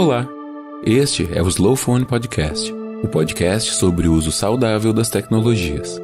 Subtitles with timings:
[0.00, 0.28] Olá,
[0.84, 6.00] este é o Slow Phone Podcast, o podcast sobre o uso saudável das tecnologias.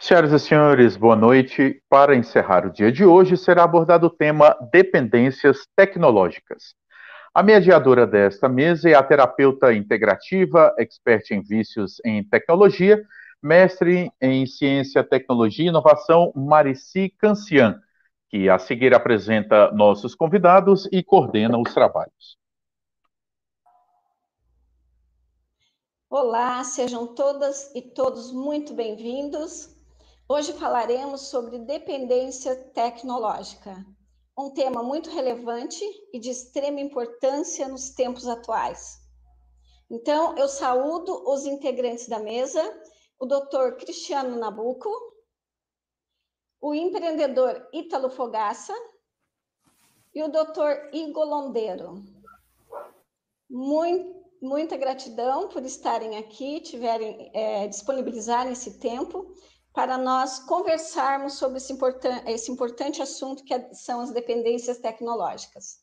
[0.00, 1.80] Senhoras e senhores, boa noite.
[1.88, 6.79] Para encerrar o dia de hoje, será abordado o tema dependências tecnológicas.
[7.32, 13.06] A mediadora desta mesa é a terapeuta integrativa, expert em vícios em tecnologia,
[13.40, 17.80] mestre em ciência, tecnologia e inovação, Marici Cancian,
[18.28, 22.36] que a seguir apresenta nossos convidados e coordena os trabalhos.
[26.10, 29.72] Olá, sejam todas e todos muito bem-vindos.
[30.28, 33.86] Hoje falaremos sobre dependência tecnológica
[34.40, 38.98] um tema muito relevante e de extrema importância nos tempos atuais.
[39.90, 42.62] Então, eu saúdo os integrantes da mesa,
[43.18, 44.88] o doutor Cristiano Nabuco,
[46.60, 48.74] o empreendedor Ítalo Fogaça
[50.14, 52.02] e o doutor Igor Londeiro.
[53.48, 59.34] Muito, muita gratidão por estarem aqui, tiverem é, disponibilizarem esse tempo
[59.72, 65.78] para nós conversarmos sobre esse, importan esse importante assunto que é, são as dependências tecnológicas.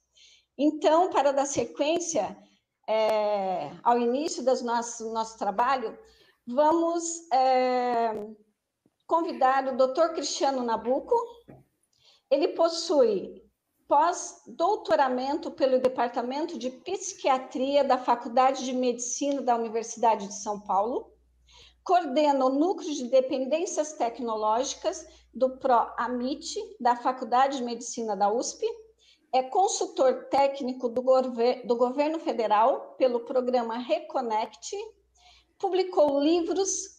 [0.57, 2.37] Então, para dar sequência
[2.87, 5.97] é, ao início do nosso, nosso trabalho,
[6.45, 8.27] vamos é,
[9.05, 10.13] convidar o Dr.
[10.13, 11.15] Cristiano Nabuco.
[12.29, 13.41] Ele possui
[13.87, 21.16] pós-doutoramento pelo Departamento de Psiquiatria da Faculdade de Medicina da Universidade de São Paulo
[21.87, 28.65] coordena o Núcleo de Dependências Tecnológicas do PRO-AMIT, da Faculdade de Medicina da USP,
[29.33, 34.75] é consultor técnico do, gover do governo federal pelo programa Reconnect,
[35.57, 36.97] publicou livros,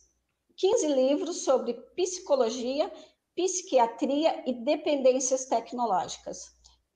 [0.57, 2.91] 15 livros sobre psicologia,
[3.37, 6.47] psiquiatria e dependências tecnológicas.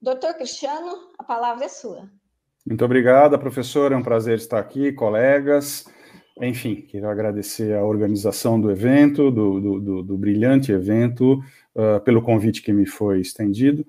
[0.00, 2.10] Doutor Cristiano, a palavra é sua.
[2.66, 3.94] Muito obrigada, professora.
[3.94, 5.84] É um prazer estar aqui, colegas.
[6.40, 11.44] Enfim, quero agradecer a organização do evento, do, do, do, do brilhante evento,
[11.74, 13.84] uh, pelo convite que me foi estendido.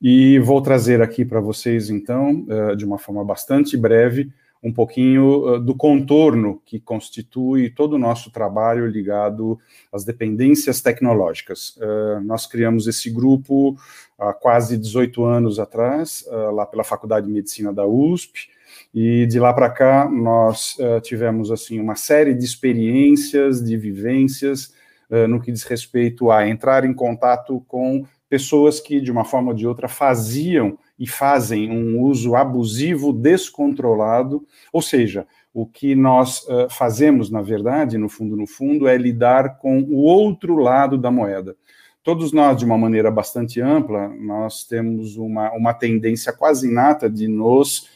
[0.00, 4.30] E vou trazer aqui para vocês, então, uh, de uma forma bastante breve,
[4.62, 9.58] um pouquinho uh, do contorno que constitui todo o nosso trabalho ligado
[9.90, 11.78] às dependências tecnológicas.
[12.24, 13.74] nós criamos esse grupo
[14.18, 18.50] há quase 18 anos atrás, lá pela Faculdade de Medicina da USP,
[18.94, 24.72] e de lá para cá nós uh, tivemos assim uma série de experiências, de vivências
[25.10, 29.50] uh, no que diz respeito a entrar em contato com pessoas que de uma forma
[29.50, 36.42] ou de outra faziam e fazem um uso abusivo, descontrolado, ou seja, o que nós
[36.48, 41.10] uh, fazemos, na verdade, no fundo, no fundo, é lidar com o outro lado da
[41.10, 41.56] moeda.
[42.02, 47.26] Todos nós, de uma maneira bastante ampla, nós temos uma, uma tendência quase inata de
[47.26, 47.88] nos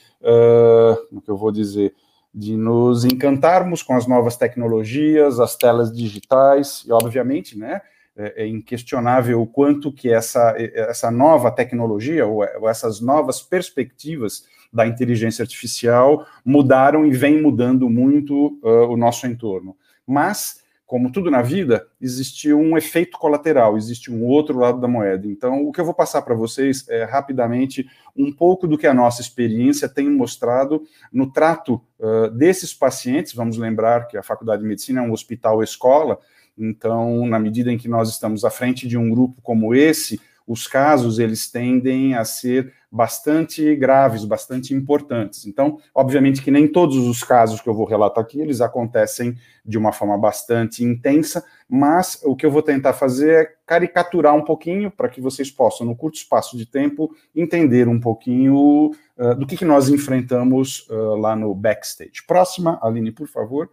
[1.08, 1.94] como que eu vou dizer,
[2.32, 7.80] de nos encantarmos com as novas tecnologias, as telas digitais, e obviamente, né,
[8.16, 14.44] é, é inquestionável o quanto que essa, essa nova tecnologia, ou, ou essas novas perspectivas
[14.72, 19.76] da inteligência artificial mudaram e vem mudando muito uh, o nosso entorno.
[20.06, 25.24] Mas como tudo na vida, existe um efeito colateral, existe um outro lado da moeda.
[25.24, 28.92] Então, o que eu vou passar para vocês é rapidamente um pouco do que a
[28.92, 33.32] nossa experiência tem mostrado no trato uh, desses pacientes.
[33.32, 36.18] Vamos lembrar que a Faculdade de Medicina é um hospital-escola,
[36.58, 40.66] então, na medida em que nós estamos à frente de um grupo como esse, os
[40.66, 45.46] casos eles tendem a ser bastante graves, bastante importantes.
[45.46, 49.78] Então, obviamente que nem todos os casos que eu vou relatar aqui, eles acontecem de
[49.78, 54.90] uma forma bastante intensa, mas o que eu vou tentar fazer é caricaturar um pouquinho
[54.90, 59.56] para que vocês possam, no curto espaço de tempo, entender um pouquinho uh, do que,
[59.56, 62.24] que nós enfrentamos uh, lá no backstage.
[62.26, 63.70] Próxima, Aline, por favor.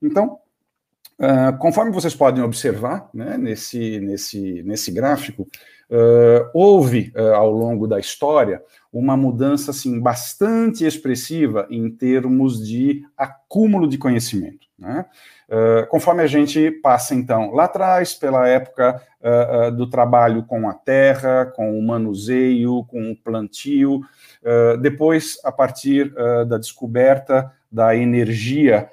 [0.00, 0.38] Então,
[1.18, 5.48] uh, conforme vocês podem observar né, nesse, nesse, nesse gráfico,
[5.88, 8.60] Uh, houve, uh, ao longo da história,
[8.92, 14.66] uma mudança assim, bastante expressiva em termos de acúmulo de conhecimento.
[14.78, 15.06] Né?
[15.88, 19.00] Conforme a gente passa, então, lá atrás, pela época
[19.76, 24.00] do trabalho com a terra, com o manuseio, com o plantio,
[24.80, 26.12] depois, a partir
[26.48, 28.88] da descoberta da energia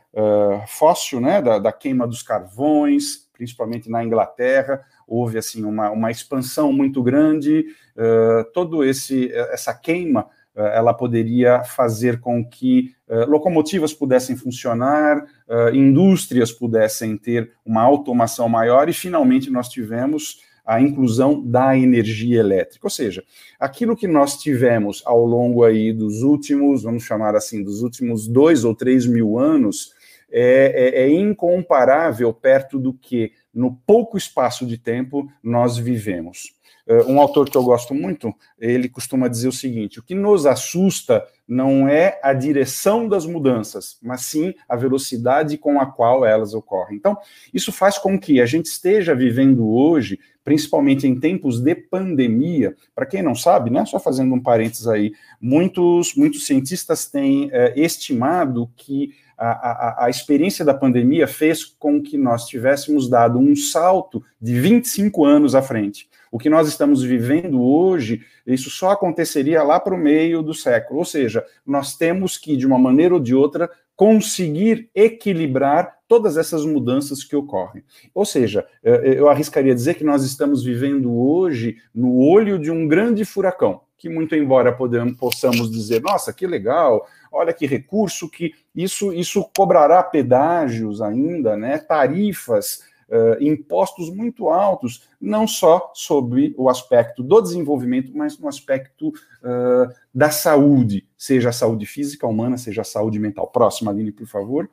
[0.68, 6.74] fóssil, né, da, da queima dos carvões, principalmente na Inglaterra, houve assim uma, uma expansão
[6.74, 7.66] muito grande,
[7.96, 12.94] uh, todo esse essa queima ela poderia fazer com que
[13.28, 15.26] locomotivas pudessem funcionar,
[15.74, 22.86] indústrias pudessem ter uma automação maior, e finalmente nós tivemos a inclusão da energia elétrica.
[22.86, 23.24] Ou seja,
[23.60, 28.64] aquilo que nós tivemos ao longo aí dos últimos, vamos chamar assim, dos últimos dois
[28.64, 29.92] ou três mil anos,
[30.32, 36.54] é, é, é incomparável perto do que, no pouco espaço de tempo, nós vivemos.
[36.86, 40.46] Uh, um autor que eu gosto muito, ele costuma dizer o seguinte: o que nos
[40.46, 46.54] assusta não é a direção das mudanças, mas sim a velocidade com a qual elas
[46.54, 46.98] ocorrem.
[46.98, 47.18] Então,
[47.54, 52.76] isso faz com que a gente esteja vivendo hoje, principalmente em tempos de pandemia.
[52.94, 57.74] Para quem não sabe, né, só fazendo um parênteses aí, muitos, muitos cientistas têm é,
[57.80, 63.56] estimado que a, a, a, experiência da pandemia fez com que nós tivéssemos dado um
[63.56, 66.08] salto de 25 anos à frente.
[66.34, 70.98] O que nós estamos vivendo hoje, isso só aconteceria lá para o meio do século.
[70.98, 76.66] Ou seja, nós temos que, de uma maneira ou de outra, conseguir equilibrar todas essas
[76.66, 77.84] mudanças que ocorrem.
[78.16, 83.24] Ou seja, eu arriscaria dizer que nós estamos vivendo hoje no olho de um grande
[83.26, 89.14] furacão, que muito embora podemos, possamos dizer, nossa, que legal, olha que recurso, que isso,
[89.14, 97.24] isso cobrará pedágios ainda, né, tarifas, uh, impostos muito altos, não só sobre o aspecto
[97.24, 102.86] do desenvolvimento, mas no aspecto uh, da saúde, seja a saúde física humana, seja a
[102.86, 103.48] saúde mental.
[103.48, 104.70] Próxima, Aline, por favor.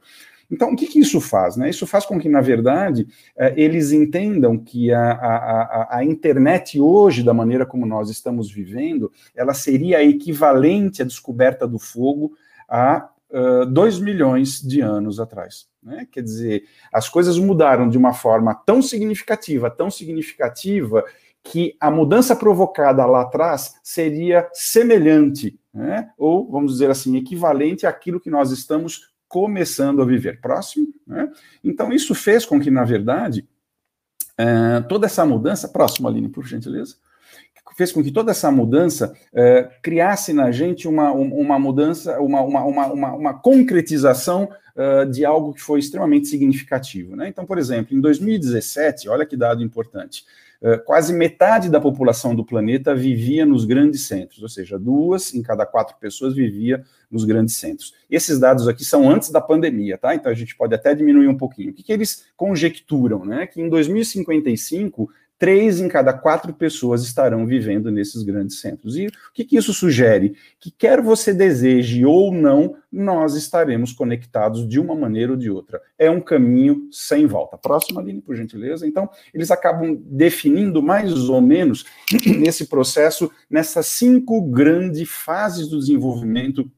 [0.51, 1.57] Então, o que, que, isso faz?
[1.57, 1.71] Né?
[1.71, 3.07] Isso faz com que, na verdade,
[3.55, 9.55] eles entendam que a, a, a, internet hoje, da maneira como nós estamos vivendo, ela
[9.55, 12.33] seria equivalente à descoberta do fogo
[12.69, 13.09] há
[13.71, 15.69] dois milhões de anos atrás.
[15.83, 16.07] Né?
[16.11, 21.05] Quer dizer, as coisas mudaram de uma forma tão significativa, tão significativa,
[21.43, 26.11] que a mudança provocada lá atrás seria semelhante, né?
[26.19, 30.41] ou, vamos dizer assim, equivalente àquilo que nós estamos começando a viver.
[30.41, 30.89] Próximo.
[31.07, 31.31] Né?
[31.65, 33.49] Então, isso fez com que, na verdade,
[34.89, 35.69] toda essa mudança.
[35.69, 36.97] Próximo, Aline, por gentileza
[37.77, 42.65] fez com que toda essa mudança uh, criasse na gente uma, uma mudança, uma, uma,
[42.65, 47.17] uma, uma concretização uh, de algo que foi extremamente significativo.
[47.17, 47.29] Né?
[47.29, 50.25] Então, por exemplo, em 2017, olha que dado importante,
[50.63, 55.43] uh, quase metade da população do planeta vivia nos grandes centros, ou seja, duas em
[55.43, 57.95] cada quatro pessoas vivia nos grandes centros.
[58.11, 60.15] Esses dados aqui são antes da pandemia, tá?
[60.15, 61.71] Então a gente pode até diminuir um pouquinho.
[61.71, 63.47] O que, que eles conjecturam, né?
[63.47, 68.95] Que em 2055 três em cada quatro pessoas estarão vivendo nesses grandes centros.
[68.99, 70.37] E o que, que, isso sugere?
[70.61, 75.81] Que quer você deseje ou não, nós estaremos conectados de uma maneira ou de outra.
[75.99, 77.57] É um caminho sem volta.
[77.57, 78.87] Próxima linha, por gentileza.
[78.87, 81.87] Então, eles acabam definindo mais ou menos
[82.39, 86.71] nesse processo, nessas cinco grandes fases do desenvolvimento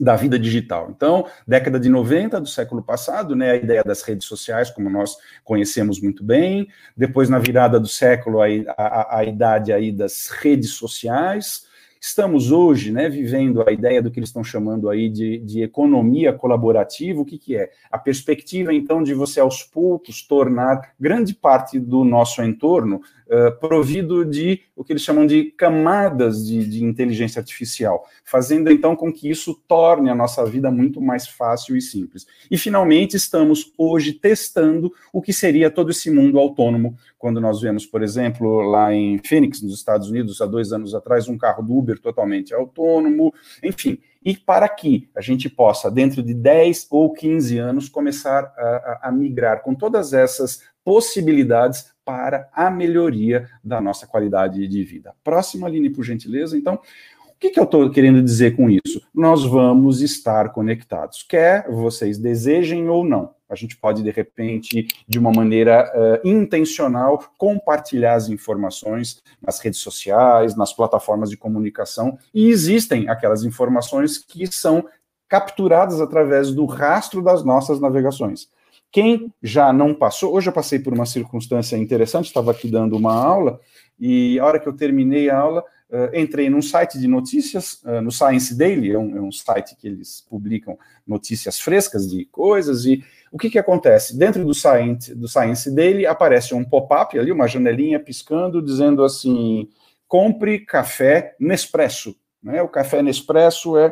[0.00, 0.92] da vida digital.
[0.94, 5.16] Então, década de 90 do século passado, né, a ideia das redes sociais, como nós
[5.44, 8.46] conhecemos muito bem, depois na virada do século, a,
[8.76, 11.68] a, a idade aí das redes sociais,
[12.00, 16.32] Estamos hoje né, vivendo a ideia do que eles estão chamando aí de, de economia
[16.32, 17.20] colaborativa.
[17.20, 17.70] O que, que é?
[17.90, 24.24] A perspectiva, então, de você, aos poucos, tornar grande parte do nosso entorno uh, provido
[24.24, 29.30] de o que eles chamam de camadas de, de inteligência artificial, fazendo, então, com que
[29.30, 32.26] isso torne a nossa vida muito mais fácil e simples.
[32.50, 37.84] E, finalmente, estamos hoje testando o que seria todo esse mundo autônomo, quando nós vemos,
[37.84, 41.76] por exemplo, lá em Phoenix, nos Estados Unidos, há dois anos atrás, um carro do
[41.76, 47.58] Uber totalmente autônomo, enfim, e para que a gente possa, dentro de 10 ou 15
[47.58, 54.66] anos, começar a, a migrar com todas essas possibilidades para a melhoria da nossa qualidade
[54.66, 55.14] de vida.
[55.22, 56.56] Próxima linha, por gentileza.
[56.56, 59.02] Então, o que, que eu estou querendo dizer com isso?
[59.14, 63.34] Nós vamos estar conectados, quer vocês desejem ou não.
[63.46, 69.80] A gente pode, de repente, de uma maneira uh, intencional, compartilhar as informações nas redes
[69.80, 74.86] sociais, nas plataformas de comunicação, e existem aquelas informações que são
[75.28, 78.48] capturadas através do rastro das nossas navegações.
[78.90, 83.14] Quem já não passou, hoje eu passei por uma circunstância interessante, estava aqui dando uma
[83.14, 83.60] aula,
[83.98, 88.02] e a hora que eu terminei a aula, Uh, entrei num site de notícias, uh,
[88.02, 92.84] no Science Daily, é um, é um, site que eles publicam notícias frescas de coisas,
[92.84, 93.02] e
[93.32, 94.14] o que, que acontece?
[94.14, 99.68] Dentro do Science, do Science Daily aparece um pop-up ali, uma janelinha piscando, dizendo assim:
[100.06, 102.14] compre café Nespresso.
[102.42, 102.62] Né?
[102.62, 103.90] O café Nespresso é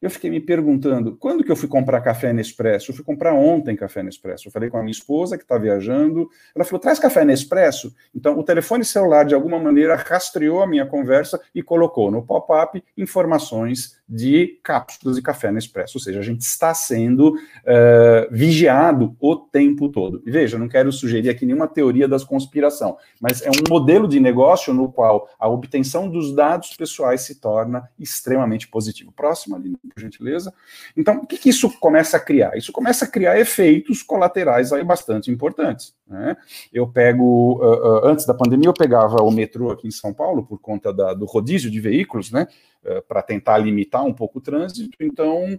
[0.00, 2.90] eu fiquei me perguntando, quando que eu fui comprar café Nespresso?
[2.90, 4.48] Eu fui comprar ontem café Nespresso.
[4.48, 7.94] Eu falei com a minha esposa, que está viajando, ela falou, traz café Nespresso?
[8.14, 12.82] Então, o telefone celular, de alguma maneira, rastreou a minha conversa e colocou no pop-up
[12.96, 15.98] informações de cápsulas de café Nespresso.
[15.98, 20.22] Ou seja, a gente está sendo uh, vigiado o tempo todo.
[20.26, 24.18] E veja, não quero sugerir aqui nenhuma teoria das conspiração, mas é um modelo de
[24.18, 29.12] negócio no qual a obtenção dos dados pessoais se torna extremamente positivo.
[29.12, 30.52] Próximo ali, por gentileza.
[30.96, 32.56] Então, o que, que isso começa a criar?
[32.56, 35.94] Isso começa a criar efeitos colaterais aí bastante importantes.
[36.06, 36.36] Né?
[36.72, 40.44] Eu pego, uh, uh, antes da pandemia, eu pegava o metrô aqui em São Paulo,
[40.44, 42.46] por conta da, do rodízio de veículos, né?
[42.84, 44.96] Uh, para tentar limitar um pouco o trânsito.
[45.00, 45.58] Então,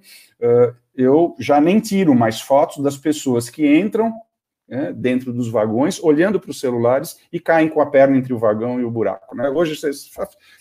[0.95, 4.11] eu já nem tiro mais fotos das pessoas que entram
[4.71, 8.39] né, dentro dos vagões, olhando para os celulares e caem com a perna entre o
[8.39, 9.35] vagão e o buraco.
[9.35, 9.49] Né?
[9.49, 9.91] Hoje você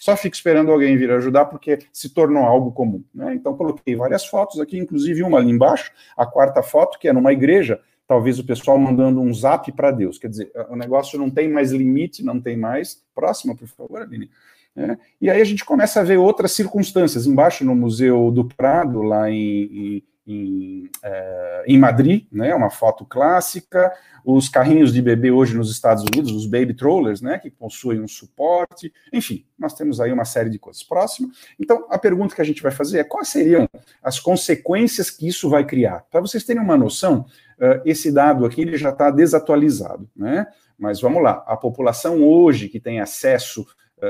[0.01, 3.05] só fica esperando alguém vir ajudar porque se tornou algo comum.
[3.15, 3.37] Né?
[3.37, 7.33] Então coloquei várias fotos aqui, inclusive uma ali embaixo, a quarta foto, que é numa
[7.33, 10.19] igreja, talvez o pessoal mandando um zap para Deus.
[10.19, 13.05] Quer dizer, o negócio não tem mais limite, não tem mais.
[13.15, 14.29] Próxima, por favor, Aline.
[14.77, 17.27] É, e aí a gente começa a ver outras circunstâncias.
[17.27, 20.03] Embaixo no Museu do Prado, lá em,
[20.33, 23.93] em, é, em Madrid, né, uma foto clássica,
[24.25, 28.09] os carrinhos de bebê hoje nos Estados Unidos, os baby trollers, né, que possuem um
[28.09, 30.83] suporte, enfim, nós temos aí uma série de coisas.
[30.83, 31.31] Próximo.
[31.59, 33.69] Então, a pergunta que a gente vai fazer é quais seriam
[34.03, 36.05] as consequências que isso vai criar?
[36.11, 37.27] Para vocês terem uma noção,
[37.59, 40.47] uh, esse dado aqui ele já está desatualizado, né?
[40.79, 43.67] Mas vamos lá, a população hoje que tem acesso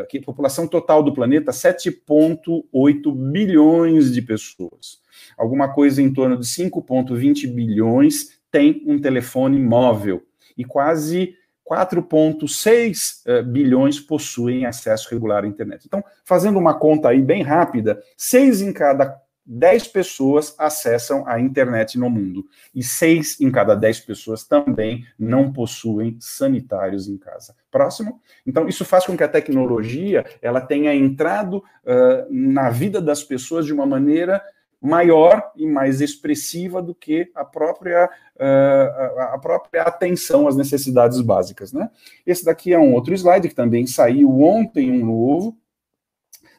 [0.08, 5.00] que a população total do planeta, 7,8 bilhões de pessoas
[5.36, 10.22] alguma coisa em torno de 5,20 bilhões tem um telefone móvel
[10.56, 11.34] e quase
[11.68, 15.84] 4,6 uh, eh, bilhões possuem acesso regular à internet.
[15.86, 19.16] Então, fazendo uma conta aí bem rápida, seis em cada
[19.52, 25.52] 10 pessoas acessam a internet no mundo e seis em cada 10 pessoas também não
[25.52, 27.56] possuem sanitários em casa.
[27.68, 28.20] Próximo.
[28.46, 33.66] Então, isso faz com que a tecnologia ela tenha entrado uh, na vida das pessoas
[33.66, 34.40] de uma maneira
[34.80, 41.72] maior e mais expressiva do que a própria, uh, a própria atenção às necessidades básicas.
[41.72, 41.90] Né?
[42.24, 45.58] Esse daqui é um outro slide que também saiu ontem, um novo,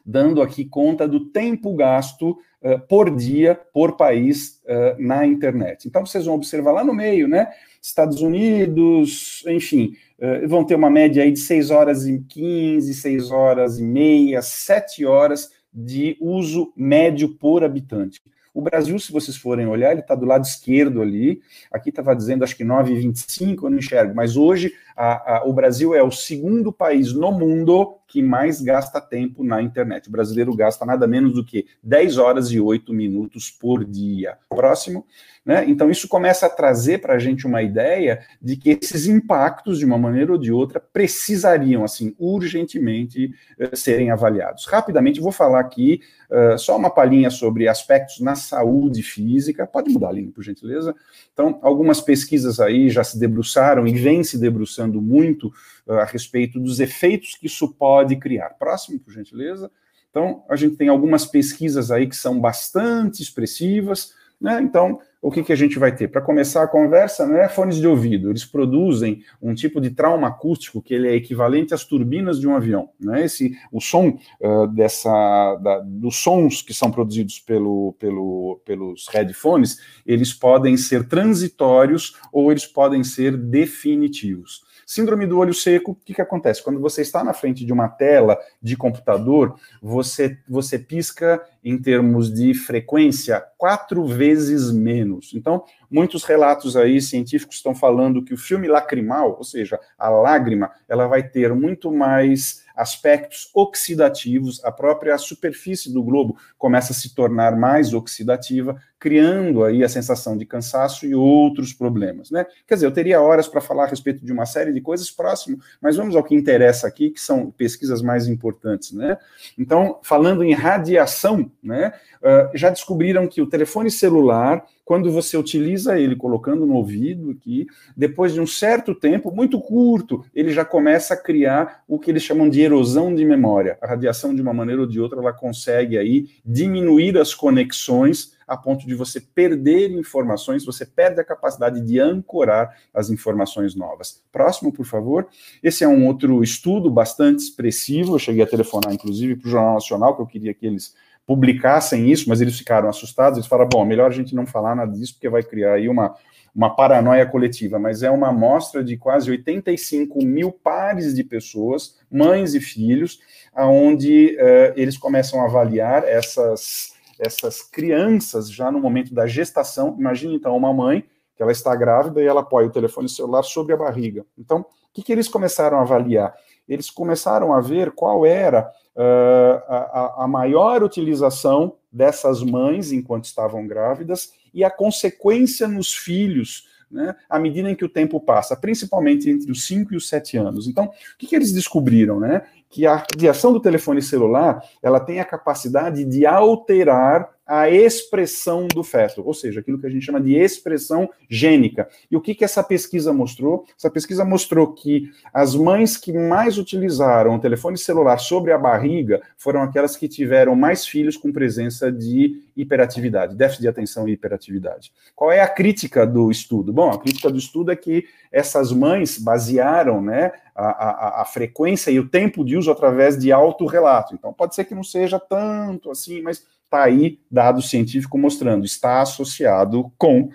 [0.04, 5.86] dando aqui conta do tempo gasto uh, por dia, por país, uh, na internet.
[5.86, 7.48] Então, vocês vão observar lá no meio, né?
[7.80, 13.30] Estados Unidos, enfim, uh, vão ter uma média aí de 6 horas e 15, 6
[13.30, 18.20] horas e meia, 7 horas de uso médio por habitante.
[18.54, 21.40] O Brasil, se vocês forem olhar, ele está do lado esquerdo ali.
[21.72, 24.14] Aqui estava dizendo, acho que 9,25, eu não enxergo.
[24.14, 29.00] Mas hoje, a, a, o Brasil é o segundo país no mundo que mais gasta
[29.00, 30.06] tempo na internet.
[30.06, 34.36] O brasileiro gasta nada menos do que 10 horas e 8 minutos por dia.
[34.50, 35.06] Próximo.
[35.44, 35.64] Né?
[35.66, 39.84] Então, isso começa a trazer para a gente uma ideia de que esses impactos, de
[39.86, 44.66] uma maneira ou de outra, precisariam, assim, urgentemente uh, serem avaliados.
[44.66, 46.00] Rapidamente, vou falar aqui
[46.30, 49.66] uh, só uma palhinha sobre aspectos na saúde física.
[49.66, 50.94] Pode mudar a linha, por gentileza.
[51.32, 55.50] Então, algumas pesquisas aí já se debruçaram e vêm se debruçando muito
[55.88, 58.50] a respeito dos efeitos que isso pode criar.
[58.50, 59.70] Próximo, por gentileza.
[60.10, 64.60] Então, a gente tem algumas pesquisas aí que são bastante expressivas, né?
[64.60, 66.08] Então, o que, que a gente vai ter?
[66.08, 70.26] Para começar a conversa, não é fones de ouvido, eles produzem um tipo de trauma
[70.26, 72.90] acústico que ele é equivalente às turbinas de um avião.
[72.98, 73.24] Né?
[73.24, 79.78] Esse, o som uh, dessa, da, dos sons que são produzidos pelo, pelo, pelos headphones,
[80.04, 84.62] eles podem ser transitórios ou eles podem ser definitivos.
[84.92, 86.62] Síndrome do olho seco, o que, que acontece?
[86.62, 92.30] Quando você está na frente de uma tela de computador, você, você pisca em termos
[92.30, 95.32] de frequência quatro vezes menos.
[95.32, 100.70] Então, muitos relatos aí científicos estão falando que o filme lacrimal, ou seja, a lágrima,
[100.86, 107.14] ela vai ter muito mais aspectos oxidativos, a própria superfície do globo começa a se
[107.14, 112.46] tornar mais oxidativa, criando aí a sensação de cansaço e outros problemas, né?
[112.68, 115.58] Quer dizer, eu teria horas para falar a respeito de uma série de coisas próximo,
[115.80, 119.18] mas vamos ao que interessa aqui, que são pesquisas mais importantes, né?
[119.58, 121.92] Então, falando em radiação, né?
[122.20, 127.66] Uh, já descobriram que o telefone celular quando você utiliza ele colocando no ouvido aqui,
[127.96, 132.22] depois de um certo tempo, muito curto, ele já começa a criar o que eles
[132.22, 133.78] chamam de erosão de memória.
[133.80, 138.56] A radiação, de uma maneira ou de outra, ela consegue aí diminuir as conexões a
[138.56, 144.22] ponto de você perder informações, você perde a capacidade de ancorar as informações novas.
[144.30, 145.26] Próximo, por favor.
[145.62, 149.74] Esse é um outro estudo bastante expressivo, eu cheguei a telefonar, inclusive, para o Jornal
[149.74, 150.94] Nacional, que eu queria que eles
[151.26, 154.92] publicassem isso, mas eles ficaram assustados, eles falaram, bom, melhor a gente não falar nada
[154.92, 156.14] disso, porque vai criar aí uma,
[156.54, 162.52] uma paranoia coletiva, mas é uma amostra de quase 85 mil pares de pessoas, mães
[162.52, 163.18] e filhos,
[163.54, 166.91] aonde uh, eles começam a avaliar essas,
[167.22, 169.94] essas crianças já no momento da gestação.
[169.98, 171.04] Imagine então uma mãe
[171.36, 174.26] que ela está grávida e ela apoia o telefone celular sobre a barriga.
[174.36, 176.34] Então, o que, que eles começaram a avaliar?
[176.68, 183.66] Eles começaram a ver qual era uh, a, a maior utilização dessas mães enquanto estavam
[183.66, 189.30] grávidas e a consequência nos filhos né, à medida em que o tempo passa, principalmente
[189.30, 190.68] entre os 5 e os 7 anos.
[190.68, 192.20] Então, o que, que, eles descobriram?
[192.20, 192.42] Né?
[192.72, 198.82] Que a radiação do telefone celular ela tem a capacidade de alterar a expressão do
[198.82, 201.86] feto, ou seja, aquilo que a gente chama de expressão gênica.
[202.10, 203.66] E o que, que essa pesquisa mostrou?
[203.76, 209.20] Essa pesquisa mostrou que as mães que mais utilizaram o telefone celular sobre a barriga
[209.36, 214.90] foram aquelas que tiveram mais filhos com presença de hiperatividade, déficit de atenção e hiperatividade.
[215.14, 216.72] Qual é a crítica do estudo?
[216.72, 221.90] Bom, a crítica do estudo é que essas mães basearam né, a, a, a frequência
[221.90, 224.14] e o tempo de uso através de autorrelato.
[224.14, 229.02] Então, pode ser que não seja tanto assim, mas está aí dado científico mostrando, está
[229.02, 230.30] associado com uh,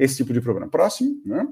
[0.00, 0.68] esse tipo de problema.
[0.68, 1.46] Próximo, né?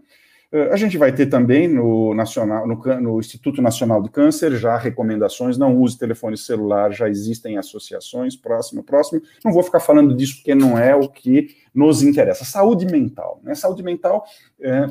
[0.53, 4.77] Uh, a gente vai ter também no, nacional, no, no, Instituto Nacional do Câncer já
[4.77, 9.23] recomendações, não use telefone celular, já existem associações, próximo, próximo.
[9.45, 12.45] Não vou ficar falando disso porque não é o que nos interessa.
[12.45, 13.55] Saúde mental, né?
[13.55, 14.25] Saúde mental
[14.61, 14.87] é,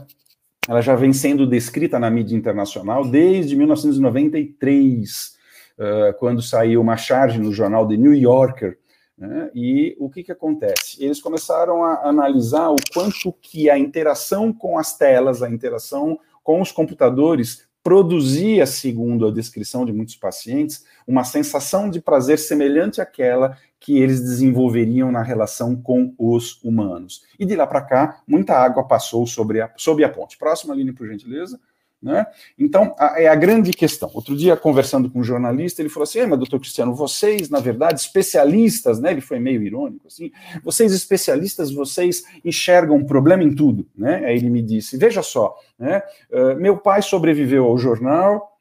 [0.67, 5.35] ela já vem sendo descrita na mídia internacional desde 1993,
[5.77, 8.77] uh, quando saiu uma charge no jornal The New Yorker,
[9.17, 9.49] né?
[9.55, 11.03] E o que, que acontece?
[11.03, 16.61] Eles começaram a analisar o quanto que a interação com as telas, a interação com
[16.61, 23.57] os computadores produzia, segundo a descrição de muitos pacientes, uma sensação de prazer semelhante àquela
[23.85, 27.21] que eles desenvolveriam na relação com os humanos.
[27.37, 30.39] E de lá para cá, muita água passou sobre a, sobre a ponte.
[30.39, 31.59] Próxima linha, por gentileza.
[32.01, 32.25] Né?
[32.57, 34.09] Então, a, é a grande questão.
[34.11, 37.99] Outro dia, conversando com um jornalista, ele falou assim: mas doutor Cristiano, vocês, na verdade,
[37.99, 39.11] especialistas, né?
[39.11, 40.31] Ele foi meio irônico, assim,
[40.63, 44.25] vocês especialistas, vocês enxergam problema em tudo, né?
[44.25, 46.01] Aí ele me disse: veja só, né?
[46.31, 48.54] Uh, meu pai sobreviveu ao jornal,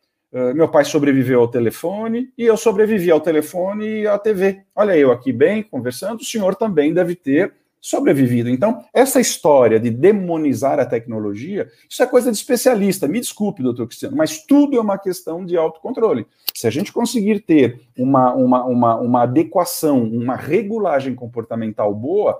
[0.55, 4.63] meu pai sobreviveu ao telefone e eu sobrevivi ao telefone e à TV.
[4.75, 7.53] Olha, eu aqui bem conversando, o senhor também deve ter
[7.85, 8.49] sobrevivido.
[8.49, 13.07] Então, essa história de demonizar a tecnologia, isso é coisa de especialista.
[13.07, 16.27] Me desculpe, doutor Cristiano, mas tudo é uma questão de autocontrole.
[16.55, 22.39] Se a gente conseguir ter uma, uma, uma, uma adequação, uma regulagem comportamental boa,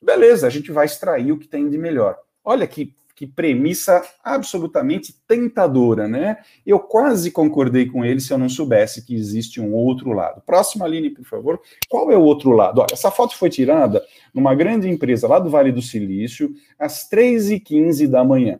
[0.00, 2.18] beleza, a gente vai extrair o que tem de melhor.
[2.44, 6.38] Olha que que premissa absolutamente tentadora, né?
[6.64, 10.42] Eu quase concordei com ele se eu não soubesse que existe um outro lado.
[10.44, 11.60] Próxima linha, por favor.
[11.88, 12.80] Qual é o outro lado?
[12.80, 18.08] Olha, essa foto foi tirada numa grande empresa lá do Vale do Silício, às 3h15
[18.08, 18.58] da manhã.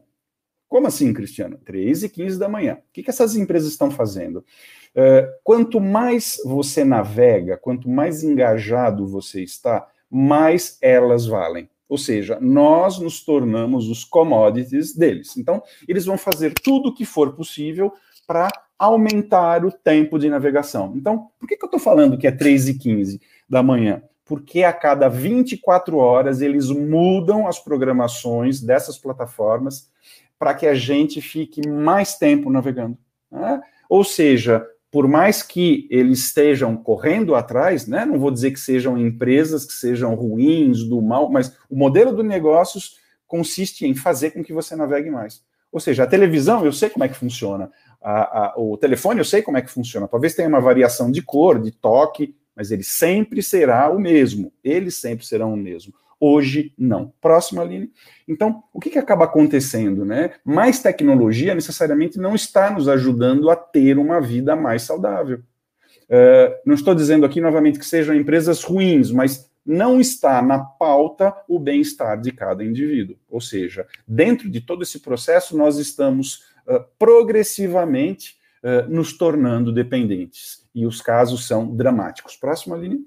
[0.69, 1.59] Como assim, Cristiano?
[1.65, 2.75] 3 e 15 da manhã.
[2.75, 4.39] O que, que essas empresas estão fazendo?
[4.97, 11.69] Uh, quanto mais você navega, quanto mais engajado você está, mais elas valem.
[11.93, 15.37] Ou seja, nós nos tornamos os commodities deles.
[15.37, 17.93] Então, eles vão fazer tudo o que for possível
[18.27, 20.95] para aumentar o tempo de navegação.
[20.97, 24.03] Então, por que, que eu estou falando que é 3 e 15 da manhã?
[24.25, 29.91] Porque a cada 24 horas eles mudam as programações dessas plataformas
[30.39, 32.97] para que a gente fique mais tempo navegando.
[33.31, 33.61] Né?
[33.87, 38.99] Ou seja, por mais que eles estejam correndo atrás, né, não vou dizer que sejam
[38.99, 44.45] empresas que sejam ruins, do mal, mas o modelo do negócios consiste em fazer com
[44.45, 45.43] que você navegue mais.
[45.73, 47.73] Ou seja, a televisão, eu sei como é que funciona.
[48.03, 50.07] A, a, o telefone, eu sei como é que funciona.
[50.07, 54.53] Talvez tenha uma variação de cor, de toque, mas ele sempre será o mesmo.
[54.63, 55.95] Eles sempre serão o mesmo.
[56.25, 57.13] Hoje, não.
[57.21, 57.89] Próxima linha.
[58.29, 60.05] Então, o que, que acaba acontecendo?
[60.05, 60.35] Né?
[60.45, 65.39] Mais tecnologia necessariamente não está nos ajudando a ter uma vida mais saudável.
[66.05, 71.35] Uh, não estou dizendo aqui novamente que sejam empresas ruins, mas não está na pauta
[71.49, 73.17] o bem-estar de cada indivíduo.
[73.29, 80.69] Ou seja, dentro de todo esse processo, nós estamos uh, progressivamente uh, nos tornando dependentes.
[80.73, 82.37] E os casos são dramáticos.
[82.37, 83.01] Próxima linha.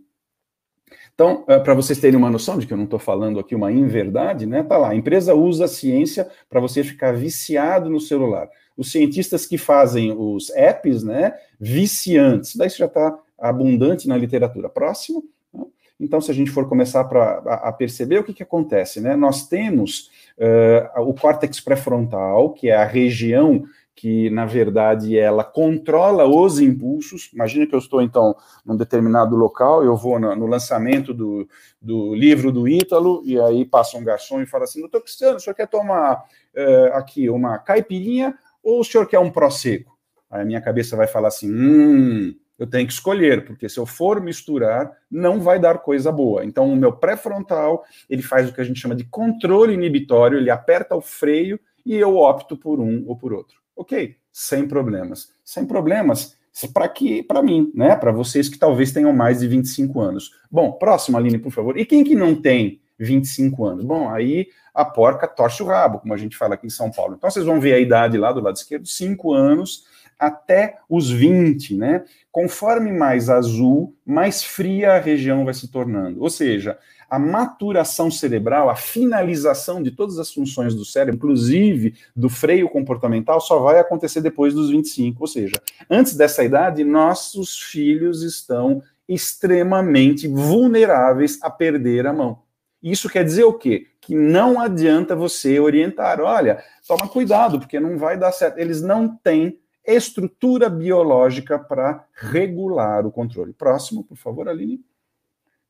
[1.16, 3.72] Então, eh, para vocês terem uma noção de que eu não estou falando aqui uma
[3.72, 4.62] inverdade, né?
[4.64, 8.50] Tá lá, a empresa usa a ciência para você ficar viciado no celular.
[8.76, 14.68] Os cientistas que fazem os apps, né, viciantes, daí isso já está abundante na literatura.
[14.68, 15.24] Próximo.
[15.54, 15.64] Né?
[15.98, 19.00] Então, se a gente for começar pra, a, a perceber, o que, que acontece?
[19.00, 19.16] Né?
[19.16, 23.64] Nós temos uh, o córtex pré-frontal, que é a região
[23.96, 27.30] que, na verdade, ela controla os impulsos.
[27.34, 31.48] Imagina que eu estou, então, num determinado local, eu vou no, no lançamento do,
[31.82, 35.40] do, livro do Ítalo, e aí passa um garçom e fala assim, doutor Cristiano, o
[35.40, 39.98] senhor quer tomar uh, aqui uma caipirinha ou o senhor quer um prosecco?
[40.30, 43.86] Aí a minha cabeça vai falar assim, hum, eu tenho que escolher, porque se eu
[43.86, 46.44] for misturar, não vai dar coisa boa.
[46.44, 50.50] Então, o meu pré-frontal, ele faz o que a gente chama de controle inibitório, ele
[50.50, 53.65] aperta o freio e eu opto por um ou por outro.
[53.76, 55.32] Ok, sem problemas.
[55.44, 56.36] Sem problemas
[56.74, 57.96] para que para mim, né?
[57.96, 60.32] Para vocês que talvez tenham mais de 25 anos.
[60.50, 61.78] Bom, próximo, Aline, por favor.
[61.78, 63.84] E quem que não tem 25 anos?
[63.84, 67.16] Bom, aí a porca torce o rabo, como a gente fala aqui em São Paulo.
[67.18, 69.86] Então vocês vão ver a idade lá do lado esquerdo, 5 anos
[70.18, 72.06] até os 20, né?
[72.32, 76.22] Conforme mais azul, mais fria a região vai se tornando.
[76.22, 76.78] Ou seja,
[77.10, 83.40] a maturação cerebral, a finalização de todas as funções do cérebro, inclusive do freio comportamental,
[83.40, 85.22] só vai acontecer depois dos 25.
[85.22, 85.56] Ou seja,
[85.90, 92.40] antes dessa idade, nossos filhos estão extremamente vulneráveis a perder a mão.
[92.82, 93.88] Isso quer dizer o quê?
[94.00, 98.60] Que não adianta você orientar, olha, toma cuidado, porque não vai dar certo.
[98.60, 103.54] Eles não têm estrutura biológica para regular o controle.
[103.54, 104.84] Próximo, por favor, Aline.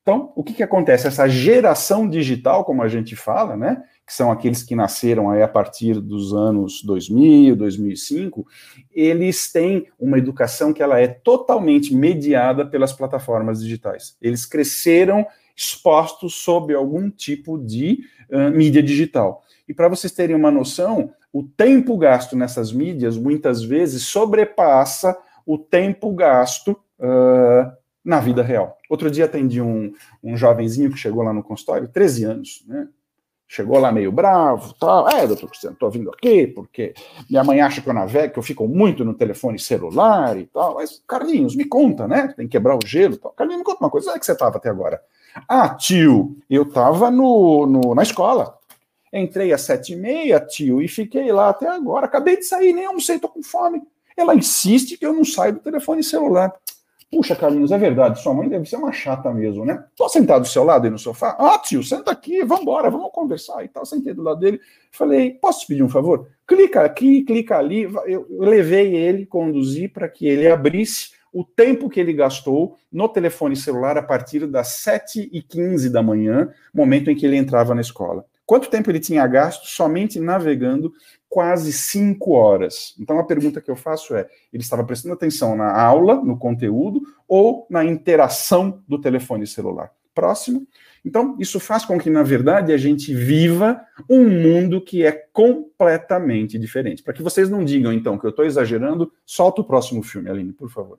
[0.05, 1.07] Então, o que, que acontece?
[1.07, 5.47] Essa geração digital, como a gente fala, né, que são aqueles que nasceram aí a
[5.47, 8.45] partir dos anos 2000, 2005,
[8.93, 14.15] eles têm uma educação que ela é totalmente mediada pelas plataformas digitais.
[14.21, 15.25] Eles cresceram
[15.57, 19.41] expostos sob algum tipo de uh, mídia digital.
[19.67, 25.57] E para vocês terem uma noção, o tempo gasto nessas mídias muitas vezes sobrepassa o
[25.57, 28.77] tempo gasto uh, na vida real.
[28.87, 29.91] Outro dia atendi um,
[30.23, 32.87] um jovenzinho que chegou lá no consultório, 13 anos, né?
[33.47, 35.07] Chegou lá meio bravo, tal.
[35.09, 36.93] É, doutor Cristiano, tô vindo aqui porque
[37.29, 40.75] minha mãe acha que eu navego, que eu fico muito no telefone celular e tal.
[40.75, 42.33] Mas, Carlinhos, me conta, né?
[42.35, 43.31] Tem que quebrar o gelo e tal.
[43.31, 45.01] Carlinhos, me conta uma coisa, onde é que você estava até agora?
[45.47, 48.57] Ah, tio, eu estava no, no, na escola.
[49.13, 52.07] Entrei às sete e meia, tio, e fiquei lá até agora.
[52.07, 53.81] Acabei de sair, nem almocei, tô com fome.
[54.17, 56.53] Ela insiste que eu não saio do telefone celular.
[57.15, 59.85] Puxa, Carlinhos, é verdade, sua mãe deve ser uma chata mesmo, né?
[59.95, 61.29] Tô sentado do seu lado aí no sofá?
[61.39, 63.85] Ah, tio, senta aqui, vamos embora, vamos conversar e tal.
[63.85, 64.59] Sentei do lado dele,
[64.91, 66.27] falei, posso te pedir um favor?
[66.45, 67.83] Clica aqui, clica ali.
[67.83, 73.07] Eu, eu levei ele, conduzi para que ele abrisse o tempo que ele gastou no
[73.07, 78.25] telefone celular a partir das 7h15 da manhã, momento em que ele entrava na escola.
[78.45, 80.93] Quanto tempo ele tinha gasto somente navegando?
[81.27, 82.93] Quase cinco horas.
[82.99, 87.01] Então a pergunta que eu faço é: ele estava prestando atenção na aula, no conteúdo,
[87.27, 89.91] ou na interação do telefone celular?
[90.13, 90.65] Próximo.
[91.03, 93.79] Então, isso faz com que, na verdade, a gente viva
[94.09, 97.03] um mundo que é completamente diferente.
[97.03, 100.51] Para que vocês não digam, então, que eu estou exagerando, solta o próximo filme, Aline,
[100.51, 100.97] por favor.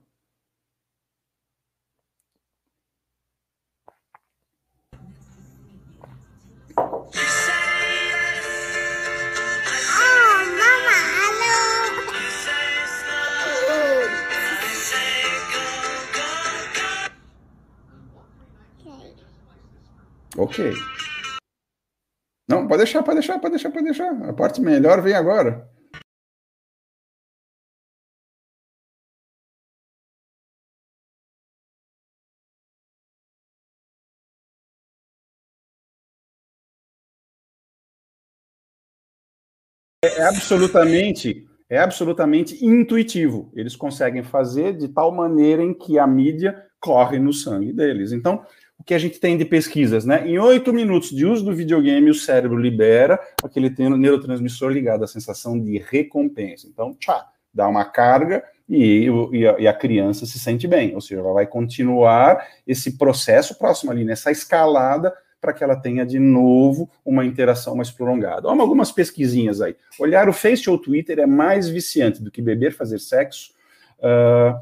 [20.37, 20.71] Ok.
[22.49, 24.29] Não, pode deixar, pode deixar, pode deixar, pode deixar.
[24.29, 25.69] A parte melhor vem agora.
[40.03, 43.51] É, é absolutamente, é absolutamente intuitivo.
[43.55, 48.11] Eles conseguem fazer de tal maneira em que a mídia corre no sangue deles.
[48.11, 48.45] Então,
[48.87, 50.25] que a gente tem de pesquisas, né?
[50.25, 55.59] Em oito minutos de uso do videogame, o cérebro libera aquele neurotransmissor ligado à sensação
[55.59, 56.67] de recompensa.
[56.67, 61.01] Então, tchá, dá uma carga e, e, a, e, a, criança se sente bem, ou
[61.01, 66.17] seja, ela vai continuar esse processo próximo ali, nessa escalada, para que ela tenha de
[66.17, 68.47] novo uma interação mais prolongada.
[68.47, 69.75] Olha algumas pesquisinhas aí.
[69.99, 73.51] Olhar o Face ou Twitter é mais viciante do que beber, fazer sexo.
[73.99, 74.57] Uh,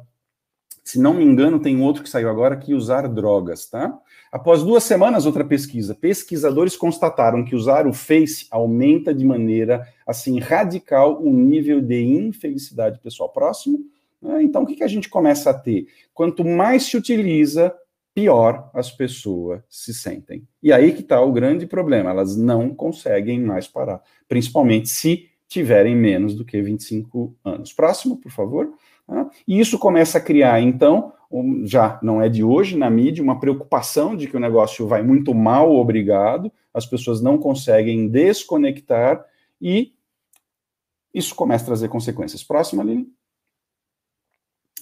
[0.84, 4.00] se não me engano, tem outro que saiu agora que usar drogas, tá?
[4.36, 10.40] Após duas semanas, outra pesquisa, pesquisadores constataram que usar o Face aumenta de maneira assim
[10.40, 13.30] radical o nível de infelicidade pessoal.
[13.30, 13.80] Próximo.
[14.22, 14.44] Né?
[14.44, 15.88] Então, o que, a gente começa a ter?
[16.14, 17.74] Quanto mais se utiliza,
[18.14, 20.46] pior as pessoas se sentem.
[20.62, 25.96] E aí que está o grande problema, elas não conseguem mais parar, principalmente se tiverem
[25.96, 27.72] menos do que 25 anos.
[27.72, 28.70] Próximo, por favor.
[29.08, 29.30] Tá?
[29.48, 33.40] E isso começa a criar, então, um, já não é de hoje na mídia, uma
[33.40, 39.24] preocupação de que o negócio vai muito mal, obrigado, as pessoas não conseguem desconectar
[39.62, 39.94] e
[41.14, 42.44] isso começa a trazer consequências.
[42.44, 43.08] Próxima, Aline.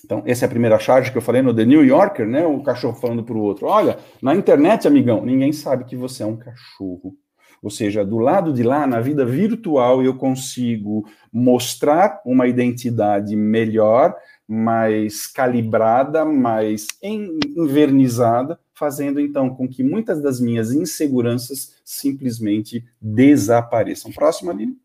[0.04, 2.46] Então, essa é a primeira charge que eu falei no The New Yorker, né?
[2.46, 6.26] O cachorro falando para o outro: olha, na internet, amigão, ninguém sabe que você é
[6.26, 7.16] um cachorro.
[7.62, 14.14] Ou seja, do lado de lá, na vida virtual, eu consigo mostrar uma identidade melhor,
[14.48, 24.12] mais calibrada, mais envernizada, fazendo então com que muitas das minhas inseguranças simplesmente desapareçam.
[24.12, 24.78] Próximo, Aline.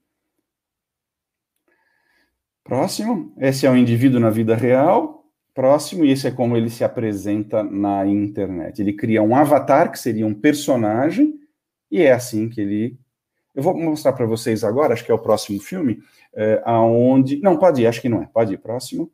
[2.62, 3.32] Próximo.
[3.38, 5.24] Esse é o indivíduo na vida real.
[5.54, 8.80] Próximo, e esse é como ele se apresenta na internet.
[8.80, 11.34] Ele cria um avatar, que seria um personagem,
[11.90, 12.98] e é assim que ele.
[13.54, 16.00] Eu vou mostrar para vocês agora, acho que é o próximo filme,
[16.32, 17.40] é, aonde.
[17.40, 18.26] Não, pode ir, acho que não é.
[18.26, 19.10] Pode ir, próximo.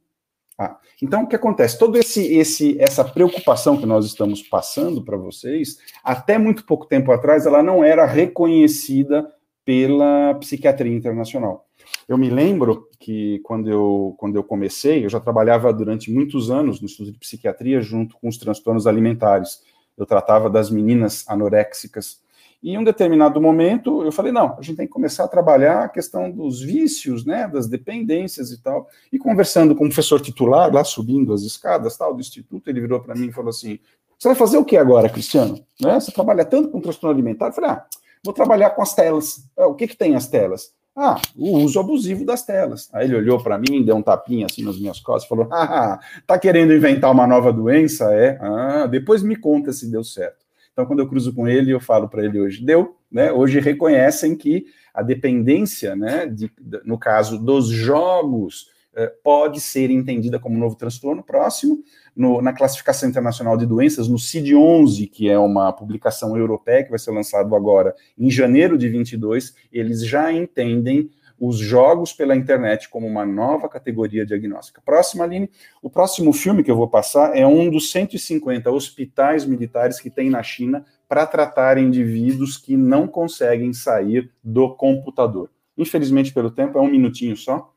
[0.57, 1.79] Ah, então, o que acontece?
[1.79, 7.11] Toda esse, esse, essa preocupação que nós estamos passando para vocês, até muito pouco tempo
[7.11, 9.29] atrás, ela não era reconhecida
[9.65, 11.67] pela psiquiatria internacional.
[12.09, 16.81] Eu me lembro que quando eu, quando eu comecei, eu já trabalhava durante muitos anos
[16.81, 19.63] no estudo de psiquiatria junto com os transtornos alimentares.
[19.97, 22.23] Eu tratava das meninas anoréxicas
[22.65, 25.85] e em um determinado momento eu falei, não, a gente tem que começar a trabalhar
[25.85, 28.89] a questão dos vícios, né, das dependências e tal.
[29.13, 33.01] E conversando com o professor titular, lá subindo as escadas tal do instituto, ele virou
[33.01, 33.79] para mim e falou assim:
[34.19, 35.61] "Você vai fazer o que agora, Cristiano?
[35.79, 36.01] Né?
[36.01, 37.85] Você trabalha tanto com transtorno alimentar?" Eu falei: "Ah,
[38.25, 40.73] vou trabalhar com as telas." Ah, o que que tem as telas?
[40.97, 42.89] Ah, o uso abusivo das telas.
[42.95, 46.39] Aí ele olhou para mim, deu um tapinha assim nas minhas costas, falou: "Ah, tá
[46.39, 48.39] querendo inventar uma nova doença, é?
[48.41, 50.44] Ah, depois me conta se deu certo."
[50.75, 53.33] Então, quando eu cruzo com ele, eu falo para ele hoje, deu, né?
[53.33, 56.51] Hoje reconhecem que a dependência, né, de,
[56.85, 61.79] no caso dos jogos, eh, pode ser entendida como um novo transtorno próximo.
[62.15, 66.99] No, na classificação internacional de doenças, no CID-11, que é uma publicação europeia que vai
[66.99, 71.09] ser lançado agora em janeiro de 22, eles já entendem
[71.39, 74.81] os jogos pela internet como uma nova categoria diagnóstica.
[74.85, 75.51] Próxima, Aline.
[75.83, 80.31] O próximo filme que eu vou passar é um dos 150 hospitais militares que tem
[80.31, 85.51] na China para tratar indivíduos que não conseguem sair do computador.
[85.77, 87.73] Infelizmente, pelo tempo, é um minutinho só,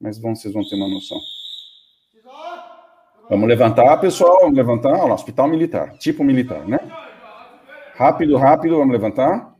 [0.00, 1.18] mas vão, vocês vão ter uma noção.
[3.28, 4.92] Vamos levantar, pessoal, vamos levantar.
[4.92, 6.78] Olha lá, hospital militar, tipo militar, né?
[7.94, 9.53] Rápido, rápido, vamos levantar.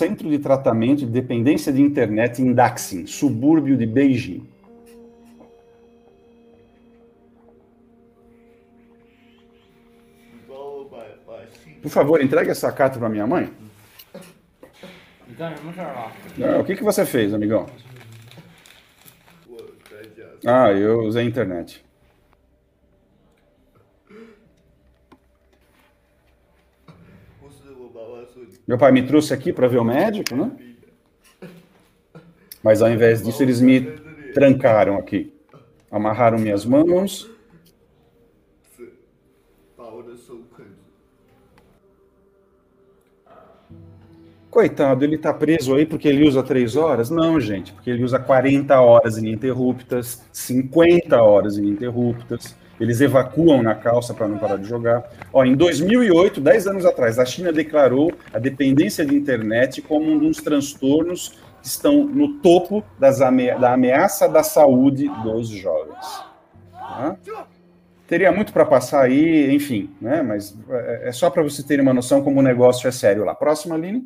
[0.00, 4.48] Centro de Tratamento de Dependência de Internet em Daxin, subúrbio de Beijing.
[11.82, 13.52] Por favor, entregue essa carta para minha mãe.
[16.58, 17.66] O que, que você fez, amigão?
[20.46, 21.84] Ah, eu usei a internet.
[28.70, 30.52] Meu pai me trouxe aqui para ver o médico, né?
[32.62, 33.80] Mas ao invés disso, eles me
[34.32, 35.34] trancaram aqui.
[35.90, 37.28] Amarraram minhas mãos.
[44.48, 47.10] Coitado, ele está preso aí porque ele usa três horas?
[47.10, 54.14] Não, gente, porque ele usa 40 horas ininterruptas, 50 horas ininterruptas eles evacuam na calça
[54.14, 55.08] para não parar de jogar.
[55.32, 60.18] Ó, em 2008, 10 anos atrás, a China declarou a dependência de internet como um
[60.18, 66.24] dos transtornos que estão no topo da ameaça da saúde dos jovens.
[66.72, 67.16] Tá?
[68.08, 70.22] Teria muito para passar aí, enfim, né?
[70.22, 73.34] mas é, é só para você ter uma noção como o negócio é sério lá.
[73.34, 74.04] Próxima, Aline.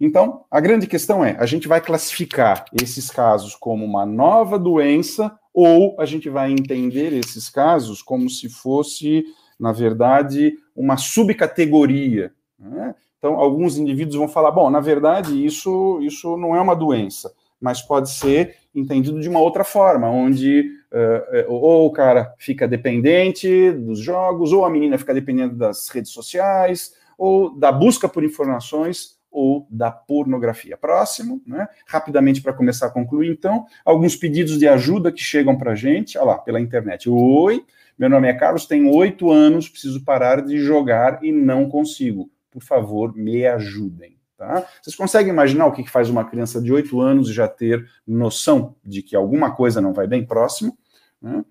[0.00, 5.36] Então, a grande questão é: a gente vai classificar esses casos como uma nova doença
[5.52, 9.24] ou a gente vai entender esses casos como se fosse,
[9.58, 12.32] na verdade, uma subcategoria.
[12.58, 12.94] Né?
[13.18, 17.82] Então, alguns indivíduos vão falar: bom, na verdade, isso, isso não é uma doença, mas
[17.82, 23.98] pode ser entendido de uma outra forma, onde uh, ou o cara fica dependente dos
[23.98, 29.66] jogos, ou a menina fica dependente das redes sociais, ou da busca por informações ou
[29.70, 30.76] da pornografia.
[30.76, 31.68] Próximo, né?
[31.86, 36.18] rapidamente para começar a concluir, então, alguns pedidos de ajuda que chegam para a gente,
[36.18, 37.08] olha lá, pela internet.
[37.08, 37.64] Oi,
[37.98, 42.30] meu nome é Carlos, tenho oito anos, preciso parar de jogar e não consigo.
[42.50, 44.18] Por favor, me ajudem.
[44.36, 44.66] Tá?
[44.80, 49.02] Vocês conseguem imaginar o que faz uma criança de oito anos já ter noção de
[49.02, 50.78] que alguma coisa não vai bem próximo?
[51.20, 51.44] Né?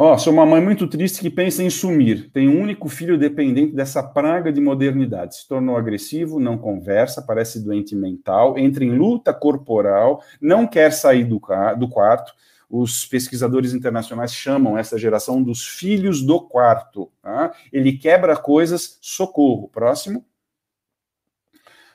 [0.00, 2.30] Ó, oh, sou uma mãe muito triste que pensa em sumir.
[2.30, 5.34] Tem um único filho dependente dessa praga de modernidade.
[5.34, 11.24] Se tornou agressivo, não conversa, parece doente mental, entra em luta corporal, não quer sair
[11.24, 11.42] do,
[11.76, 12.32] do quarto.
[12.70, 17.10] Os pesquisadores internacionais chamam essa geração dos filhos do quarto.
[17.20, 17.50] Tá?
[17.72, 19.66] Ele quebra coisas, socorro.
[19.66, 20.24] Próximo.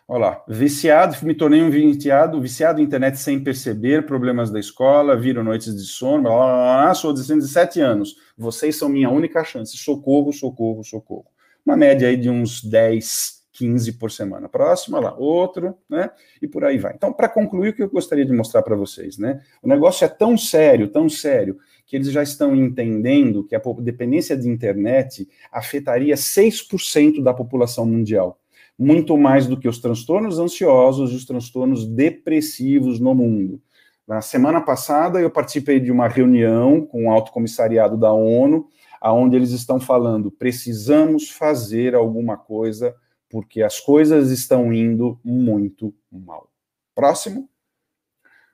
[0.05, 5.15] Olha lá, viciado, me tornei um viciado, viciado em internet sem perceber, problemas da escola,
[5.15, 9.41] viram noites de sono, blá, blá, blá, sou de 17 anos, vocês são minha única
[9.45, 11.25] chance, socorro, socorro, socorro.
[11.65, 14.49] Uma média aí de uns 10, 15 por semana.
[14.49, 16.09] Próximo, olha lá, outro, né?
[16.41, 16.93] E por aí vai.
[16.93, 19.41] Então, para concluir, o que eu gostaria de mostrar para vocês, né?
[19.61, 24.35] O negócio é tão sério, tão sério, que eles já estão entendendo que a dependência
[24.35, 28.42] de internet afetaria 6% da população mundial
[28.83, 33.61] muito mais do que os transtornos ansiosos e os transtornos depressivos no mundo.
[34.05, 38.67] Na semana passada, eu participei de uma reunião com o Alto Comissariado da ONU,
[38.99, 42.93] aonde eles estão falando: precisamos fazer alguma coisa,
[43.29, 46.49] porque as coisas estão indo muito mal.
[46.93, 47.49] Próximo.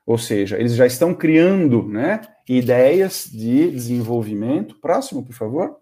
[0.06, 4.76] Ou seja, eles já estão criando né, ideias de desenvolvimento.
[4.80, 5.78] Próximo, por favor.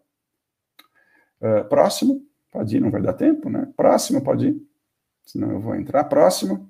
[1.41, 2.27] Uh, próximo.
[2.57, 3.67] Pode ir, não vai dar tempo, né?
[3.77, 4.57] Próximo, pode ir.
[5.23, 6.03] Senão eu vou entrar.
[6.05, 6.67] Próximo.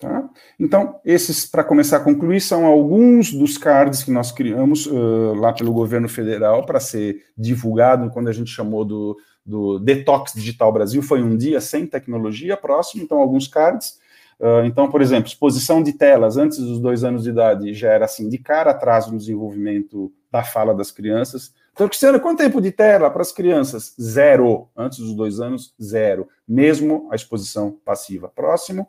[0.00, 0.26] Tá?
[0.58, 5.52] Então, esses, para começar a concluir, são alguns dos cards que nós criamos uh, lá
[5.52, 11.02] pelo governo federal para ser divulgado quando a gente chamou do, do Detox Digital Brasil.
[11.02, 12.56] Foi um dia sem tecnologia.
[12.56, 13.98] Próximo, então, alguns cards.
[14.40, 18.06] Uh, então, por exemplo, exposição de telas antes dos dois anos de idade já era
[18.06, 21.52] assim, de cara atrás no desenvolvimento da fala das crianças.
[21.78, 23.94] Então, Cristiano, quanto tempo de tela para as crianças?
[24.02, 24.68] Zero.
[24.76, 26.26] Antes dos dois anos, zero.
[26.46, 28.28] Mesmo a exposição passiva.
[28.28, 28.88] Próximo,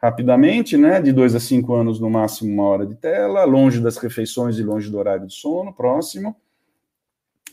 [0.00, 0.98] rapidamente, né?
[0.98, 4.62] De dois a cinco anos, no máximo, uma hora de tela, longe das refeições e
[4.62, 5.74] longe do horário de sono.
[5.74, 6.34] Próximo.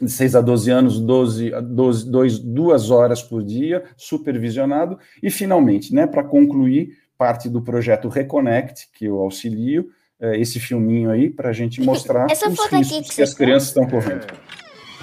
[0.02, 4.98] De 6 a 12 anos, 12, 12, 2, duas horas por dia, supervisionado.
[5.22, 9.90] E, finalmente, né, para concluir, parte do projeto Reconnect, que eu auxilio,
[10.22, 13.68] é, esse filminho aí, para a gente mostrar Essa os riscos que, que as crianças
[13.68, 14.26] estão correndo.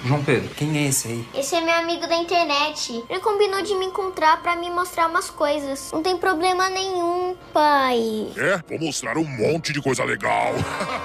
[0.06, 1.28] João Pedro, quem é esse aí?
[1.34, 3.04] Esse é meu amigo da internet.
[3.10, 5.90] Ele combinou de me encontrar para me mostrar umas coisas.
[5.92, 8.28] Não tem problema nenhum, pai.
[8.36, 10.52] É, vou mostrar um monte de coisa legal.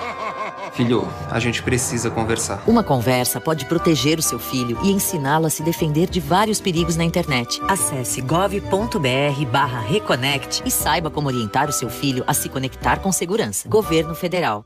[0.73, 2.63] Filho, a gente precisa conversar.
[2.67, 6.95] Uma conversa pode proteger o seu filho e ensiná-lo a se defender de vários perigos
[6.95, 7.59] na internet.
[7.67, 13.67] Acesse gov.br/reconnect e saiba como orientar o seu filho a se conectar com segurança.
[13.67, 14.63] Governo Federal.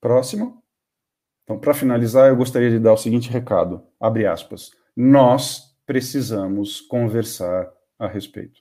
[0.00, 0.61] Próximo.
[1.44, 7.68] Então, para finalizar, eu gostaria de dar o seguinte recado, abre aspas, nós precisamos conversar
[7.98, 8.60] a respeito.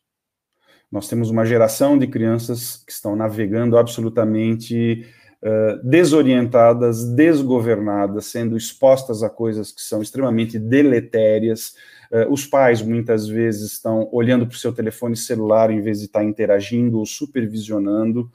[0.92, 5.06] Nós temos uma geração de crianças que estão navegando absolutamente
[5.42, 11.76] uh, desorientadas, desgovernadas, sendo expostas a coisas que são extremamente deletérias,
[12.12, 16.08] Uh, os pais muitas vezes estão olhando para o seu telefone celular em vez de
[16.08, 18.30] estar interagindo ou supervisionando.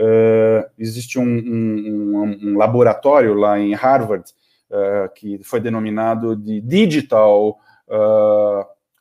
[0.00, 4.24] Uh, existe um, um, um, laboratório lá em Harvard
[4.70, 7.58] uh, que foi denominado de Digital,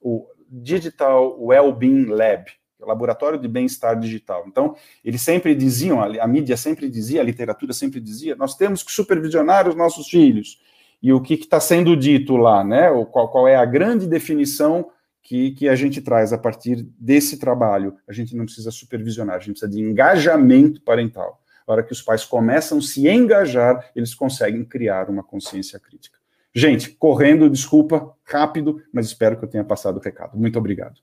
[0.01, 2.45] o Digital Wellbeing Lab,
[2.81, 4.43] laboratório de bem-estar digital.
[4.47, 8.83] Então, eles sempre diziam, a, a mídia sempre dizia, a literatura sempre dizia, nós temos
[8.83, 10.59] que supervisionar os nossos filhos
[11.01, 12.89] e o que está sendo dito lá, né?
[12.89, 14.89] O, qual, qual é a grande definição
[15.21, 17.97] que, que a gente traz a partir desse trabalho?
[18.07, 21.41] A gente não precisa supervisionar, a gente precisa de engajamento parental.
[21.67, 26.17] A hora que os pais começam a se engajar, eles conseguem criar uma consciência crítica.
[26.53, 30.37] Gente, correndo, desculpa, rápido, mas espero que eu tenha passado o recado.
[30.37, 30.99] Muito obrigado.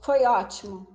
[0.00, 0.86] Foi ótimo.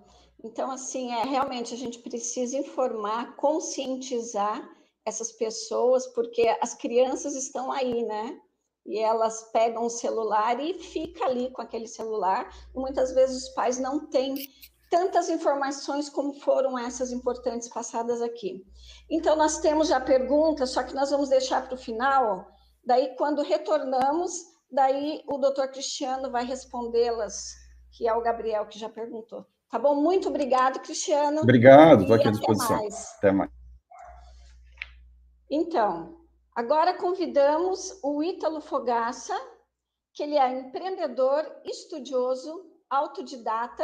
[0.43, 4.67] Então, assim, é realmente a gente precisa informar, conscientizar
[5.09, 8.39] essas pessoas, porque as crianças estão aí, né?
[8.85, 12.49] E elas pegam o celular e fica ali com aquele celular.
[12.73, 14.35] E muitas vezes os pais não têm
[14.89, 18.65] tantas informações como foram essas importantes passadas aqui.
[19.09, 22.47] Então, nós temos já perguntas, só que nós vamos deixar para o final.
[22.83, 24.31] Daí, quando retornamos,
[24.71, 27.53] daí o doutor Cristiano vai respondê-las,
[27.91, 29.45] que é o Gabriel que já perguntou.
[29.69, 30.01] Tá bom?
[30.01, 31.41] Muito obrigado, Cristiano.
[31.41, 32.77] Obrigado, estou aqui à disposição.
[32.77, 33.15] Mais.
[33.17, 33.58] Até mais.
[35.51, 39.33] Então, agora convidamos o Ítalo Fogaça,
[40.13, 43.83] que ele é empreendedor, estudioso, autodidata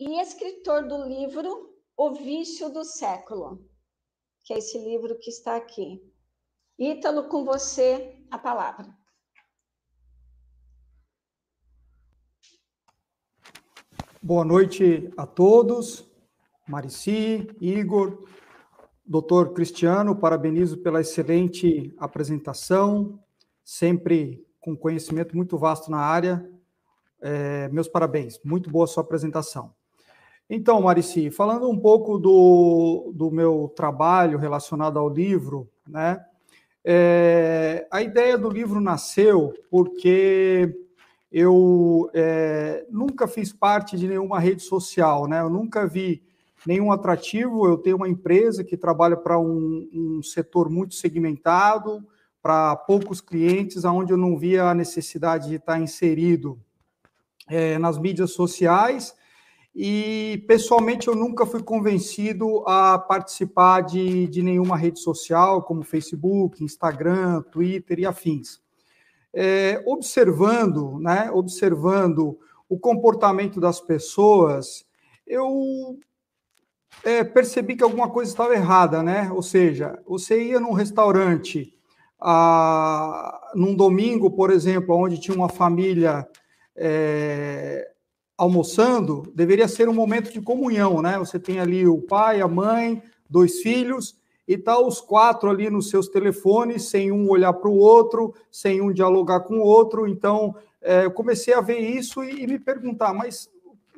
[0.00, 3.64] e escritor do livro O Vício do Século,
[4.42, 6.02] que é esse livro que está aqui.
[6.76, 8.92] Ítalo, com você a palavra.
[14.20, 16.10] Boa noite a todos,
[16.66, 18.26] Marici, Igor,
[19.04, 23.18] doutor Cristiano, parabenizo pela excelente apresentação,
[23.64, 26.48] sempre com conhecimento muito vasto na área.
[27.20, 29.72] É, meus parabéns, muito boa sua apresentação.
[30.48, 36.22] Então, Marici, falando um pouco do, do meu trabalho relacionado ao livro, né?
[36.86, 40.70] É, a ideia do livro nasceu porque
[41.32, 45.40] eu é, nunca fiz parte de nenhuma rede social, né?
[45.40, 46.22] Eu nunca vi
[46.66, 47.66] nenhum atrativo.
[47.66, 52.06] Eu tenho uma empresa que trabalha para um, um, setor muito segmentado,
[52.42, 56.60] para poucos clientes, aonde eu não via a necessidade de estar inserido
[57.48, 59.14] é, nas mídias sociais.
[59.74, 66.62] E pessoalmente eu nunca fui convencido a participar de, de nenhuma rede social, como Facebook,
[66.62, 68.64] Instagram, Twitter e afins
[69.34, 72.38] é, observando, né, observando
[72.68, 74.86] o comportamento das pessoas,
[75.26, 75.98] eu
[77.02, 79.30] é, percebi que alguma coisa estava errada, né?
[79.32, 81.74] Ou seja, você ia num restaurante
[82.20, 86.26] a, num domingo, por exemplo, onde tinha uma família
[86.76, 87.90] é,
[88.36, 91.18] almoçando, deveria ser um momento de comunhão, né?
[91.18, 94.16] Você tem ali o pai, a mãe, dois filhos,
[94.46, 98.80] e tá os quatro ali nos seus telefones, sem um olhar para o outro, sem
[98.80, 100.06] um dialogar com o outro.
[100.06, 103.48] Então, é, eu comecei a ver isso e, e me perguntar, mas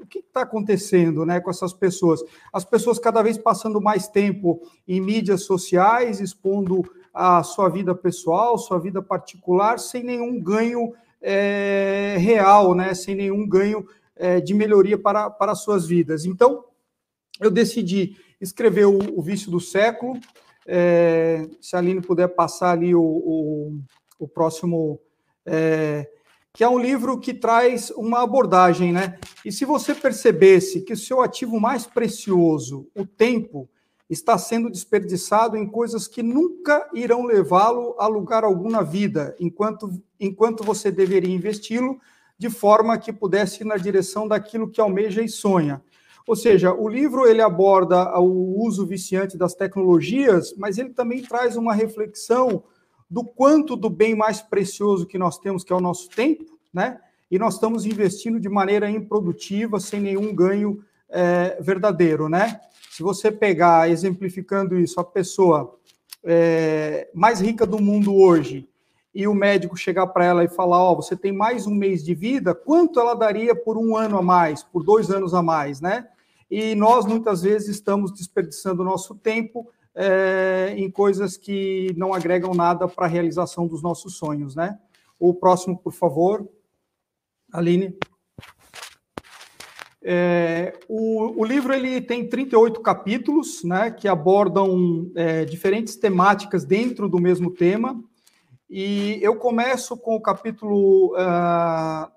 [0.00, 2.22] o que está acontecendo né, com essas pessoas?
[2.52, 6.82] As pessoas cada vez passando mais tempo em mídias sociais, expondo
[7.12, 13.48] a sua vida pessoal, sua vida particular, sem nenhum ganho é, real, né, sem nenhum
[13.48, 16.24] ganho é, de melhoria para, para as suas vidas.
[16.24, 16.64] Então,
[17.40, 20.18] eu decidi escreveu o, o Vício do Século.
[20.66, 23.78] É, se a Aline puder passar ali o, o,
[24.18, 25.00] o próximo.
[25.44, 26.10] É,
[26.56, 29.18] que é um livro que traz uma abordagem, né?
[29.44, 33.68] E se você percebesse que o seu ativo mais precioso, o tempo,
[34.08, 39.90] está sendo desperdiçado em coisas que nunca irão levá-lo a lugar algum na vida, enquanto,
[40.18, 42.00] enquanto você deveria investi-lo
[42.38, 45.82] de forma que pudesse ir na direção daquilo que almeja e sonha.
[46.26, 51.54] Ou seja, o livro ele aborda o uso viciante das tecnologias, mas ele também traz
[51.54, 52.64] uma reflexão
[53.08, 57.00] do quanto do bem mais precioso que nós temos, que é o nosso tempo, né?
[57.30, 62.60] E nós estamos investindo de maneira improdutiva, sem nenhum ganho é, verdadeiro, né?
[62.90, 65.76] Se você pegar, exemplificando isso, a pessoa
[66.24, 68.68] é, mais rica do mundo hoje,
[69.14, 72.04] e o médico chegar para ela e falar: Ó, oh, você tem mais um mês
[72.04, 75.80] de vida, quanto ela daria por um ano a mais, por dois anos a mais,
[75.80, 76.06] né?
[76.50, 82.86] e nós muitas vezes estamos desperdiçando nosso tempo é, em coisas que não agregam nada
[82.86, 84.78] para a realização dos nossos sonhos, né?
[85.18, 86.46] O próximo, por favor,
[87.50, 87.96] Aline.
[90.02, 97.08] É, o, o, livro ele tem 38 capítulos, né, que abordam é, diferentes temáticas dentro
[97.08, 98.00] do mesmo tema.
[98.70, 102.08] E eu começo com o capítulo uh,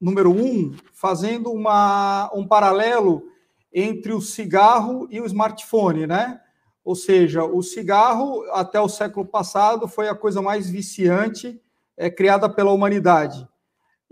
[0.00, 3.28] número 1, um, fazendo uma, um paralelo
[3.72, 6.40] entre o cigarro e o smartphone, né?
[6.86, 11.60] Ou seja, o cigarro, até o século passado, foi a coisa mais viciante
[11.96, 13.44] é, criada pela humanidade.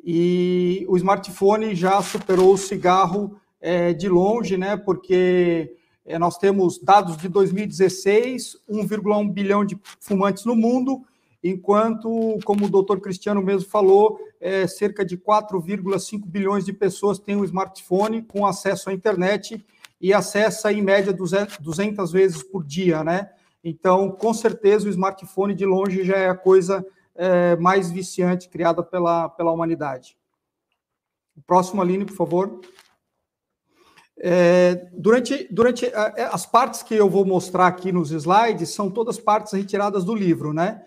[0.05, 4.77] E o smartphone já superou o cigarro é, de longe, né?
[4.77, 5.73] Porque
[6.05, 11.05] é, nós temos dados de 2016, 1,1 bilhão de fumantes no mundo,
[11.45, 17.37] enquanto, como o doutor Cristiano mesmo falou, é, cerca de 4,5 bilhões de pessoas têm
[17.37, 19.65] um smartphone com acesso à internet
[20.05, 23.31] e acessa em média 200 vezes por dia, né?
[23.65, 28.83] Então, com certeza, o smartphone de longe já é a coisa é, mais viciante criada
[28.83, 30.15] pela, pela humanidade.
[31.47, 32.61] Próximo, Aline, por favor.
[34.19, 39.19] É, durante durante é, as partes que eu vou mostrar aqui nos slides são todas
[39.19, 40.85] partes retiradas do livro, né?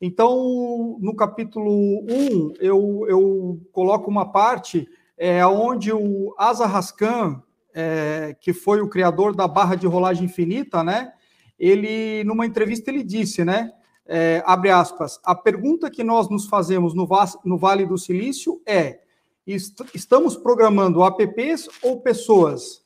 [0.00, 7.42] Então, no capítulo 1, eu, eu coloco uma parte é, onde o Asa Raskan,
[7.74, 11.12] é, que foi o criador da barra de rolagem infinita, né?
[11.58, 13.72] Ele, numa entrevista, ele disse, né?
[14.06, 17.08] É, abre aspas, a pergunta que nós nos fazemos no,
[17.44, 19.00] no Vale do Silício é:
[19.46, 22.82] est estamos programando apps ou pessoas?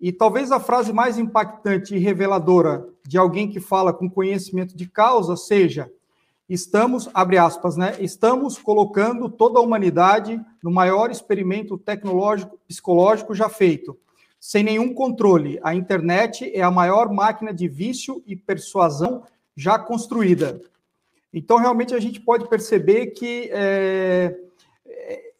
[0.00, 4.86] E talvez a frase mais impactante e reveladora de alguém que fala com conhecimento de
[4.86, 5.90] causa seja:
[6.48, 7.96] estamos, abre aspas, né?
[8.00, 13.96] Estamos colocando toda a humanidade no maior experimento tecnológico psicológico já feito,
[14.42, 15.60] sem nenhum controle.
[15.62, 19.22] A internet é a maior máquina de vício e persuasão
[19.56, 20.60] já construída.
[21.32, 24.36] Então, realmente, a gente pode perceber que é,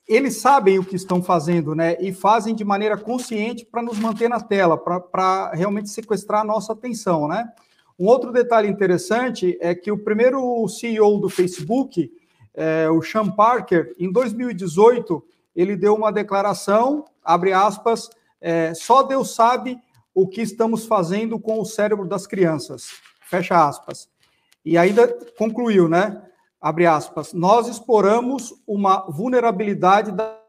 [0.07, 1.96] eles sabem o que estão fazendo, né?
[2.00, 6.72] E fazem de maneira consciente para nos manter na tela, para realmente sequestrar a nossa
[6.72, 7.53] atenção, né?
[7.98, 12.09] Um outro detalhe interessante é que o primeiro CEO do Facebook,
[12.55, 15.20] é, o Sean Parker, em 2018,
[15.57, 18.09] ele deu uma declaração, abre aspas,
[18.43, 19.78] é, só Deus sabe
[20.14, 22.90] o que estamos fazendo com o cérebro das crianças,
[23.30, 24.09] fecha aspas.
[24.64, 26.22] E ainda concluiu, né?
[26.61, 30.41] Abre aspas, nós exploramos uma vulnerabilidade da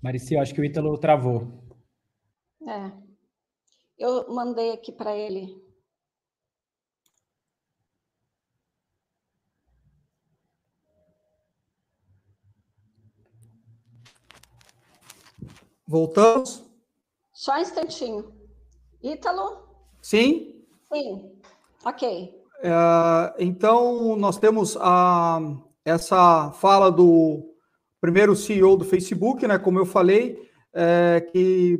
[0.00, 1.48] Marici, eu acho que o Ítalo travou.
[2.62, 2.92] É.
[3.98, 5.60] Eu mandei aqui para ele.
[15.86, 16.64] Voltamos?
[17.32, 18.32] Só um instantinho.
[19.02, 19.68] Ítalo?
[20.02, 20.64] Sim?
[20.92, 21.40] Sim.
[21.84, 22.38] Ok.
[22.62, 25.40] É, então, nós temos a,
[25.84, 27.57] essa fala do
[28.00, 31.78] primeiro CEO do Facebook, né, como eu falei, é, que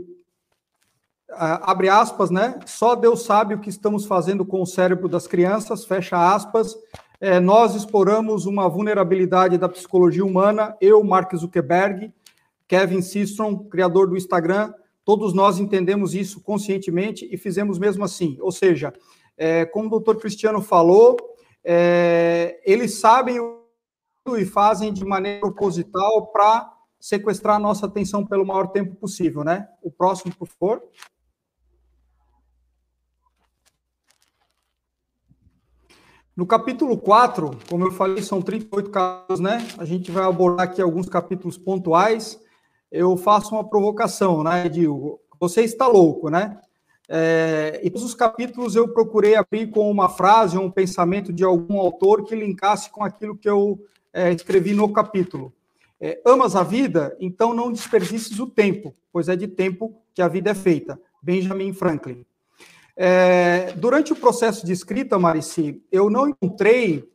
[1.30, 2.58] abre aspas, né?
[2.66, 6.74] Só Deus sabe o que estamos fazendo com o cérebro das crianças, fecha aspas.
[7.20, 12.12] É, nós exploramos uma vulnerabilidade da psicologia humana, eu, Mark Zuckerberg,
[12.66, 14.72] Kevin Systrom, criador do Instagram,
[15.04, 18.36] todos nós entendemos isso conscientemente e fizemos mesmo assim.
[18.40, 18.92] Ou seja,
[19.36, 21.16] é, como o doutor Cristiano falou,
[21.64, 23.57] é, eles sabem o
[24.37, 29.68] e fazem de maneira proposital para sequestrar a nossa atenção pelo maior tempo possível, né?
[29.83, 30.83] O próximo, por favor.
[36.39, 39.66] No capítulo 4, como eu falei, são 38 casos, né?
[39.76, 42.41] A gente vai abordar aqui alguns capítulos pontuais.
[42.93, 44.68] Eu faço uma provocação, né?
[44.68, 46.61] Digo, você está louco, né?
[47.09, 51.81] É, e todos os capítulos eu procurei abrir com uma frase, um pensamento de algum
[51.81, 53.79] autor que linkasse com aquilo que eu
[54.18, 55.52] é, escrevi no capítulo.
[56.00, 57.16] É, amas a vida?
[57.20, 61.00] Então não desperdices o tempo, pois é de tempo que a vida é feita.
[61.22, 62.24] Benjamin Franklin.
[62.96, 67.08] É, durante o processo de escrita, Marici, eu não encontrei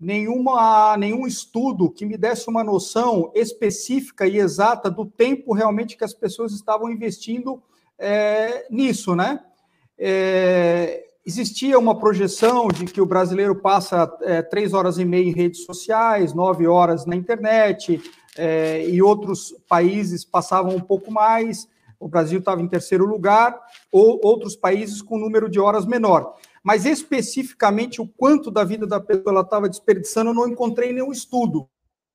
[0.00, 6.04] nenhuma, nenhum estudo que me desse uma noção específica e exata do tempo realmente que
[6.04, 7.62] as pessoas estavam investindo
[7.96, 9.40] é, nisso, né?
[9.96, 15.34] É, Existia uma projeção de que o brasileiro passa é, três horas e meia em
[15.34, 18.00] redes sociais, nove horas na internet,
[18.34, 21.68] é, e outros países passavam um pouco mais.
[22.00, 23.60] O Brasil estava em terceiro lugar,
[23.92, 26.34] ou outros países com número de horas menor.
[26.64, 31.12] Mas especificamente o quanto da vida da pessoa ela estava desperdiçando, eu não encontrei nenhum
[31.12, 31.68] estudo.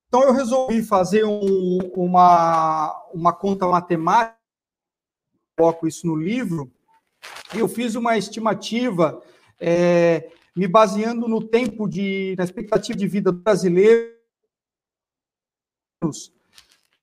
[0.07, 4.35] Então eu resolvi fazer um, uma, uma conta matemática,
[5.55, 6.71] coloco isso no livro,
[7.53, 9.21] eu fiz uma estimativa
[9.59, 14.13] é, me baseando no tempo de, na expectativa de vida brasileiro,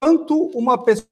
[0.01, 1.09] quanto uma pessoa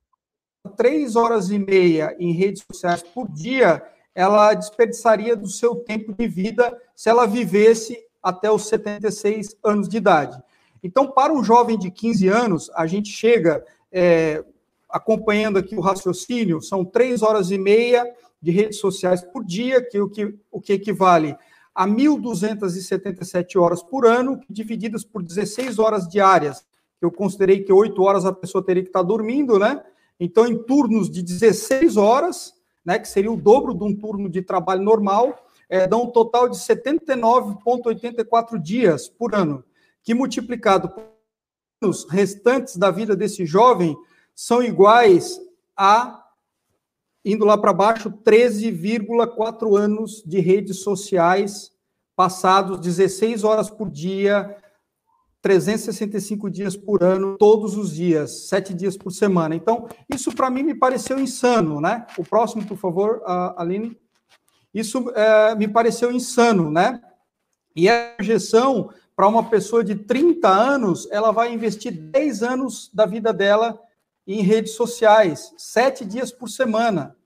[0.76, 3.82] três horas e meia em redes sociais por dia,
[4.14, 9.96] ela desperdiçaria do seu tempo de vida se ela vivesse até os 76 anos de
[9.96, 10.40] idade.
[10.82, 14.44] Então, para um jovem de 15 anos, a gente chega, é,
[14.88, 18.04] acompanhando aqui o raciocínio, são três horas e meia
[18.40, 21.36] de redes sociais por dia, que o que, o que equivale
[21.74, 26.66] a 1.277 horas por ano, divididas por 16 horas diárias.
[27.00, 29.80] Eu considerei que 8 horas a pessoa teria que estar dormindo, né?
[30.18, 32.52] Então, em turnos de 16 horas,
[32.84, 36.48] né, que seria o dobro de um turno de trabalho normal, é, dá um total
[36.48, 39.62] de 79,84 dias por ano,
[40.02, 41.04] que multiplicado por
[41.80, 43.96] anos restantes da vida desse jovem
[44.34, 45.40] são iguais
[45.76, 46.27] a
[47.24, 51.72] indo lá para baixo, 13,4 anos de redes sociais
[52.16, 54.56] passados 16 horas por dia,
[55.40, 59.54] 365 dias por ano, todos os dias, sete dias por semana.
[59.54, 62.04] Então, isso para mim me pareceu insano, né?
[62.18, 63.22] O próximo, por favor,
[63.56, 63.96] Aline.
[64.74, 67.00] Isso é, me pareceu insano, né?
[67.76, 73.06] E a projeção para uma pessoa de 30 anos, ela vai investir 10 anos da
[73.06, 73.78] vida dela
[74.28, 77.16] em redes sociais, sete dias por semana.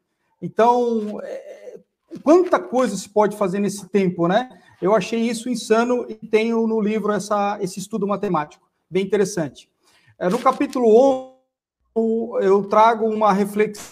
[0.40, 1.80] Então, é,
[2.22, 4.48] quanta coisa se pode fazer nesse tempo, né?
[4.80, 9.68] Eu achei isso insano e tenho no livro essa, esse estudo matemático, bem interessante.
[10.16, 11.34] É, no capítulo
[11.96, 13.84] 11, eu trago uma reflexão,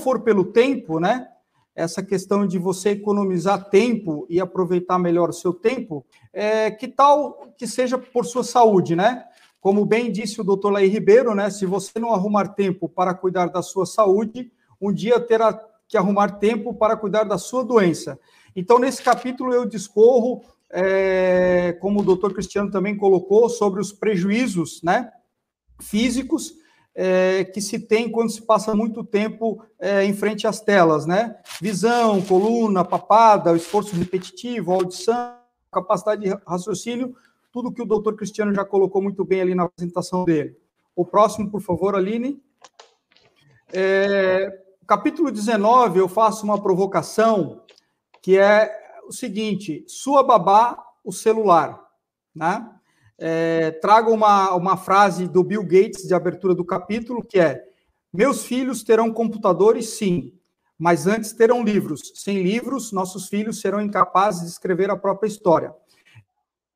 [0.00, 1.28] for pelo tempo, né?
[1.76, 7.52] essa questão de você economizar tempo e aproveitar melhor o seu tempo, é, que tal
[7.56, 9.26] que seja por sua saúde, né?
[9.66, 11.50] Como bem disse o doutor Laí Ribeiro, né?
[11.50, 16.38] Se você não arrumar tempo para cuidar da sua saúde, um dia terá que arrumar
[16.38, 18.16] tempo para cuidar da sua doença.
[18.54, 24.80] Então, nesse capítulo, eu discorro, é, como o doutor Cristiano também colocou, sobre os prejuízos
[24.84, 25.10] né,
[25.80, 26.54] físicos
[26.94, 31.38] é, que se tem quando se passa muito tempo é, em frente às telas, né?
[31.60, 35.34] Visão, coluna, papada, esforço repetitivo, audição,
[35.72, 37.16] capacidade de raciocínio,
[37.56, 40.58] tudo que o doutor Cristiano já colocou muito bem ali na apresentação dele.
[40.94, 42.38] O próximo, por favor, Aline.
[43.72, 44.46] É,
[44.86, 47.62] capítulo 19, eu faço uma provocação
[48.20, 48.70] que é
[49.08, 51.82] o seguinte: sua babá, o celular.
[52.34, 52.70] Né?
[53.16, 57.64] É, trago uma, uma frase do Bill Gates de abertura do capítulo, que é:
[58.12, 60.38] Meus filhos terão computadores, sim,
[60.78, 62.12] mas antes terão livros.
[62.16, 65.74] Sem livros, nossos filhos serão incapazes de escrever a própria história.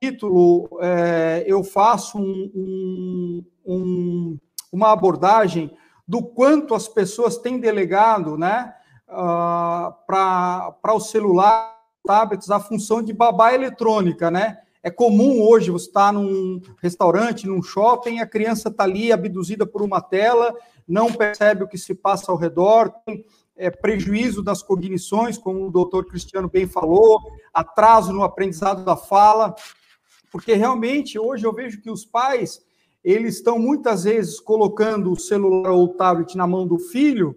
[0.02, 4.38] Título, é, eu faço um, um, um,
[4.72, 5.70] uma abordagem
[6.08, 8.72] do quanto as pessoas têm delegado né,
[9.06, 14.30] uh, ah, para o celular, tablets, a função de babá eletrônica.
[14.30, 14.56] Né?
[14.82, 19.66] É comum hoje você estar tá num restaurante, num shopping, a criança está ali abduzida
[19.66, 20.54] por uma tela,
[20.88, 23.22] não percebe o que se passa ao redor, tem
[23.54, 27.20] é, prejuízo das cognições, como o doutor Cristiano bem falou,
[27.52, 29.54] atraso no aprendizado da fala,
[30.30, 32.62] porque realmente hoje eu vejo que os pais
[33.02, 37.34] eles estão muitas vezes colocando o celular ou o tablet na mão do filho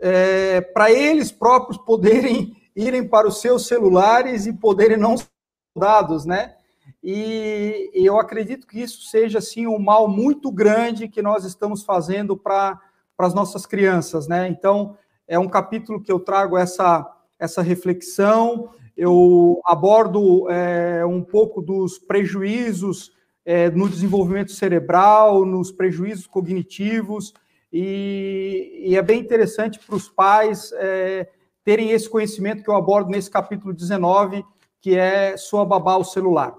[0.00, 5.28] é, para eles próprios poderem irem para os seus celulares e poderem não ser
[5.76, 6.56] dados, né?
[7.02, 11.84] E, e eu acredito que isso seja assim um mal muito grande que nós estamos
[11.84, 12.80] fazendo para
[13.18, 14.48] as nossas crianças, né?
[14.48, 14.96] Então
[15.28, 18.70] é um capítulo que eu trago essa essa reflexão.
[18.96, 23.12] Eu abordo é, um pouco dos prejuízos
[23.44, 27.34] é, no desenvolvimento cerebral, nos prejuízos cognitivos,
[27.72, 31.28] e, e é bem interessante para os pais é,
[31.64, 34.44] terem esse conhecimento que eu abordo nesse capítulo 19,
[34.80, 36.54] que é sua babá o celular.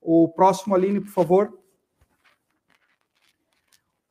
[0.00, 1.63] O próximo, Aline, por favor.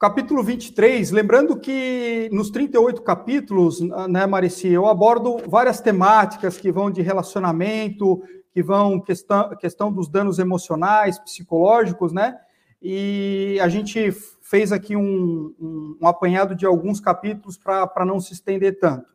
[0.04, 3.80] Capítulo 23, lembrando que nos 38 capítulos,
[4.10, 10.10] né, Marici, eu abordo várias temáticas que vão de relacionamento, que vão questão, questão dos
[10.10, 12.38] danos emocionais, psicológicos, né?
[12.82, 18.34] E a gente fez aqui um, um, um apanhado de alguns capítulos para não se
[18.34, 19.08] estender tanto.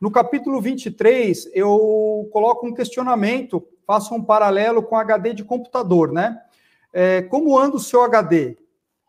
[0.00, 6.36] No capítulo 23, eu coloco um questionamento, faço um paralelo com HD de computador, né?
[6.92, 8.56] É, como anda o seu HD?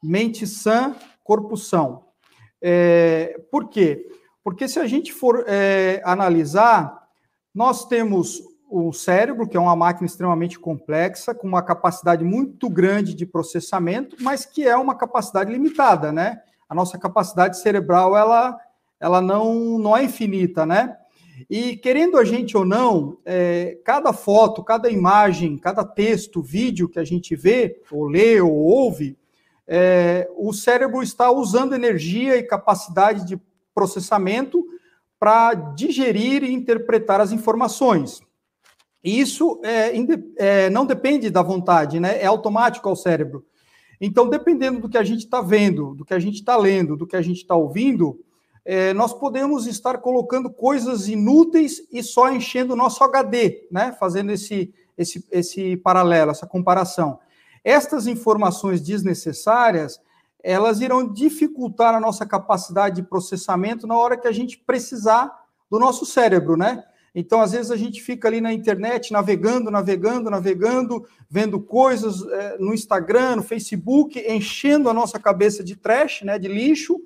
[0.03, 0.95] Mente sã,
[1.25, 2.05] corpo são.
[2.61, 4.07] É, por quê?
[4.43, 7.03] Porque se a gente for é, analisar,
[7.53, 13.15] nós temos o cérebro, que é uma máquina extremamente complexa, com uma capacidade muito grande
[13.15, 16.41] de processamento, mas que é uma capacidade limitada, né?
[16.69, 18.57] A nossa capacidade cerebral, ela,
[18.99, 20.95] ela não, não é infinita, né?
[21.49, 26.99] E querendo a gente ou não, é, cada foto, cada imagem, cada texto, vídeo que
[26.99, 29.17] a gente vê, ou lê, ou ouve,
[29.67, 33.39] é, o cérebro está usando energia e capacidade de
[33.73, 34.65] processamento
[35.19, 38.21] para digerir e interpretar as informações.
[39.03, 39.91] Isso é,
[40.37, 42.21] é, não depende da vontade, né?
[42.21, 43.45] É automático ao cérebro.
[43.99, 47.07] Então, dependendo do que a gente está vendo, do que a gente está lendo, do
[47.07, 48.19] que a gente está ouvindo,
[48.65, 53.95] é, nós podemos estar colocando coisas inúteis e só enchendo o nosso HD, né?
[53.99, 57.19] Fazendo esse, esse, esse paralelo, essa comparação.
[57.65, 59.99] Estas informações desnecessárias,
[60.43, 65.31] elas irão dificultar a nossa capacidade de processamento na hora que a gente precisar
[65.69, 66.83] do nosso cérebro, né?
[67.15, 72.57] Então, às vezes, a gente fica ali na internet navegando, navegando, navegando, vendo coisas é,
[72.59, 76.99] no Instagram, no Facebook, enchendo a nossa cabeça de trash, né, de lixo,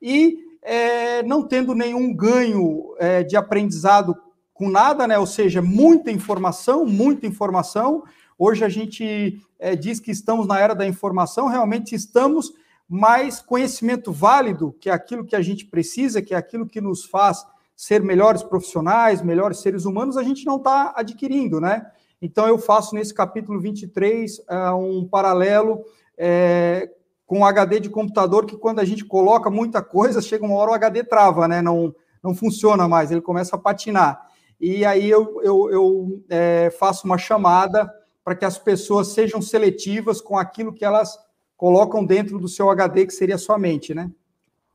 [0.00, 4.14] e é, não tendo nenhum ganho é, de aprendizado
[4.52, 5.18] com nada, né?
[5.18, 8.02] Ou seja, muita informação, muita informação.
[8.44, 12.52] Hoje a gente é, diz que estamos na era da informação, realmente estamos,
[12.88, 17.04] mas conhecimento válido, que é aquilo que a gente precisa, que é aquilo que nos
[17.04, 21.86] faz ser melhores profissionais, melhores seres humanos, a gente não está adquirindo, né?
[22.20, 25.84] Então, eu faço nesse capítulo 23 uh, é, um paralelo
[26.18, 26.90] é,
[27.24, 30.72] com o HD de computador, que quando a gente coloca muita coisa, chega uma hora
[30.72, 31.62] o HD trava, né?
[31.62, 34.20] Não, não funciona mais, ele começa a patinar.
[34.60, 40.20] E aí eu, eu, eu é, faço uma chamada para que as pessoas sejam seletivas
[40.20, 41.18] com aquilo que elas
[41.56, 44.10] colocam dentro do seu HD, que seria a sua mente, né?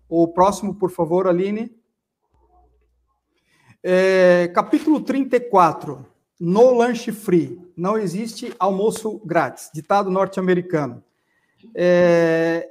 [0.09, 1.75] O próximo, por favor, Aline.
[3.83, 6.05] É, capítulo 34.
[6.39, 7.59] No lanche free.
[7.75, 9.69] Não existe almoço grátis.
[9.73, 11.03] Ditado norte-americano.
[11.75, 12.69] É,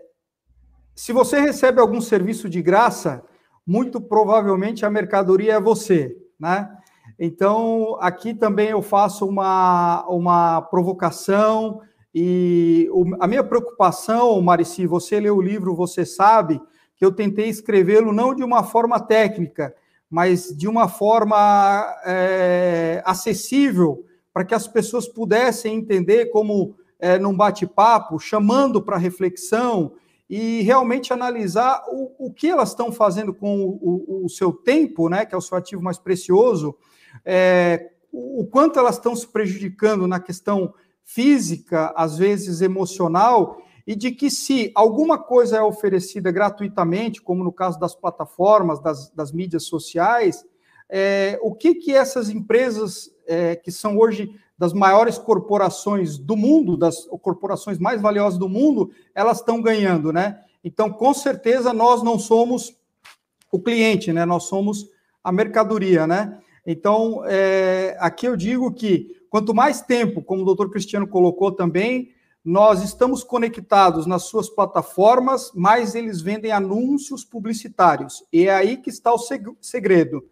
[0.95, 3.22] se você recebe algum serviço de graça,
[3.66, 6.74] muito provavelmente a mercadoria é você, né?
[7.19, 11.81] Então, aqui também eu faço uma, uma provocação
[12.14, 16.61] e o, a minha preocupação, Marici, você leu o livro, você sabe
[16.97, 19.75] que eu tentei escrevê-lo não de uma forma técnica,
[20.09, 27.37] mas de uma forma é, acessível para que as pessoas pudessem entender como é, num
[27.37, 29.93] bate-papo, chamando para reflexão
[30.29, 35.09] e realmente analisar o, o que elas estão fazendo com o, o, o, seu tempo,
[35.09, 36.75] né, que é o seu ativo mais precioso,
[37.25, 40.73] é, o quanto elas estão se prejudicando na questão
[41.05, 47.53] física, às vezes emocional, e de que se alguma coisa é oferecida gratuitamente, como no
[47.53, 50.45] caso das plataformas, das, das mídias sociais,
[50.89, 56.77] é, o que, que essas empresas é, que são hoje das maiores corporações do mundo,
[56.77, 60.41] das corporações mais valiosas do mundo, elas estão ganhando, né?
[60.64, 62.75] Então, com certeza, nós não somos
[63.53, 64.25] o cliente, né?
[64.25, 64.89] Nós somos
[65.23, 66.41] a mercadoria, né?
[66.67, 72.11] Então, é, aqui eu digo que quanto mais tempo, como o doutor Cristiano colocou também,
[72.45, 78.25] nós estamos conectados nas suas plataformas, mais eles vendem anúncios publicitários.
[78.33, 79.19] E é aí que está o
[79.61, 80.25] segredo.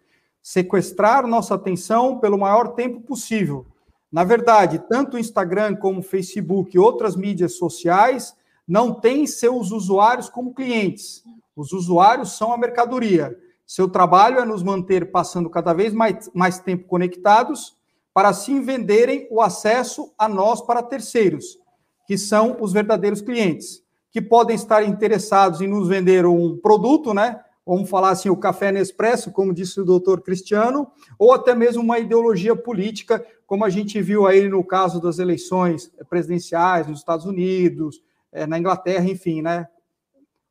[0.43, 3.66] Sequestrar nossa atenção pelo maior tempo possível
[4.14, 8.32] na verdade, tanto o Instagram como o Facebook e outras mídias sociais
[8.64, 11.24] não têm seus usuários como clientes.
[11.57, 13.37] Os usuários são a mercadoria.
[13.67, 17.77] Seu trabalho é nos manter passando cada vez mais, mais tempo conectados
[18.12, 21.59] para assim venderem o acesso a nós para terceiros,
[22.07, 27.41] que são os verdadeiros clientes, que podem estar interessados em nos vender um produto, né?
[27.67, 30.87] Vamos falar assim, o café Nespresso, como disse o doutor Cristiano,
[31.19, 35.91] ou até mesmo uma ideologia política como a gente viu aí no caso das eleições
[36.09, 38.03] presidenciais nos Estados Unidos,
[38.33, 39.69] é, na Inglaterra, enfim, né?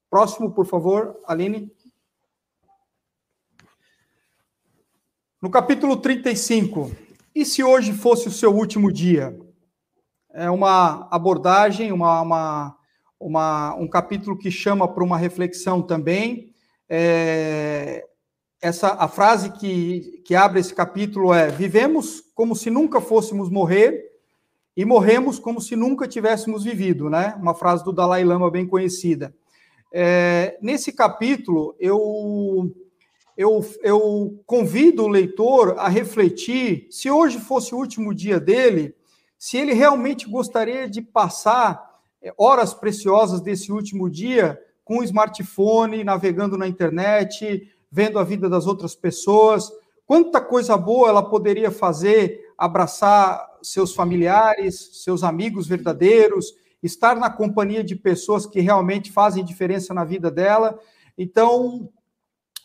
[0.09, 1.71] Próximo, por favor, Aline.
[5.43, 6.89] No capítulo 35,
[7.35, 9.37] e se hoje fosse o seu último dia?
[10.33, 12.77] É uma abordagem, uma, uma,
[13.19, 16.53] uma um capítulo que chama para uma reflexão também.
[16.87, 18.05] É,
[18.61, 24.01] essa a frase que, que abre esse capítulo é: vivemos como se nunca fôssemos morrer
[24.77, 27.35] e morremos como se nunca tivéssemos vivido, né?
[27.37, 29.35] Uma frase do Dalai Lama bem conhecida.
[29.91, 32.73] É, nesse capítulo, eu,
[33.37, 38.95] eu, eu convido o leitor a refletir se hoje fosse o último dia dele,
[39.37, 41.83] se ele realmente gostaria de passar
[42.21, 48.49] é, horas preciosas desse último dia com o smartphone, navegando na internet, vendo a vida
[48.49, 49.71] das outras pessoas.
[50.05, 57.83] Quanta coisa boa ela poderia fazer, abraçar seus familiares, seus amigos verdadeiros, estar na companhia
[57.83, 60.77] de pessoas que realmente fazem diferença na vida dela.
[61.17, 61.89] Então,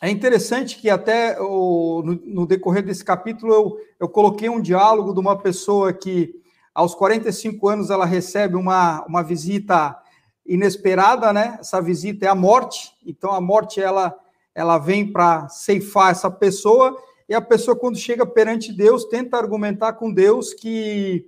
[0.01, 5.13] é interessante que até o, no, no, decorrer desse capítulo eu, eu coloquei um diálogo
[5.13, 6.33] de uma pessoa que,
[6.73, 9.97] aos 45 anos, ela recebe uma, uma visita
[10.45, 11.57] inesperada, né?
[11.59, 12.93] Essa visita é a morte.
[13.05, 14.17] Então, a morte, ela
[14.59, 16.97] ela vem para ceifar essa pessoa,
[17.29, 21.25] e a pessoa, quando chega perante Deus, tenta argumentar com Deus que,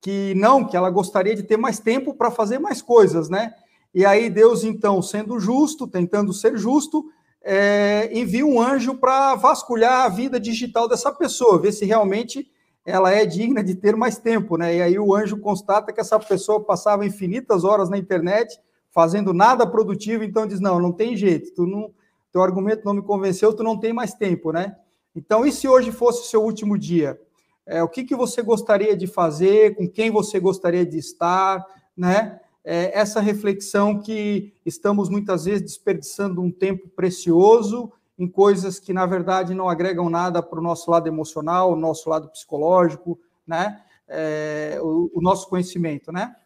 [0.00, 3.52] que não, que ela gostaria de ter mais tempo para fazer mais coisas, né?
[3.92, 7.06] E aí Deus, então, sendo justo, tentando ser justo,
[7.50, 12.46] é, envia um anjo para vasculhar a vida digital dessa pessoa, ver se realmente
[12.84, 14.76] ela é digna de ter mais tempo, né?
[14.76, 19.66] E aí o anjo constata que essa pessoa passava infinitas horas na internet fazendo nada
[19.66, 21.90] produtivo, então diz: não, não tem jeito, tu não,
[22.30, 24.76] teu argumento não me convenceu, tu não tem mais tempo, né?
[25.16, 27.18] Então, e se hoje fosse o seu último dia?
[27.64, 29.74] É, o que, que você gostaria de fazer?
[29.74, 31.64] Com quem você gostaria de estar?
[31.96, 32.38] Né?
[32.70, 39.06] É, essa reflexão que estamos muitas vezes desperdiçando um tempo precioso em coisas que, na
[39.06, 43.82] verdade, não agregam nada para o nosso lado emocional, o nosso lado psicológico, né?
[44.06, 46.36] É, o, o nosso conhecimento, né?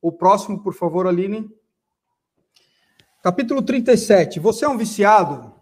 [0.00, 1.50] O próximo, por favor, Aline.
[3.20, 4.38] Capítulo 37.
[4.38, 5.52] Você é um viciado?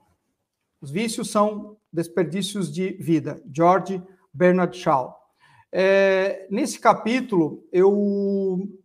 [0.79, 3.43] Os vícios são desperdícios de vida.
[3.51, 5.19] George Bernard Shaw.
[5.73, 8.79] É, nesse capítulo, eu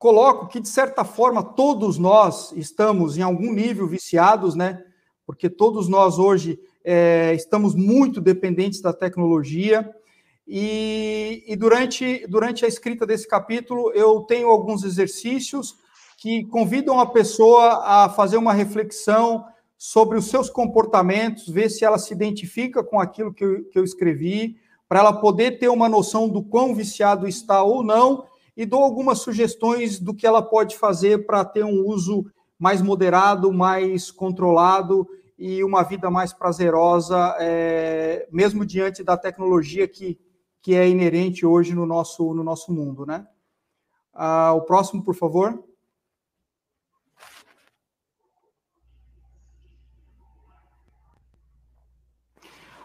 [0.00, 4.82] coloco que, de certa forma, todos nós estamos em algum nível viciados, né?
[5.26, 9.94] Porque todos nós hoje é, estamos muito dependentes da tecnologia.
[10.48, 15.76] E, e durante, durante a escrita desse capítulo, eu tenho alguns exercícios
[16.16, 19.44] que convidam a pessoa a fazer uma reflexão
[19.76, 23.84] sobre os seus comportamentos, ver se ela se identifica com aquilo que eu, que eu
[23.84, 24.56] escrevi,
[24.88, 28.24] para ela poder ter uma noção do quão viciado está ou não,
[28.60, 33.50] e dou algumas sugestões do que ela pode fazer para ter um uso mais moderado,
[33.50, 35.08] mais controlado
[35.38, 40.20] e uma vida mais prazerosa, é, mesmo diante da tecnologia que,
[40.60, 43.26] que é inerente hoje no nosso, no nosso mundo, né?
[44.12, 45.64] Ah, o próximo, por favor.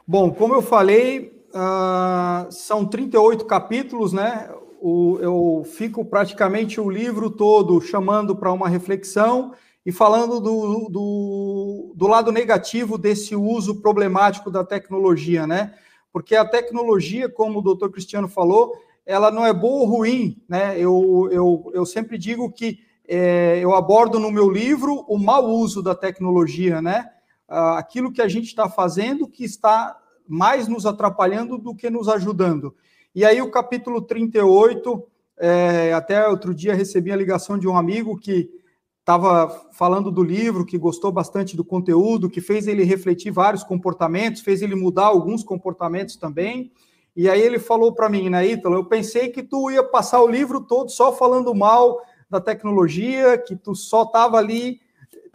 [0.08, 4.50] Bom, como eu falei, uh, são 38 capítulos, né?
[4.88, 9.52] O, eu fico praticamente o livro todo chamando para uma reflexão
[9.84, 15.74] e falando do, do, do, lado negativo desse uso problemático da tecnologia, né?
[16.14, 18.76] Porque a tecnologia, como o doutor Cristiano falou,
[19.08, 20.80] ela não é boa ou ruim, né?
[20.80, 22.78] Eu, eu, eu sempre digo que
[23.08, 27.10] é, eu abordo no meu livro o mau uso da tecnologia, né?
[27.50, 32.08] Ah, aquilo que a gente está fazendo que está mais nos atrapalhando do que nos
[32.08, 32.76] ajudando.
[33.16, 35.08] E aí, o capítulo 38,
[35.40, 38.52] é, até outro dia recebi a ligação de um amigo que
[39.00, 44.42] estava falando do livro, que gostou bastante do conteúdo, que fez ele refletir vários comportamentos,
[44.42, 46.74] fez ele mudar alguns comportamentos também.
[47.16, 50.28] E aí ele falou para mim, né, Ítalo, eu pensei que tu ia passar o
[50.28, 54.82] livro todo só falando mal da tecnologia, que tu só estava ali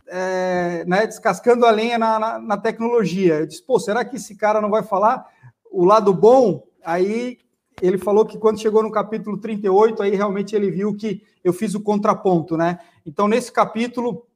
[0.06, 3.36] é, né, descascando a lenha na, na, na, tecnologia.
[3.36, 5.24] Eu disse, pô, será que esse cara não vai falar
[5.72, 6.66] o lado bom?
[6.84, 7.38] Aí
[7.80, 11.74] ele falou que quando chegou no capítulo 38, aí realmente ele viu que eu fiz
[11.74, 12.78] o contraponto, né?
[13.04, 14.26] Então, nesse capítulo,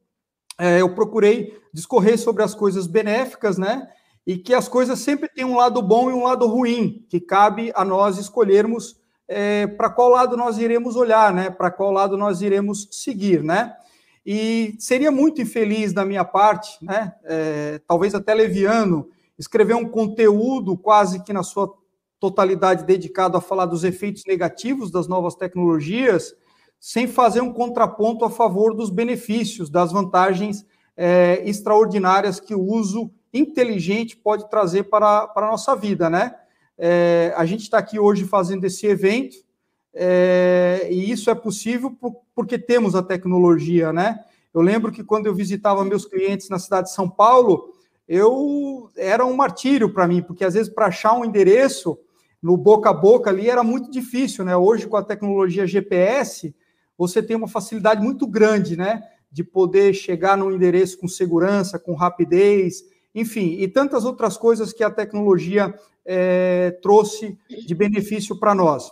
[0.57, 3.87] é, eu procurei discorrer sobre as coisas benéficas, né?
[4.25, 7.71] E que as coisas sempre têm um lado bom e um lado ruim, que cabe
[7.75, 11.49] a nós escolhermos é, para qual lado nós iremos olhar, né?
[11.49, 13.75] Para qual lado nós iremos seguir, né?
[14.25, 20.75] E seria muito infeliz da minha parte, né, é, talvez até leviano, escrever um conteúdo
[20.75, 21.71] quase que na sua
[22.29, 26.33] totalidade dedicado a falar dos efeitos negativos das novas tecnologias,
[26.79, 30.65] sem fazer um contraponto a favor dos benefícios, das vantagens
[30.97, 36.35] é, extraordinárias que o uso inteligente pode trazer para, para a nossa vida, né?
[36.77, 39.37] É, a gente está aqui hoje fazendo esse evento,
[39.93, 44.19] é, e isso é possível por, porque temos a tecnologia, né?
[44.53, 47.73] Eu lembro que quando eu visitava meus clientes na cidade de São Paulo,
[48.07, 51.99] eu era um martírio para mim, porque às vezes para achar um endereço
[52.45, 54.55] no boca a boca ali era muito difícil, né?
[54.55, 56.55] Hoje com a tecnologia GPS,
[56.95, 59.01] você tem uma facilidade muito grande, né?
[59.31, 62.83] De poder chegar no endereço com segurança, com rapidez,
[63.15, 65.73] enfim, e tantas outras coisas que a tecnologia
[66.05, 67.35] é, trouxe
[67.65, 68.91] de benefício para nós.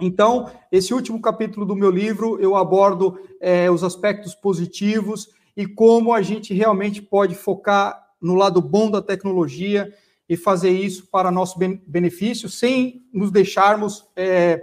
[0.00, 6.14] Então, esse último capítulo do meu livro, eu abordo é, os aspectos positivos e como
[6.14, 9.92] a gente realmente pode focar no lado bom da tecnologia
[10.28, 14.62] e fazer isso para nosso benefício, sem nos deixarmos é,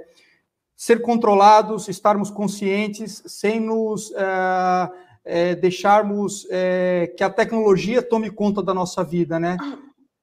[0.75, 4.91] ser controlados, estarmos conscientes, sem nos é,
[5.25, 9.57] é deixarmos é, que a tecnologia tome conta da nossa vida, né?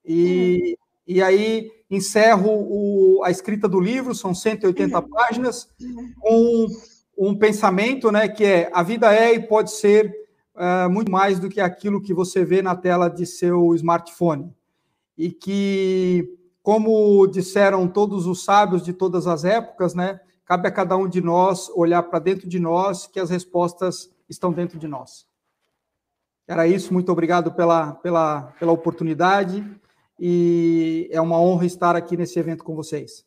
[0.04, 5.08] E, e aí encerro o, a escrita do livro, são 180 uhum.
[5.08, 5.68] páginas,
[6.18, 6.66] com
[7.16, 10.12] um pensamento, né, que é a vida é e pode ser
[10.54, 14.52] uh, muito mais do que aquilo que você vê na tela de seu smartphone.
[15.16, 20.96] E que, como disseram todos os sábios de todas as épocas, né, cabe a cada
[20.96, 25.26] um de nós olhar para dentro de nós, que as respostas estão dentro de nós.
[26.46, 29.64] Era isso, muito obrigado pela, pela, pela oportunidade
[30.18, 33.24] e é uma honra estar aqui nesse evento com vocês.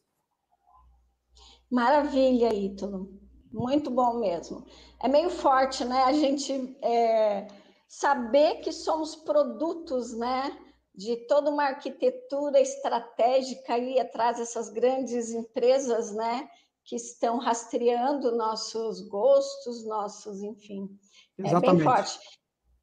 [1.69, 3.11] Maravilha, Ítalo.
[3.51, 4.65] Muito bom mesmo.
[5.01, 6.03] É meio forte, né?
[6.03, 7.47] A gente é,
[7.87, 10.57] saber que somos produtos, né?
[10.99, 16.49] De toda uma arquitetura estratégica aí atrás dessas grandes empresas, né?
[16.83, 20.89] Que estão rastreando nossos gostos, nossos, enfim.
[21.37, 21.69] Exatamente.
[21.69, 22.19] É bem forte.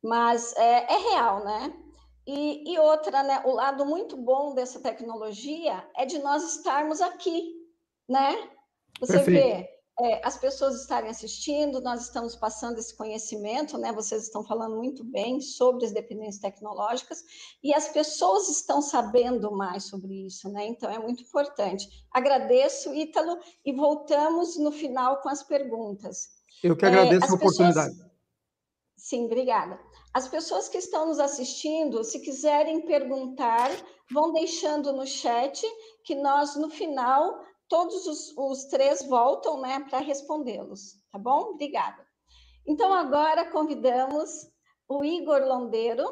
[0.02, 1.82] Mas é, é real, né?
[2.26, 7.54] E, e, outra, né, o lado muito bom dessa tecnologia é de nós estarmos aqui,
[8.08, 8.50] né?
[8.98, 9.46] Você Perfeito.
[9.46, 13.92] vê é, as pessoas estarem assistindo, nós estamos passando esse conhecimento, né?
[13.92, 17.24] Vocês estão falando muito bem sobre as dependências tecnológicas
[17.64, 20.66] e as pessoas estão sabendo mais sobre isso, né?
[20.66, 21.88] Então é muito importante.
[22.12, 26.28] Agradeço, Ítalo, e voltamos no final com as perguntas.
[26.62, 27.94] Eu que agradeço é, a oportunidade.
[27.94, 28.10] Pessoas...
[28.98, 29.80] Sim, obrigada.
[30.12, 33.70] As pessoas que estão nos assistindo, se quiserem perguntar,
[34.10, 35.62] vão deixando no chat,
[36.04, 37.38] que nós, no final,
[37.68, 41.52] todos os, os três voltam né, para respondê-los, tá bom?
[41.52, 42.06] Obrigada.
[42.66, 44.50] Então, agora convidamos
[44.88, 46.04] o Igor Londeiro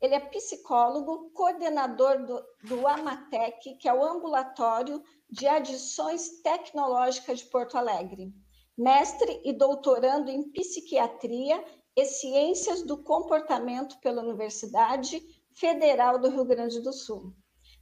[0.00, 7.46] Ele é psicólogo, coordenador do, do Amatec, que é o Ambulatório de Adições Tecnológicas de
[7.46, 8.32] Porto Alegre.
[8.76, 11.64] Mestre e doutorando em Psiquiatria
[11.96, 15.20] e Ciências do Comportamento pela Universidade
[15.52, 17.34] Federal do Rio Grande do Sul.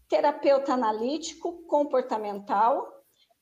[0.09, 2.87] Terapeuta analítico comportamental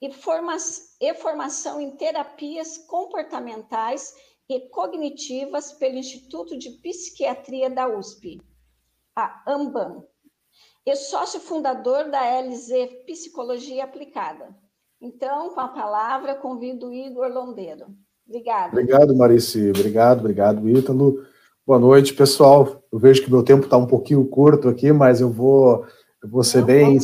[0.00, 0.56] e, forma
[1.00, 4.14] e formação em terapias comportamentais
[4.48, 8.40] e cognitivas pelo Instituto de Psiquiatria da USP,
[9.16, 10.04] a AMBAN,
[10.86, 14.54] e sócio fundador da LZ Psicologia Aplicada.
[15.00, 17.86] Então, com a palavra, convido o Igor Londeiro.
[18.26, 18.68] Obrigada.
[18.68, 19.70] Obrigado, Marici.
[19.70, 21.24] Obrigado, obrigado, Ítalo.
[21.66, 22.82] Boa noite, pessoal.
[22.92, 25.86] Eu vejo que meu tempo está um pouquinho curto aqui, mas eu vou,
[26.24, 26.98] eu vou ser Não, bem.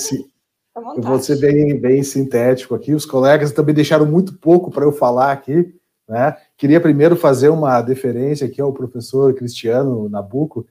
[0.96, 2.94] Eu vou ser bem, bem sintético aqui.
[2.94, 5.74] Os colegas também deixaram muito pouco para eu falar aqui.
[6.08, 6.34] Né?
[6.56, 10.66] Queria primeiro fazer uma deferência aqui ao professor Cristiano Nabuco,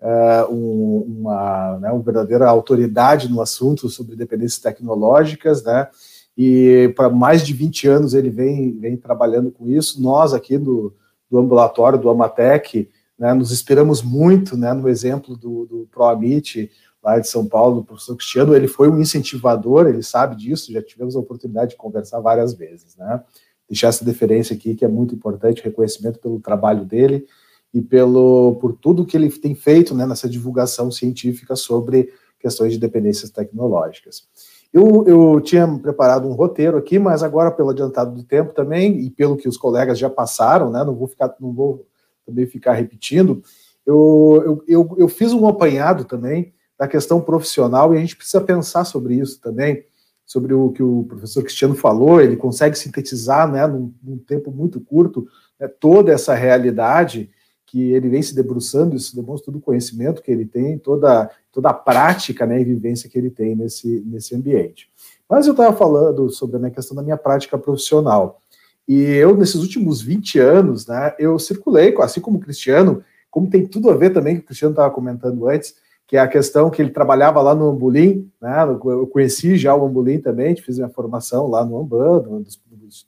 [0.00, 5.88] uh, um, uma, né, uma verdadeira autoridade no assunto sobre dependências tecnológicas, né?
[6.36, 10.00] E para mais de 20 anos ele vem, vem trabalhando com isso.
[10.00, 10.94] Nós aqui do,
[11.30, 12.88] do ambulatório do Amatec,
[13.18, 16.70] né, nos inspiramos muito né, no exemplo do, do ProAmit,
[17.02, 18.54] lá de São Paulo, do professor Cristiano.
[18.54, 22.96] Ele foi um incentivador, ele sabe disso, já tivemos a oportunidade de conversar várias vezes.
[22.96, 23.22] Né?
[23.70, 27.24] deixar essa deferência aqui, que é muito importante, reconhecimento pelo trabalho dele
[27.72, 32.80] e pelo por tudo que ele tem feito né, nessa divulgação científica sobre questões de
[32.80, 34.24] dependências tecnológicas.
[34.72, 39.10] Eu, eu tinha preparado um roteiro aqui, mas agora, pelo adiantado do tempo também, e
[39.10, 41.86] pelo que os colegas já passaram, né, não vou ficar, não vou
[42.26, 43.40] também ficar repetindo,
[43.86, 48.40] eu, eu, eu, eu fiz um apanhado também da questão profissional e a gente precisa
[48.40, 49.84] pensar sobre isso também,
[50.24, 54.80] sobre o que o professor Cristiano falou, ele consegue sintetizar, né, num, num tempo muito
[54.80, 55.28] curto,
[55.60, 57.28] né, toda essa realidade
[57.66, 61.68] que ele vem se debruçando, isso demonstra todo o conhecimento que ele tem, toda, toda
[61.68, 64.90] a prática né, e vivência que ele tem nesse, nesse ambiente.
[65.28, 68.40] Mas eu estava falando sobre a minha questão da minha prática profissional.
[68.88, 73.66] E eu, nesses últimos 20 anos, né, eu circulei, assim como o Cristiano, como tem
[73.66, 75.74] tudo a ver também, que o Cristiano estava comentando antes,
[76.10, 78.64] que é a questão que ele trabalhava lá no Ambulim, né?
[78.84, 82.44] Eu conheci já o Ambulim também, fiz minha formação lá no Amban, no,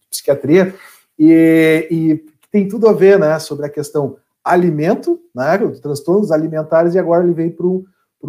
[0.09, 0.73] psiquiatria,
[1.19, 6.99] e, e, tem tudo a ver, né, sobre a questão alimento, né, transtornos alimentares, e
[7.01, 7.67] agora ele vem para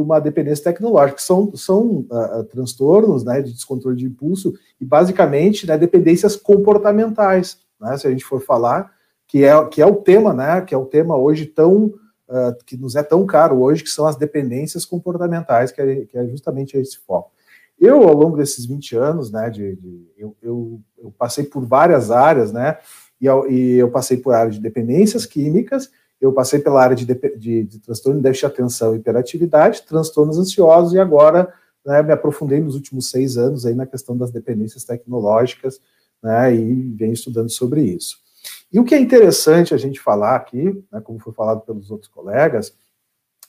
[0.02, 5.68] uma dependência tecnológica, que são, são uh, transtornos, né, de descontrole de impulso, e basicamente,
[5.68, 8.92] né, dependências comportamentais, né, se a gente for falar,
[9.28, 11.94] que é, que é o tema, né, que é o tema hoje tão
[12.30, 16.18] uh, que nos é tão caro hoje, que são as dependências comportamentais, que é, que
[16.18, 17.32] é justamente esse foco.
[17.80, 22.12] Eu, ao longo desses 20 anos, né, de, de eu, eu, eu, passei por várias
[22.12, 22.78] áreas, né,
[23.20, 25.90] e e eu, passei por área de dependências químicas,
[26.22, 30.38] eu passei pela área de, de, de transtorno de déficit de atenção e hiperatividade, transtornos
[30.38, 31.52] ansiosos, e agora
[31.86, 35.82] né, me aprofundei nos últimos seis anos aí na questão das dependências tecnológicas,
[36.22, 38.23] né, e venho estudando sobre isso.
[38.74, 42.10] E o que é interessante a gente falar aqui, né, como foi falado pelos outros
[42.12, 42.76] colegas,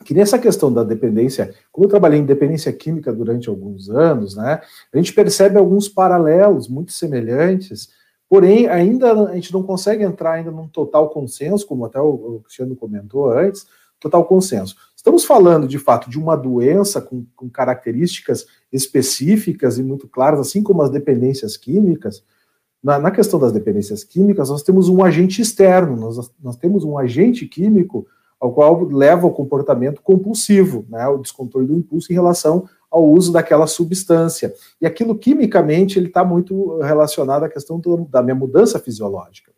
[0.05, 4.61] que nessa questão da dependência, como eu trabalhei em dependência química durante alguns anos, né,
[4.93, 7.89] a gente percebe alguns paralelos muito semelhantes,
[8.29, 12.77] porém ainda a gente não consegue entrar ainda num total consenso, como até o, Cristiano
[12.77, 13.67] comentou antes,
[13.99, 14.77] total consenso.
[14.95, 20.63] Estamos falando de fato de uma doença com, com características específicas e muito claras, assim
[20.63, 22.23] como as dependências químicas,
[22.85, 26.99] na, na, questão das dependências químicas, nós temos um agente externo, nós, nós temos um
[26.99, 28.07] agente químico
[28.39, 33.33] ao qual leva ao comportamento compulsivo, né, o descontrole do impulso em relação ao uso
[33.33, 34.53] daquela substância.
[34.81, 39.51] E aquilo quimicamente ele está muito relacionado à questão do, da minha mudança fisiológica.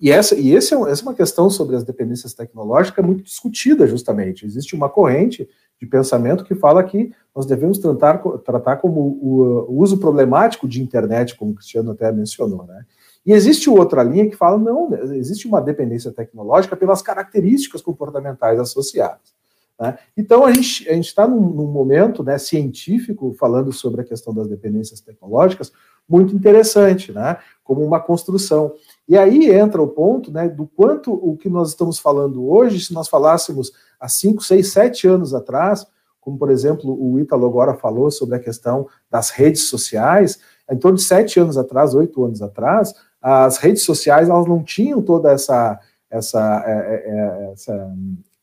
[0.00, 3.86] E, essa, e esse é, essa é uma questão sobre as dependências tecnológicas muito discutida,
[3.86, 4.46] justamente.
[4.46, 5.48] Existe uma corrente
[5.80, 10.80] de pensamento que fala que nós devemos tratar, tratar como o, o, uso problemático de
[10.80, 12.84] internet, como o Cristiano até mencionou, né?
[13.24, 19.32] E existe outra linha que fala, não, existe uma dependência tecnológica pelas características comportamentais associadas.
[19.80, 19.96] Né?
[20.16, 24.48] Então, a gente a está num, num, momento né, científico, falando sobre a questão das
[24.48, 25.72] dependências tecnológicas,
[26.08, 28.74] muito interessante, né, como uma construção.
[29.08, 32.94] E aí entra o ponto né, do quanto o que nós estamos falando hoje, se
[32.94, 35.86] nós falássemos há 5, 6, 7 anos atrás,
[36.22, 40.38] como por exemplo o Ítalo agora falou sobre a questão das redes sociais,
[40.70, 45.02] em torno de sete anos atrás, oito anos atrás, as redes sociais elas não tinham
[45.02, 45.78] toda essa,
[46.08, 47.94] essa, é, é, é, essa,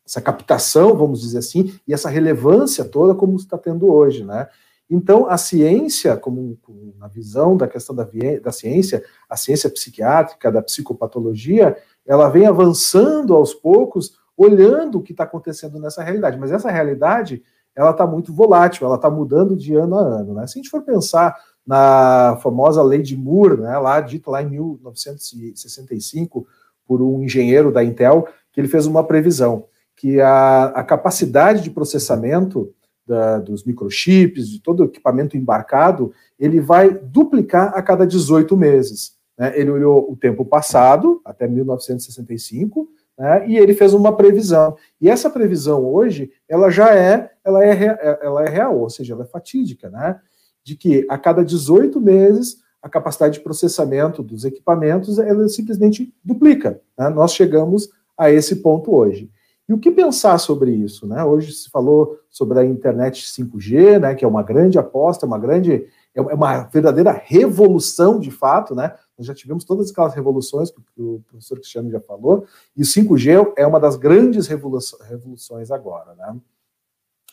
[0.05, 4.47] essa captação, vamos dizer assim, e essa relevância toda como está tendo hoje, né?
[4.89, 8.07] Então, a ciência, como, como na visão da questão da,
[8.41, 11.77] da ciência, a ciência psiquiátrica, da psicopatologia,
[12.07, 16.39] ela vem avançando aos poucos olhando o que está acontecendo nessa realidade.
[16.39, 17.43] Mas essa realidade,
[17.75, 20.33] ela está muito volátil, ela está mudando de ano a ano.
[20.33, 20.47] Né?
[20.47, 21.37] Se a gente for pensar
[21.67, 26.47] na famosa lei de Moore, né, lá dita lá em 1965
[26.87, 29.65] por um engenheiro da Intel, que ele fez uma previsão
[29.95, 32.73] que a, a capacidade de processamento
[33.09, 39.13] da, dos microchips, de todo o equipamento embarcado, ele vai duplicar a cada 18 meses.
[39.35, 39.59] Né?
[39.59, 42.87] Ele olhou o tempo passado, até 1965,
[43.17, 43.49] né?
[43.49, 44.77] e ele fez uma previsão.
[45.01, 49.23] E essa previsão hoje, ela já é, ela é, ela é real, ou seja, ela
[49.23, 50.19] é fatídica, né?
[50.63, 56.79] de que a cada 18 meses a capacidade de processamento dos equipamentos ela simplesmente duplica.
[56.97, 57.09] Né?
[57.09, 59.29] Nós chegamos a esse ponto hoje.
[59.69, 61.05] E o que pensar sobre isso?
[61.05, 61.23] Né?
[61.23, 65.85] Hoje se falou sobre a internet 5G, né, que é uma grande aposta, uma grande,
[66.15, 68.95] é uma verdadeira revolução de fato, né?
[69.15, 72.45] Nós já tivemos todas aquelas revoluções que o professor Cristiano já falou,
[72.75, 76.35] e o 5G é uma das grandes revoluções agora, né?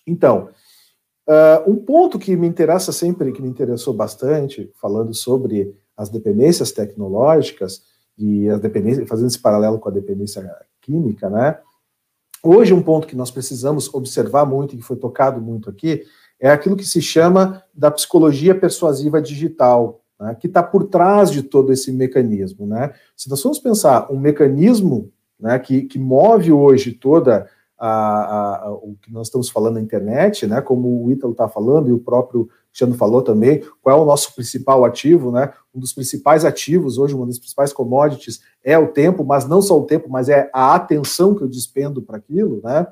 [0.07, 0.51] Então,
[1.28, 6.70] Uh, um ponto que me interessa sempre, que me interessou bastante, falando sobre as dependências
[6.70, 7.82] tecnológicas
[8.16, 10.49] e as dependências, fazendo esse paralelo com a dependência
[10.80, 11.59] química, né?
[12.47, 16.05] Hoje, um ponto que nós precisamos observar muito e que foi tocado muito aqui
[16.38, 21.42] é aquilo que se chama da psicologia persuasiva digital, né, que está por trás de
[21.42, 22.64] todo esse mecanismo.
[22.64, 22.92] Né?
[23.16, 27.49] Se nós formos pensar um mecanismo né, que, que move hoje toda
[27.79, 31.89] a, a, o que nós estamos falando na internet, né, como o Ítalo está falando
[31.89, 35.51] e o próprio Cristiano falou também, qual é o nosso principal ativo, né?
[35.74, 39.79] Um dos principais ativos hoje, uma das principais commodities é o tempo, mas não só
[39.79, 42.87] o tempo, mas é a atenção que eu despendo para aquilo, né?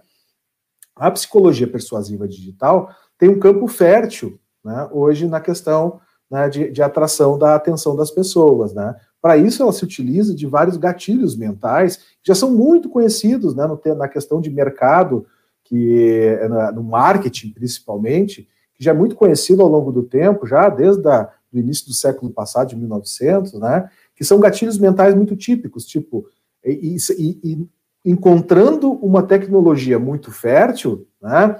[0.96, 4.88] A psicologia persuasiva digital tem um campo fértil, né?
[4.90, 8.96] Hoje na questão né, de, de atração da atenção das pessoas, né?
[9.24, 13.66] Para isso, ela se utiliza de vários gatilhos mentais, que já são muito conhecidos né,
[13.66, 15.26] no, na questão de mercado,
[15.64, 16.38] que
[16.74, 21.58] no marketing principalmente, que já é muito conhecido ao longo do tempo, já desde o
[21.58, 26.28] início do século passado, de 1900, né, que são gatilhos mentais muito típicos, tipo,
[26.62, 27.68] e, e, e
[28.04, 31.58] encontrando uma tecnologia muito fértil, né,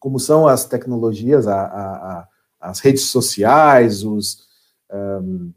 [0.00, 2.28] como são as tecnologias, a, a, a,
[2.60, 4.38] as redes sociais, os,
[4.92, 5.52] um,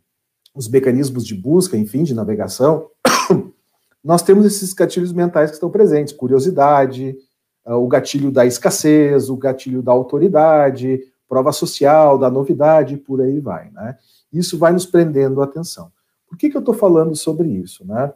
[0.54, 2.88] os mecanismos de busca, enfim, de navegação,
[4.04, 7.16] nós temos esses gatilhos mentais que estão presentes, curiosidade,
[7.66, 13.40] uh, o gatilho da escassez, o gatilho da autoridade, prova social, da novidade, por aí
[13.40, 13.98] vai, né?
[14.32, 15.92] Isso vai nos prendendo a atenção.
[16.28, 18.14] Por que, que eu estou falando sobre isso, né?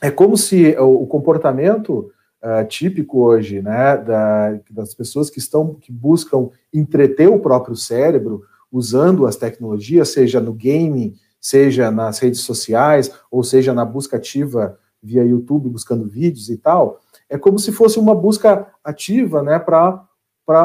[0.00, 2.10] É como se o, o comportamento
[2.42, 8.42] uh, típico hoje, né, da, das pessoas que estão, que buscam entreter o próprio cérebro
[8.72, 14.78] usando as tecnologias, seja no game, seja nas redes sociais, ou seja na busca ativa
[15.02, 20.04] via YouTube, buscando vídeos e tal, é como se fosse uma busca ativa, né, para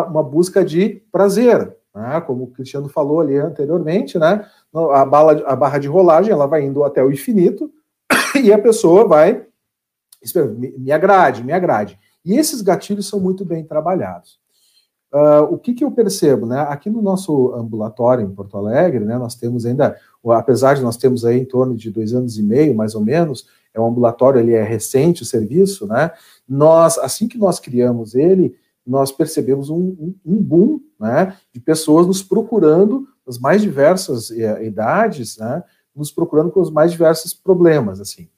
[0.10, 4.46] uma busca de prazer, né, como o Cristiano falou ali anteriormente, né,
[4.92, 7.72] a, bala, a barra de rolagem, ela vai indo até o infinito,
[8.44, 9.46] e a pessoa vai,
[10.78, 11.98] me, agrade, me agrade.
[12.26, 14.40] E esses gatilhos são muito bem trabalhados.
[15.14, 16.60] Uh, o que, que eu percebo, né?
[16.68, 19.96] Aqui no nosso ambulatório em Porto Alegre, né, nós temos ainda,
[20.32, 23.48] apesar de nós termos aí em torno de dois anos e meio, mais ou menos,
[23.74, 26.12] é um ambulatório, ele é recente o serviço, né?
[26.48, 28.56] Nós, assim que nós criamos ele,
[28.86, 34.66] nós percebemos um, um, um boom, né, de pessoas nos procurando as mais diversas eh,
[34.66, 35.64] idades, né,
[35.96, 38.30] nos procurando com os mais diversos problemas, assim.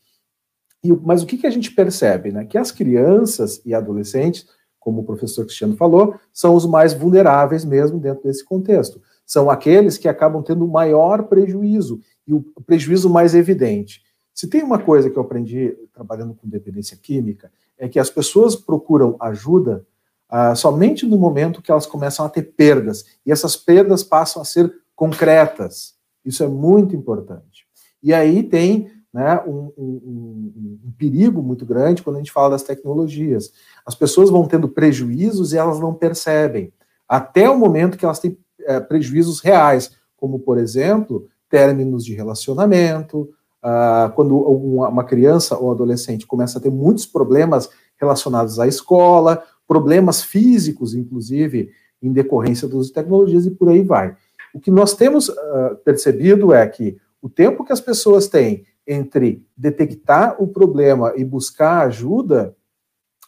[0.82, 2.46] E, mas o que, que a gente percebe, né?
[2.46, 4.48] Que as crianças e adolescentes
[4.88, 9.02] como o professor Cristiano falou, são os mais vulneráveis mesmo dentro desse contexto.
[9.28, 14.02] São aqueles que acabam tendo maior prejuízo e o prejuízo mais evidente.
[14.34, 18.56] Se tem uma coisa que eu aprendi trabalhando com dependência química, é que as pessoas
[18.56, 19.86] procuram ajuda
[20.30, 24.46] ah, somente no momento que elas começam a ter perdas, e essas perdas passam a
[24.46, 25.96] ser concretas.
[26.24, 27.68] Isso é muito importante.
[28.02, 32.64] E aí tem né, um, um, um, perigo muito grande quando a gente fala das
[32.64, 33.52] tecnologias.
[33.86, 36.72] As pessoas vão tendo prejuízos e elas não percebem,
[37.08, 38.38] até o momento que elas têm
[38.68, 43.30] é, prejuízos reais, como, por exemplo, términos de relacionamento,
[43.62, 47.70] ah, quando uma, criança ou adolescente começa a ter muitos problemas
[48.00, 51.72] relacionados à escola, problemas físicos, inclusive,
[52.02, 54.16] em decorrência das tecnologias e por aí vai.
[54.54, 59.46] O que nós temos uh, percebido é que o tempo que as pessoas têm entre
[59.56, 62.56] detectar o problema e buscar ajuda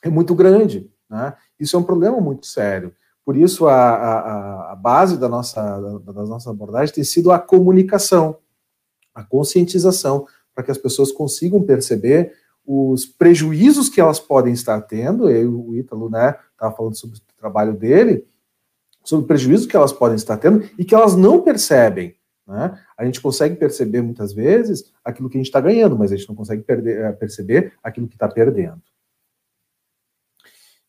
[0.02, 0.90] é muito grande.
[1.10, 1.34] Né?
[1.60, 2.94] Isso é um problema muito sério.
[3.30, 7.38] Por isso, a, a, a base da nossa, da, da nossa abordagem tem sido a
[7.38, 8.40] comunicação,
[9.14, 10.26] a conscientização,
[10.56, 12.34] para que as pessoas consigam perceber
[12.66, 17.22] os prejuízos que elas podem estar tendo, e o Ítalo, né, estava falando sobre o
[17.38, 18.26] trabalho dele,
[19.04, 22.16] sobre o prejuízo que elas podem estar tendo e que elas não percebem.
[22.48, 22.80] Né?
[22.98, 26.28] A gente consegue perceber muitas vezes aquilo que a gente está ganhando, mas a gente
[26.28, 28.82] não consegue perder, eh, perceber aquilo que está perdendo.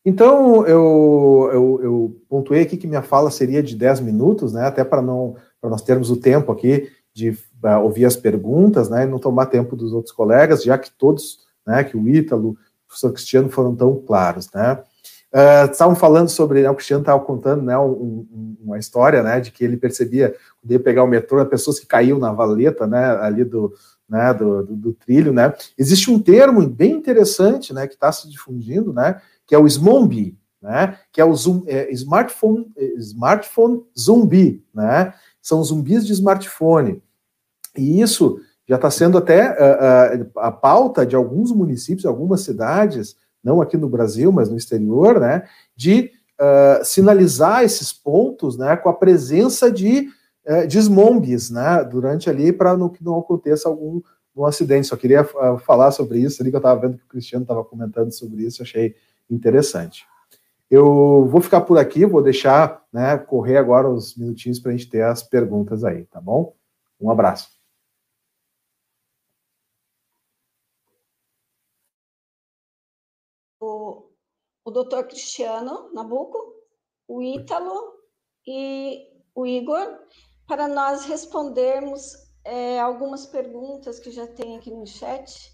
[0.03, 4.83] Então, eu, eu, eu, pontuei aqui que minha fala seria de 10 minutos, né, até
[4.83, 9.07] para não para nós termos o tempo aqui de uh, ouvir as perguntas, né, e
[9.07, 12.57] não tomar tempo dos outros colegas, já que todos, né, que o Ítalo, o
[12.87, 14.81] professor Cristiano foram tão claros, né.
[15.33, 19.39] Uh, estavam falando sobre, né, o Cristiano estava contando, né, um, um, uma história, né,
[19.39, 23.17] de que ele percebia, quando ia pegar o metrô, pessoas que caíam na valeta, né,
[23.21, 23.71] ali do,
[24.09, 25.53] né, do, do, do trilho, né.
[25.77, 30.37] Existe um termo bem interessante, né, que está se difundindo, né, que é o SMOMBI,
[30.61, 37.01] né, que é o zoom, é, smartphone, é, smartphone zumbi, né, são zumbis de smartphone.
[37.75, 43.15] E isso já está sendo até uh, uh, a pauta de alguns municípios, algumas cidades,
[43.43, 45.43] não aqui no Brasil, mas no exterior, né,
[45.75, 50.07] de uh, sinalizar esses pontos, né, com a presença de,
[50.47, 54.01] uh, de smombis, né, durante ali, para que não aconteça algum
[54.33, 54.87] um acidente.
[54.87, 55.25] Só queria
[55.65, 56.41] falar sobre isso.
[56.41, 58.95] Ali, que eu estava vendo que o Cristiano estava comentando sobre isso, achei
[59.31, 60.05] interessante.
[60.69, 64.89] Eu vou ficar por aqui, vou deixar né, correr agora os minutinhos para a gente
[64.89, 66.55] ter as perguntas aí, tá bom?
[66.99, 67.49] Um abraço.
[73.59, 74.09] O,
[74.63, 76.55] o doutor Cristiano Nabuco,
[77.07, 77.99] o Ítalo
[78.47, 79.99] e o Igor,
[80.47, 82.13] para nós respondermos
[82.43, 85.51] é, algumas perguntas que já tem aqui no chat.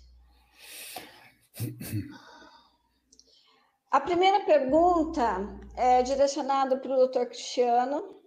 [3.89, 5.23] A primeira pergunta
[5.77, 8.22] é direcionada para o doutor Cristiano.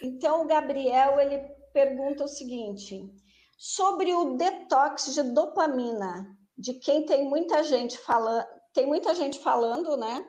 [0.00, 1.38] Então, o Gabriel ele
[1.72, 3.12] pergunta o seguinte:
[3.58, 9.96] sobre o detox de dopamina, de quem tem muita gente falando, tem muita gente falando,
[9.96, 10.24] né?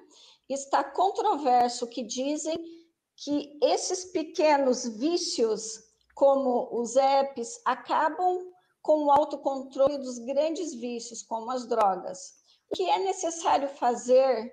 [0.50, 2.58] Está controverso que dizem
[3.16, 5.80] que esses pequenos vícios,
[6.16, 8.52] como os apps, acabam
[8.82, 12.34] com o autocontrole dos grandes vícios, como as drogas.
[12.72, 14.52] O que é necessário fazer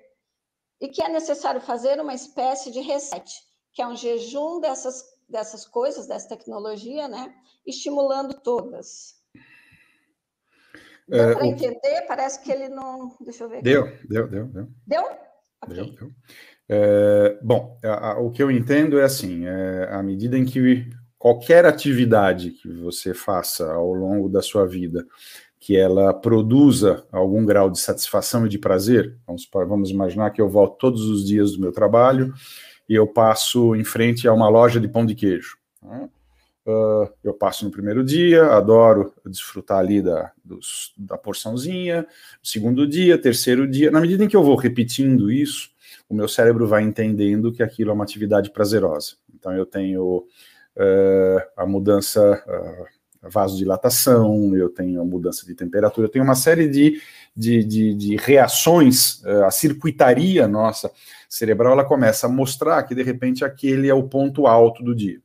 [0.80, 3.24] e que é necessário fazer uma espécie de reset,
[3.72, 7.34] que é um jejum dessas, dessas coisas, dessa tecnologia, né?
[7.66, 9.18] Estimulando todas.
[11.08, 12.02] Deu é, para entender?
[12.06, 13.16] Parece que ele não.
[13.20, 13.62] Deixa eu ver.
[13.62, 14.68] Deu, deu, deu, deu.
[14.86, 15.02] Deu?
[15.64, 15.76] Okay.
[15.76, 16.10] Deu, deu.
[16.68, 20.86] É, bom, a, a, o que eu entendo é assim: é, à medida em que
[21.18, 25.06] qualquer atividade que você faça ao longo da sua vida
[25.60, 29.16] que ela produza algum grau de satisfação e de prazer.
[29.26, 32.32] Vamos, vamos imaginar que eu volto todos os dias do meu trabalho
[32.88, 35.58] e eu passo em frente a uma loja de pão de queijo.
[35.82, 42.06] Uh, eu passo no primeiro dia, adoro desfrutar ali da, dos, da porçãozinha,
[42.42, 43.90] segundo dia, terceiro dia.
[43.90, 45.70] Na medida em que eu vou repetindo isso,
[46.08, 49.16] o meu cérebro vai entendendo que aquilo é uma atividade prazerosa.
[49.34, 50.26] Então eu tenho
[50.76, 52.42] uh, a mudança.
[52.46, 57.00] Uh, vasodilatação, eu tenho mudança de temperatura, eu tenho uma série de,
[57.36, 60.90] de, de, de reações, uh, a circuitaria nossa
[61.28, 65.20] cerebral, ela começa a mostrar que, de repente, aquele é o ponto alto do dia.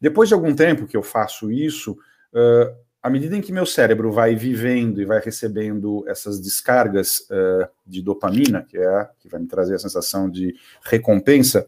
[0.00, 4.10] Depois de algum tempo que eu faço isso, uh, à medida em que meu cérebro
[4.10, 9.40] vai vivendo e vai recebendo essas descargas uh, de dopamina, que é a, que vai
[9.40, 11.66] me trazer a sensação de recompensa,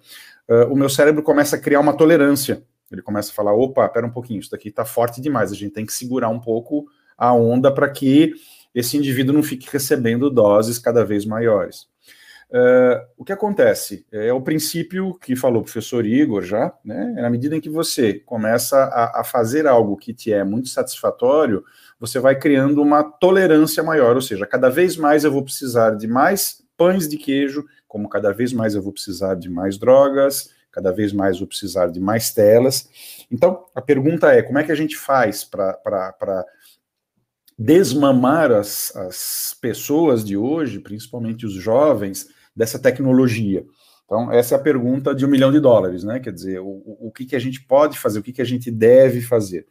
[0.70, 4.10] o meu cérebro começa a criar uma tolerância ele começa a falar: opa, pera um
[4.10, 6.86] pouquinho, isso daqui está forte demais, a gente tem que segurar um pouco
[7.16, 8.34] a onda para que
[8.74, 11.88] esse indivíduo não fique recebendo doses cada vez maiores.
[12.50, 14.06] Uh, o que acontece?
[14.10, 17.12] É o princípio que falou o professor Igor já, né?
[17.18, 21.62] Na medida em que você começa a, a, fazer algo que te é muito satisfatório,
[22.00, 26.06] você vai criando uma tolerância maior, ou seja, cada vez mais eu vou precisar de
[26.06, 30.92] mais pães de queijo, como cada vez mais eu vou precisar de mais drogas, cada
[30.92, 32.88] vez mais vou precisar de mais telas.
[33.30, 36.44] Então, a pergunta é: como é que a gente faz para
[37.58, 43.64] desmamar as, as pessoas de hoje, principalmente os jovens, dessa tecnologia?
[44.04, 46.18] Então, essa é a pergunta de um milhão de dólares, né?
[46.18, 48.70] Quer dizer, o, o que, que a gente pode fazer, o que, que a gente
[48.70, 49.66] deve fazer?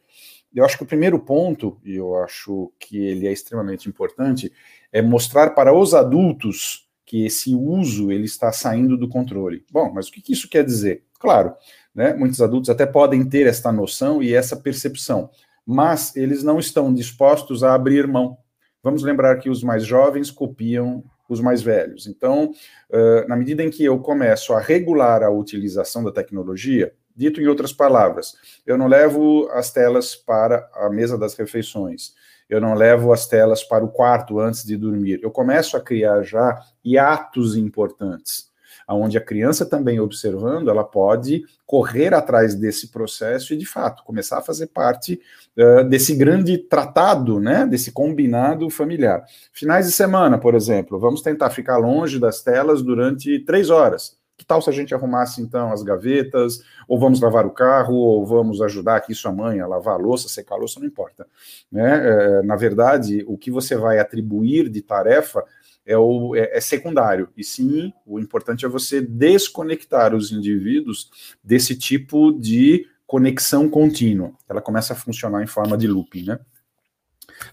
[0.54, 4.52] Eu acho que o primeiro ponto, e eu acho que ele é extremamente importante,
[4.92, 9.64] é mostrar para os adultos que esse uso ele está saindo do controle.
[9.72, 11.04] Bom, mas o que, isso quer dizer?
[11.18, 11.54] Claro,
[11.94, 15.30] né, muitos adultos até podem ter esta noção e essa percepção,
[15.64, 18.36] mas eles não estão dispostos a abrir mão.
[18.82, 22.06] Vamos lembrar que os mais jovens copiam os mais velhos.
[22.06, 22.52] Então,
[22.90, 27.46] uh, na medida em que eu começo a regular a utilização da tecnologia, dito em
[27.46, 28.34] outras palavras,
[28.66, 32.12] eu não levo as telas para a mesa das refeições,
[32.48, 35.20] eu não levo as telas para o quarto antes de dormir.
[35.22, 38.48] Eu começo a criar já hiatos importantes
[38.94, 44.38] onde a criança também observando, ela pode correr atrás desse processo e, de fato, começar
[44.38, 45.20] a fazer parte
[45.56, 49.24] uh, desse grande tratado, né, desse combinado familiar.
[49.52, 54.17] Finais de semana, por exemplo, vamos tentar ficar longe das telas durante três horas.
[54.38, 58.24] Que tal se a gente arrumasse, então, as gavetas, ou vamos lavar o carro, ou
[58.24, 61.26] vamos ajudar aqui sua mãe a lavar a louça, secar a louça, não importa.
[61.70, 62.08] Né?
[62.08, 65.44] É, na verdade, o que você vai atribuir de tarefa
[65.84, 67.30] é, o, é, é, secundário.
[67.36, 71.10] E sim, o importante é você desconectar os indivíduos
[71.42, 74.32] desse tipo de conexão contínua.
[74.48, 76.38] Ela começa a funcionar em forma de looping, né?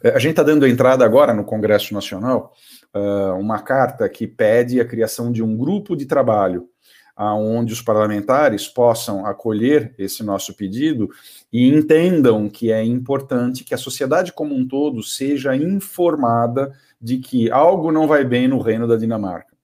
[0.04, 2.54] É, a gente está dando entrada agora no Congresso Nacional
[2.94, 6.70] uh, uma carta que pede a criação de um grupo de trabalho
[7.16, 11.10] aonde os parlamentares possam acolher esse nosso pedido
[11.52, 17.50] e entendam que é importante que a sociedade como um todo seja informada de que
[17.50, 19.56] algo não vai bem no reino da Dinamarca.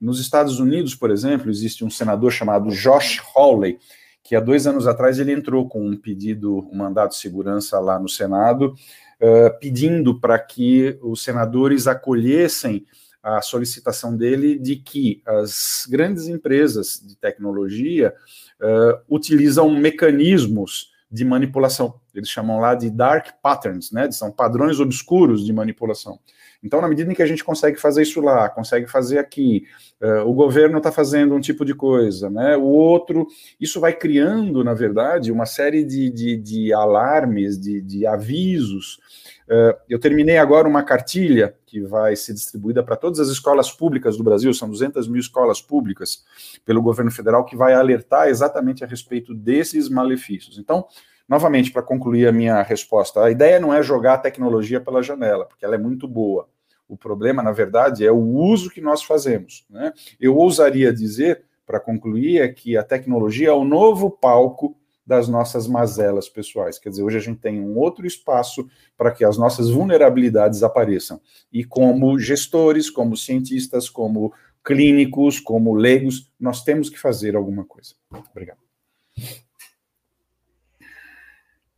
[0.00, 3.78] Nos Estados Unidos, por exemplo, existe um senador chamado Josh Hawley,
[4.22, 7.98] que há dois anos atrás ele entrou com um pedido, um mandato de segurança lá
[7.98, 8.74] no Senado,
[9.20, 12.86] uh, pedindo para que os senadores acolhessem
[13.24, 18.14] a solicitação dele de que as grandes empresas de tecnologia
[18.60, 21.98] uh, utilizam mecanismos de manipulação.
[22.14, 24.10] Eles chamam lá de dark patterns, né?
[24.10, 26.18] São padrões obscuros de manipulação.
[26.62, 29.64] Então, na medida em que a gente consegue fazer isso lá, consegue fazer aqui,
[30.02, 32.56] uh, o governo está fazendo um tipo de coisa, né?
[32.58, 33.26] O outro,
[33.58, 38.98] isso vai criando, na verdade, uma série de, de, de alarmes, de, de avisos.
[39.46, 44.16] Uh, eu terminei agora uma cartilha que vai ser distribuída para todas as escolas públicas
[44.16, 46.24] do Brasil, são 200 mil escolas públicas
[46.64, 50.58] pelo governo federal, que vai alertar exatamente a respeito desses malefícios.
[50.58, 50.86] Então,
[51.28, 55.44] novamente, para concluir a minha resposta, a ideia não é jogar a tecnologia pela janela,
[55.44, 56.48] porque ela é muito boa.
[56.88, 59.66] O problema, na verdade, é o uso que nós fazemos.
[59.68, 59.92] Né?
[60.18, 64.76] Eu ousaria dizer, para concluir, é que a tecnologia é o novo palco
[65.06, 66.78] das nossas mazelas pessoais.
[66.78, 71.20] Quer dizer, hoje a gente tem um outro espaço para que as nossas vulnerabilidades apareçam.
[71.52, 74.32] E como gestores, como cientistas, como
[74.64, 77.94] clínicos, como leigos, nós temos que fazer alguma coisa.
[78.30, 78.60] Obrigado.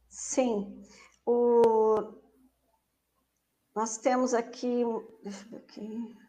[0.08, 0.82] Sim.
[1.26, 2.14] O...
[3.74, 4.84] Nós temos aqui.
[5.22, 6.25] Deixa eu ver aqui.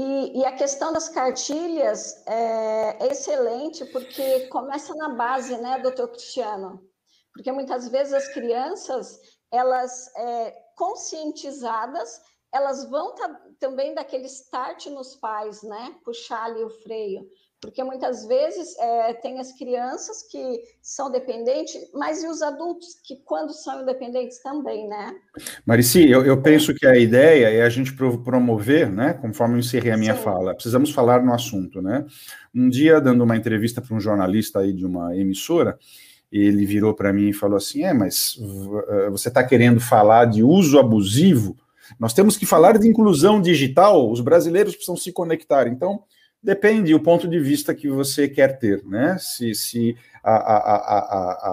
[0.00, 6.06] E, e, a questão das cartilhas é, é, excelente, porque começa na base, né, doutor
[6.06, 6.88] Cristiano?
[7.32, 9.20] Porque muitas vezes as crianças,
[9.50, 12.20] elas é, conscientizadas,
[12.54, 13.12] elas vão
[13.58, 15.98] também daquele start nos pais, né?
[16.04, 17.28] Puxar ali o freio.
[17.60, 23.16] Porque muitas vezes é, tem as crianças que são dependentes, mas e os adultos que,
[23.24, 25.12] quando são independentes, também, né?
[25.66, 29.12] Marici, eu, eu penso que a ideia é a gente promover, né?
[29.12, 30.22] Conforme eu encerrei a minha Sim.
[30.22, 32.06] fala, precisamos falar no assunto, né?
[32.54, 35.76] Um dia, dando uma entrevista para um jornalista aí de uma emissora,
[36.30, 38.38] ele virou para mim e falou assim: É, mas
[38.88, 41.56] eh, você está querendo falar de uso abusivo?
[41.98, 45.66] Nós temos que falar de inclusão digital, os brasileiros precisam se conectar.
[45.66, 46.02] Então
[46.42, 49.16] Depende do ponto de vista que você quer ter, né?
[49.18, 50.98] Se, se a, a, a,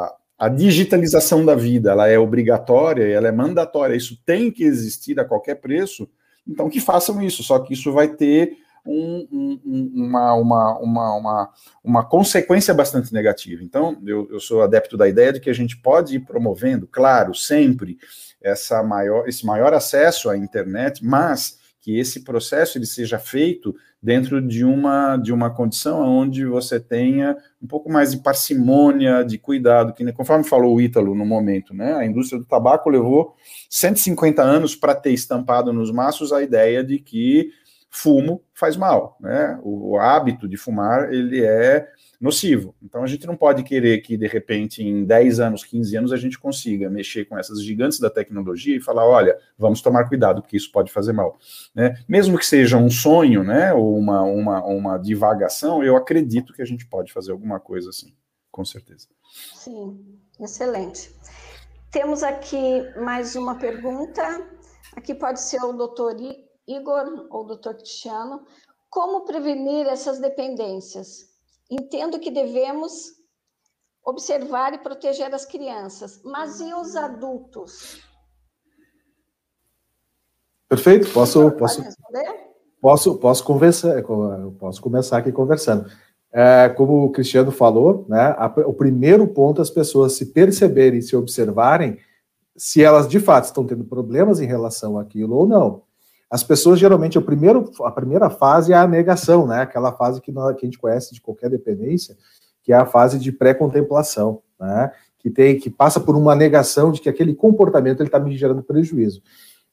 [0.06, 5.20] a, a digitalização da vida ela é obrigatória, ela é mandatória, isso tem que existir
[5.20, 6.08] a qualquer preço,
[6.48, 11.54] então que façam isso, só que isso vai ter um, um, uma, uma, uma, uma,
[11.84, 13.64] uma consequência bastante negativa.
[13.64, 17.34] Então, eu, eu sou adepto da ideia de que a gente pode ir promovendo, claro,
[17.34, 17.98] sempre
[18.40, 23.76] essa maior, esse maior acesso à internet, mas que esse processo ele seja feito
[24.06, 29.40] dentro de uma de uma condição onde você tenha um pouco mais de parcimônia, de
[29.40, 33.34] cuidado, que conforme falou o Ítalo no momento, né, a indústria do tabaco levou
[33.68, 37.50] 150 anos para ter estampado nos maços a ideia de que
[37.96, 39.60] fumo faz mal, né?
[39.64, 41.88] O, hábito de fumar ele é
[42.20, 42.76] nocivo.
[42.82, 46.18] Então a gente não pode querer que de repente em 10 anos, 15 anos a
[46.18, 50.58] gente consiga mexer com essas gigantes da tecnologia e falar, olha, vamos tomar cuidado porque
[50.58, 51.38] isso pode fazer mal,
[51.74, 51.96] né?
[52.08, 56.66] Mesmo que seja um sonho, né, ou uma uma uma divagação, eu acredito que a
[56.66, 58.14] gente pode fazer alguma coisa assim,
[58.52, 59.08] com certeza.
[59.54, 60.00] Sim,
[60.40, 61.12] excelente.
[61.92, 64.22] Temos aqui mais uma pergunta.
[64.96, 66.14] Aqui pode ser o doutor
[66.68, 68.46] Igor ou doutor Cristiano.
[68.90, 71.30] Como prevenir essas dependências?
[71.70, 73.14] Entendo que devemos
[74.04, 78.00] observar e proteger as crianças, mas e os adultos?
[80.70, 81.84] Perfeito, posso posso
[82.80, 84.04] posso posso conversar,
[84.60, 85.90] posso começar aqui conversando.
[86.32, 91.16] É, como o Cristiano falou, né, a, o primeiro ponto as pessoas se perceberem, se
[91.16, 91.98] observarem,
[92.58, 95.85] se elas de fato estão tendo problemas em relação àquilo ou não.
[96.36, 99.62] As pessoas geralmente, o primeiro, a primeira fase é a negação, né?
[99.62, 102.18] Aquela fase que, nós, que a gente conhece de qualquer dependência,
[102.62, 104.92] que é a fase de pré-contemplação, né?
[105.18, 108.62] Que tem, que passa por uma negação de que aquele comportamento ele está me gerando
[108.62, 109.22] prejuízo.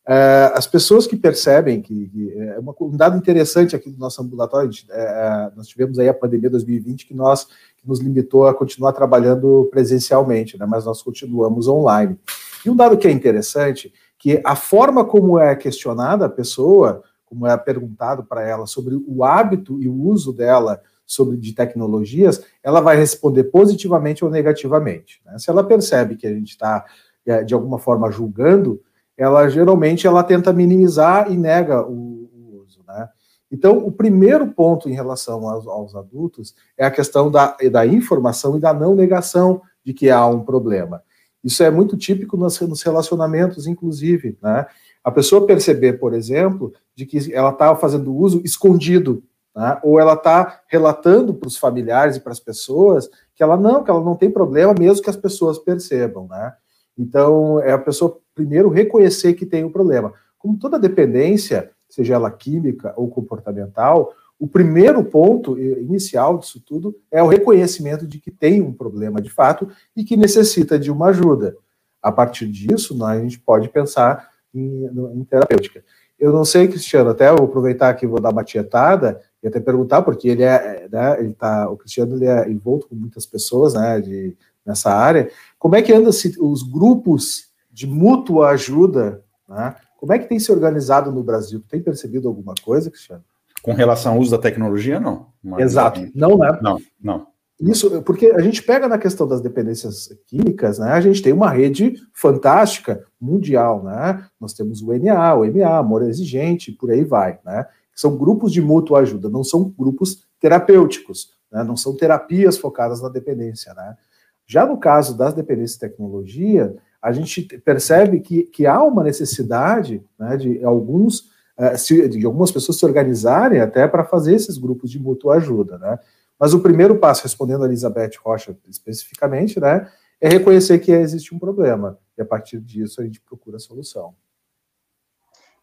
[0.06, 4.22] É, as pessoas que percebem que, que é uma, um dado interessante aqui do nosso
[4.22, 8.46] ambulatório, gente, é, é nós tivemos aí a pandemia 2020 que nós que nos limitou
[8.46, 12.16] a continuar trabalhando presencialmente, né, mas nós continuamos online.
[12.64, 13.92] E um dado que é interessante,
[14.22, 19.24] que a forma como é questionada a pessoa, como é perguntado para ela sobre o
[19.24, 25.20] hábito e o uso dela sobre de tecnologias, ela vai responder positivamente ou negativamente.
[25.26, 25.36] Né?
[25.40, 26.86] Se ela percebe que a gente está
[27.26, 28.80] é, de alguma forma julgando,
[29.16, 33.08] ela geralmente ela tenta minimizar e nega o, o uso, né?
[33.50, 38.56] Então, o primeiro ponto em relação aos, aos, adultos é a questão da, da informação
[38.56, 41.02] e da não negação de que há um problema.
[41.42, 44.66] Isso é muito típico nos, relacionamentos, inclusive, né?
[45.02, 49.22] A pessoa perceber, por exemplo, de que ela está fazendo uso escondido,
[49.54, 49.78] né?
[49.82, 53.90] ou ela está relatando para os familiares e para as pessoas que ela não, que
[53.90, 56.54] ela não tem problema, mesmo que as pessoas percebam, né?
[56.96, 60.12] Então, é a pessoa primeiro reconhecer que tem um problema.
[60.38, 67.22] Como toda dependência, seja ela química ou comportamental, o primeiro ponto inicial disso tudo é
[67.22, 71.56] o reconhecimento de que tem um problema de fato e que necessita de uma ajuda.
[72.02, 75.84] A partir disso, a gente pode pensar em, em terapêutica.
[76.18, 80.02] Eu não sei, Cristiano, até vou aproveitar aqui vou dar uma tietada e até perguntar,
[80.02, 84.00] porque ele é, né, ele tá, o Cristiano ele é envolto com muitas pessoas, né,
[84.00, 85.30] de, nessa área.
[85.58, 89.74] Como é que anda os grupos de mútua ajuda, né?
[89.96, 91.62] Como é que tem se organizado no Brasil?
[91.68, 93.24] Tem percebido alguma coisa, Cristiano?
[93.62, 95.28] Com relação ao uso da tecnologia, não.
[95.42, 96.00] Mas, Exato.
[96.14, 96.58] Não, né?
[96.60, 97.26] Não, não.
[97.60, 100.90] Isso, porque a gente pega na questão das dependências químicas, né?
[100.90, 104.26] A gente tem uma rede fantástica mundial, né?
[104.40, 107.66] Nós temos o NA, o MA, Amor Exigente, por aí vai, né?
[107.94, 111.62] São grupos de mútua ajuda, não são grupos terapêuticos, né?
[111.62, 113.96] Não são terapias focadas na dependência, né?
[114.44, 120.04] Já no caso das dependências de tecnologia, a gente percebe que, que há uma necessidade
[120.18, 124.98] né, de alguns eh, de algumas pessoas se organizarem até para fazer esses grupos de
[124.98, 125.98] mútua ajuda, né?
[126.38, 129.88] Mas o primeiro passo, respondendo a Elizabeth Rocha especificamente, né,
[130.20, 134.16] é reconhecer que existe um problema e a partir disso a gente procura a solução.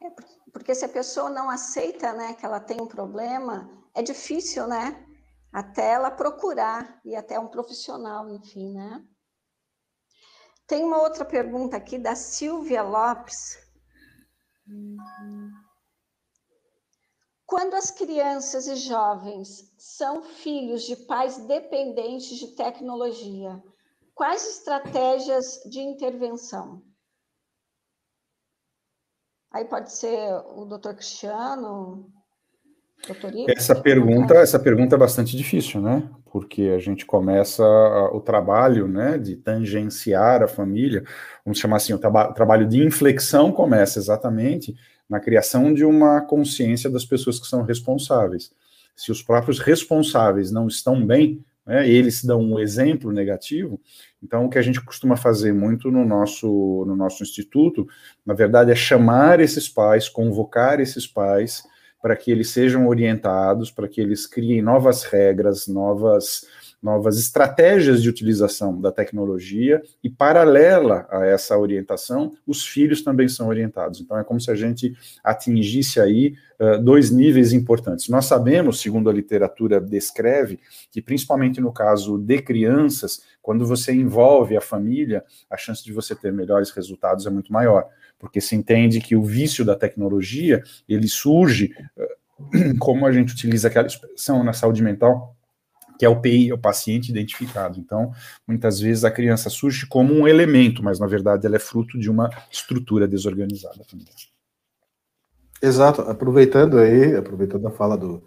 [0.01, 0.09] É
[0.53, 5.05] porque se a pessoa não aceita, né, que ela tem um problema, é difícil, né,
[5.51, 9.03] até ela procurar e até um profissional, enfim, né?
[10.65, 13.57] Tem uma outra pergunta aqui da Silvia Lopes.
[17.49, 23.59] Quando as crianças e jovens são filhos de pais dependentes de tecnologia,
[24.13, 26.83] quais estratégias de intervenção?
[29.51, 32.13] Aí pode ser o doutor Cristiano,
[33.47, 36.07] essa pergunta, essa pergunta é bastante difícil, né?
[36.31, 37.63] Porque a gente começa
[38.11, 41.03] o trabalho, né, de tangenciar a família,
[41.43, 44.75] vamos chamar assim, o, traba o trabalho de inflexão começa exatamente
[45.09, 48.51] na criação de uma consciência das pessoas que são responsáveis.
[48.95, 53.79] Se os próprios responsáveis não estão bem, né, eles dão um exemplo negativo,
[54.21, 57.87] então o que a gente costuma fazer muito no nosso, no nosso instituto,
[58.25, 61.63] na verdade, é chamar esses pais, convocar esses pais,
[62.01, 66.45] para que eles sejam orientados, para que eles criem novas regras, novas,
[66.81, 73.47] novas estratégias de utilização da tecnologia e, paralela a essa orientação, os filhos também são
[73.47, 73.99] orientados.
[74.01, 74.93] Então, é como se a gente
[75.23, 78.07] atingisse aí uh, dois níveis importantes.
[78.09, 80.59] Nós sabemos, segundo a literatura descreve,
[80.91, 86.15] que principalmente no caso de crianças, quando você envolve a família, a chance de você
[86.15, 87.89] ter melhores resultados é muito maior
[88.19, 93.69] porque se entende que o vício da tecnologia, ele surge, eh, como a gente utiliza
[93.69, 95.35] aquela expressão na saúde mental,
[95.99, 97.77] que é o PI, o paciente identificado.
[97.77, 98.13] Então,
[98.47, 102.09] muitas vezes a criança surge como um elemento, mas na verdade ela é fruto de
[102.09, 104.07] uma estrutura desorganizada também.
[105.61, 108.23] Exato, aproveitando aí, aproveitando a fala do,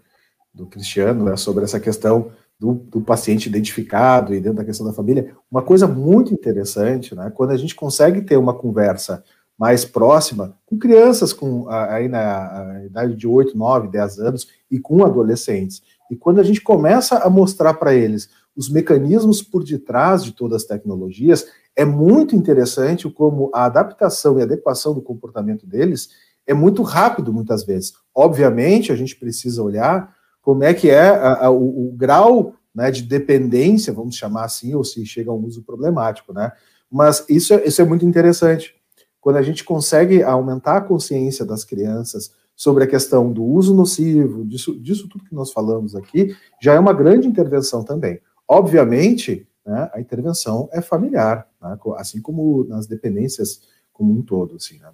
[0.52, 2.30] do Cristiano né, sobre essa questão
[2.60, 7.32] do, do, paciente identificado e dentro da questão da família, uma coisa muito interessante, né,
[7.34, 9.24] quando a gente consegue ter uma conversa
[9.58, 15.04] mais próxima, com crianças com aí na idade de 8, 9, 10 anos e com
[15.04, 15.82] adolescentes.
[16.12, 20.60] E quando a gente começa a mostrar para eles os mecanismos por detrás de todas
[20.60, 26.10] as tecnologias, é muito interessante como a adaptação e adequação do comportamento deles
[26.46, 27.94] é muito rápido muitas vezes.
[28.14, 32.90] Obviamente, a gente precisa olhar como é que é a, a, o, o, grau né,
[32.90, 36.52] de dependência, vamos chamar assim, ou se chega a um uso problemático, né?
[36.90, 38.74] Mas isso é, isso é muito interessante
[39.18, 42.32] quando a gente consegue aumentar a consciência das crianças
[42.62, 46.78] sobre a questão do uso nocivo, disso, disso tudo que nós falamos aqui, já é
[46.78, 48.20] uma grande intervenção também.
[48.46, 53.62] Obviamente, né, a intervenção é familiar, né, assim como nas dependências
[53.92, 54.54] como um todo.
[54.54, 54.90] Assim, né?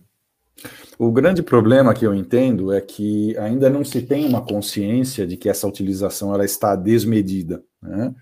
[0.99, 5.36] O grande problema que eu entendo é que ainda não se tem uma consciência de
[5.36, 7.62] que essa utilização ela está desmedida.
[7.82, 8.15] Né?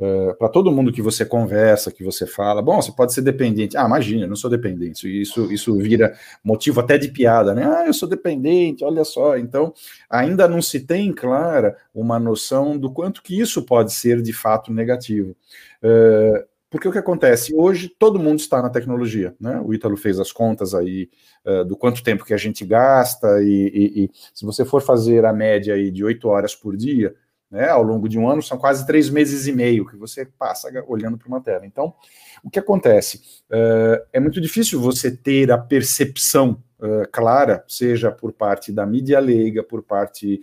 [0.00, 3.76] Uh, Para todo mundo que você conversa, que você fala, bom, você pode ser dependente.
[3.76, 5.06] Ah, imagina, eu não sou dependente.
[5.20, 7.66] Isso, isso vira motivo até de piada, né?
[7.66, 9.36] Ah, eu sou dependente, olha só.
[9.36, 9.74] Então,
[10.08, 14.72] ainda não se tem clara uma noção do quanto que isso pode ser de fato
[14.72, 15.36] negativo.
[15.82, 17.52] Uh, porque o que acontece?
[17.54, 19.60] Hoje todo mundo está na tecnologia, né?
[19.62, 21.10] O Ítalo fez as contas aí
[21.44, 25.26] uh, do quanto tempo que a gente gasta, e, e, e, se você for fazer
[25.26, 27.14] a média aí de oito horas por dia,
[27.50, 30.68] né, ao longo de um ano, são quase três meses e meio que você passa
[30.86, 31.66] olhando para uma tela.
[31.66, 31.94] Então,
[32.44, 33.20] o que acontece?
[33.50, 39.18] Uh, é muito difícil você ter a percepção uh, clara, seja por parte da mídia
[39.18, 40.40] leiga, por parte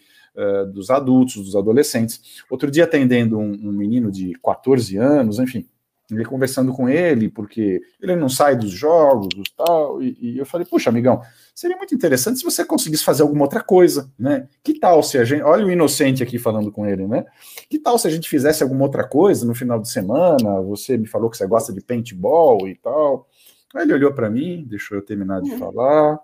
[0.71, 2.43] dos adultos, dos adolescentes.
[2.47, 5.67] Outro dia, atendendo um, um menino de 14 anos, enfim,
[6.09, 10.45] ele conversando com ele, porque ele não sai dos jogos e tal, e, e, eu
[10.45, 11.21] falei, puxa, amigão,
[11.53, 14.47] seria muito interessante se você conseguisse fazer alguma outra coisa, né?
[14.63, 17.25] Que tal se a gente, olha o inocente aqui falando com ele, né?
[17.69, 20.61] Que tal se a gente fizesse alguma outra coisa no final de semana?
[20.61, 23.27] Você me falou que você gosta de paintball e tal.
[23.75, 25.59] Aí ele olhou para mim, deixou eu terminar de uhum.
[25.59, 26.19] falar.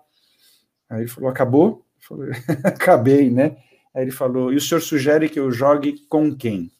[0.88, 1.84] Aí ele falou, acabou?
[1.98, 2.32] Eu falei,
[2.64, 3.56] acabei, né?
[3.94, 6.72] Aí ele falou, e o senhor sugere que eu jogue com quem?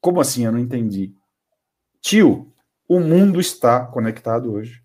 [0.00, 0.44] Como assim?
[0.44, 1.14] Eu não entendi.
[2.00, 2.52] Tio,
[2.88, 4.82] o mundo está conectado hoje.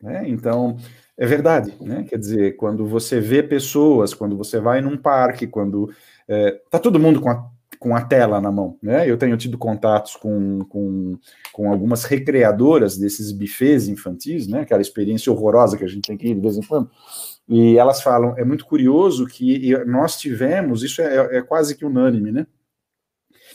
[0.00, 0.24] Né?
[0.28, 0.76] Então,
[1.16, 2.04] é verdade, né?
[2.08, 5.90] Quer dizer, quando você vê pessoas, quando você vai num parque, quando
[6.26, 9.08] é, tá todo mundo com a, com a tela na mão, né?
[9.08, 11.16] Eu tenho tido contatos com, com,
[11.52, 14.62] com algumas recreadoras desses bufês infantis, né?
[14.62, 16.90] Aquela experiência horrorosa que a gente tem que ir de vez em quando.
[17.48, 22.32] E elas falam, é muito curioso que nós tivemos, isso é, é quase que unânime,
[22.32, 22.46] né?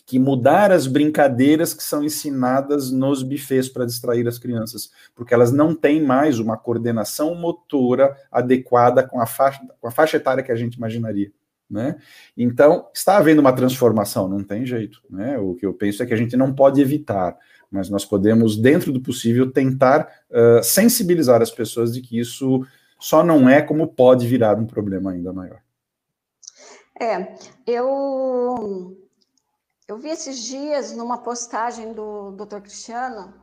[0.09, 5.51] Que mudar as brincadeiras que são ensinadas nos bufês para distrair as crianças, porque elas
[5.51, 10.51] não têm mais uma coordenação motora adequada com a faixa, com a faixa etária que
[10.51, 11.31] a gente imaginaria.
[11.69, 11.95] Né?
[12.35, 14.99] Então, está havendo uma transformação, não tem jeito.
[15.07, 15.37] Né?
[15.37, 17.37] O que eu penso é que a gente não pode evitar,
[17.69, 22.65] mas nós podemos, dentro do possível, tentar uh, sensibilizar as pessoas de que isso
[22.99, 25.59] só não é como pode virar um problema ainda maior.
[26.99, 27.35] É,
[27.67, 28.97] eu
[29.89, 32.61] eu vi esses dias numa postagem do Dr.
[32.61, 33.33] Cristiano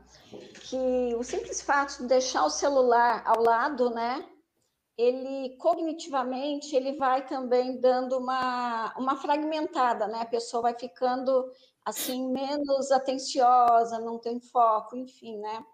[0.68, 4.24] que o simples fato de deixar o celular ao lado, né,
[4.96, 10.20] ele cognitivamente ele vai também dando uma, uma fragmentada, né?
[10.20, 11.50] A pessoa vai ficando
[11.84, 15.64] assim menos atenciosa, não tem foco, enfim, né?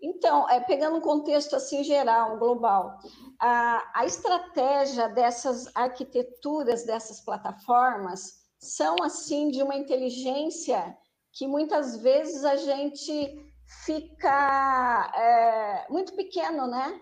[0.00, 2.98] Então, é, pegando um contexto assim geral, global,
[3.38, 10.96] a, a estratégia dessas arquiteturas dessas plataformas são assim de uma inteligência
[11.32, 13.52] que muitas vezes a gente
[13.84, 17.00] fica é, muito pequeno, né?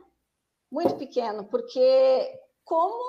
[0.71, 3.03] Muito pequeno, porque como,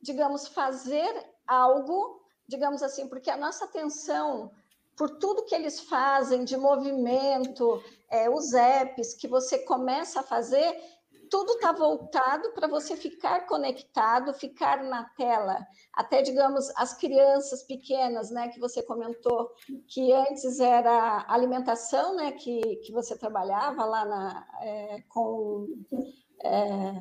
[0.00, 1.10] digamos, fazer
[1.46, 4.52] algo, digamos assim, porque a nossa atenção
[4.96, 10.78] por tudo que eles fazem de movimento, é, os apps que você começa a fazer,
[11.30, 15.64] tudo está voltado para você ficar conectado, ficar na tela.
[15.94, 19.48] Até, digamos, as crianças pequenas, né, que você comentou,
[19.86, 25.68] que antes era alimentação, né, que, que você trabalhava lá na, é, com.
[26.42, 26.94] É,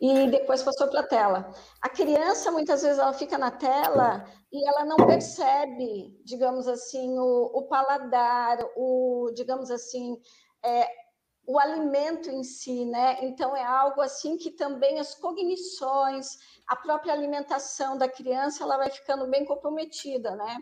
[0.00, 1.50] e depois passou para a tela.
[1.82, 7.50] A criança, muitas vezes, ela fica na tela e ela não percebe, digamos assim, o,
[7.52, 10.18] o paladar, o, digamos assim,
[10.64, 11.05] é,
[11.46, 13.24] o alimento em si, né?
[13.24, 18.90] Então é algo assim que também as cognições, a própria alimentação da criança, ela vai
[18.90, 20.58] ficando bem comprometida, né?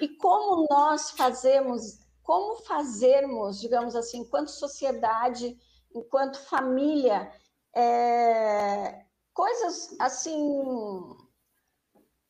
[0.00, 5.58] E como nós fazemos, como fazermos, digamos assim, enquanto sociedade,
[5.92, 7.32] enquanto família,
[7.74, 9.04] é,
[9.34, 10.38] coisas assim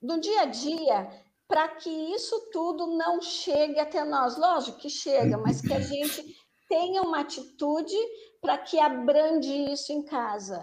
[0.00, 1.10] do dia a dia
[1.46, 4.38] para que isso tudo não chegue até nós.
[4.38, 6.39] Lógico que chega, mas que a gente
[6.70, 7.96] tenha uma atitude
[8.40, 10.60] para que abrande isso em casa.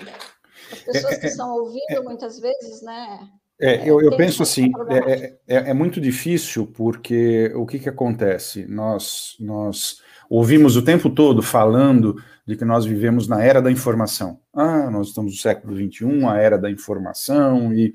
[0.71, 3.29] As pessoas é, que é, estão ouvindo é, muitas vezes, né?
[3.59, 8.65] É, eu, eu penso assim, é, é, é, muito difícil porque o que, que acontece?
[8.67, 12.15] Nós, nós ouvimos o tempo todo falando
[12.45, 14.39] de que nós vivemos na era da informação.
[14.53, 17.93] Ah, nós estamos no século XXI, a era da informação, e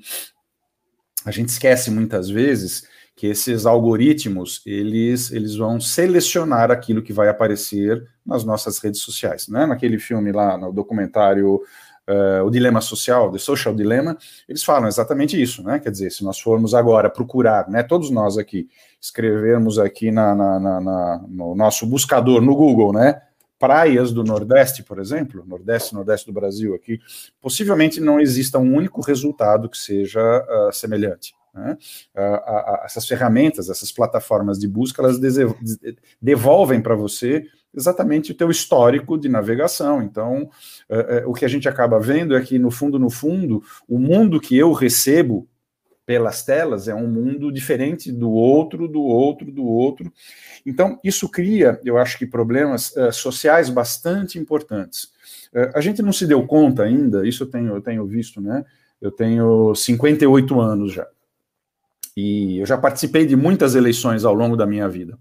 [1.25, 7.29] a gente esquece muitas vezes que esses algoritmos eles, eles vão selecionar aquilo que vai
[7.29, 9.47] aparecer nas nossas redes sociais.
[9.47, 9.65] Né?
[9.65, 11.61] Naquele filme lá, no documentário
[12.09, 14.17] uh, O Dilema Social, The Social Dilemma,
[14.47, 15.79] eles falam exatamente isso, né?
[15.79, 18.67] Quer dizer, se nós formos agora procurar, né, todos nós aqui,
[18.99, 23.21] escrevermos aqui na, na, na, na no nosso buscador no Google, né?
[23.59, 26.99] praias do Nordeste, por exemplo, Nordeste, Nordeste do Brasil aqui,
[27.41, 31.33] possivelmente não exista um único resultado que seja uh, semelhante.
[31.53, 31.77] Né?
[32.15, 35.19] Uh, essas ferramentas, essas plataformas de busca, elas
[36.21, 40.01] devolvem para você exatamente o teu histórico de navegação.
[40.01, 40.49] Então,
[40.89, 44.39] uh, o que a gente acaba vendo é que, no fundo, no fundo, o mundo
[44.39, 45.47] que eu recebo
[46.05, 50.11] pelas telas é um mundo diferente do outro, do outro, do outro.
[50.65, 55.11] Então, isso cria, eu acho que, problemas uh, sociais bastante importantes.
[55.75, 58.65] A gente não se deu conta ainda, isso eu tenho, eu tenho visto, né?
[58.99, 61.07] Eu tenho 58 anos já.
[62.15, 65.17] E eu já participei de muitas eleições ao longo da minha vida.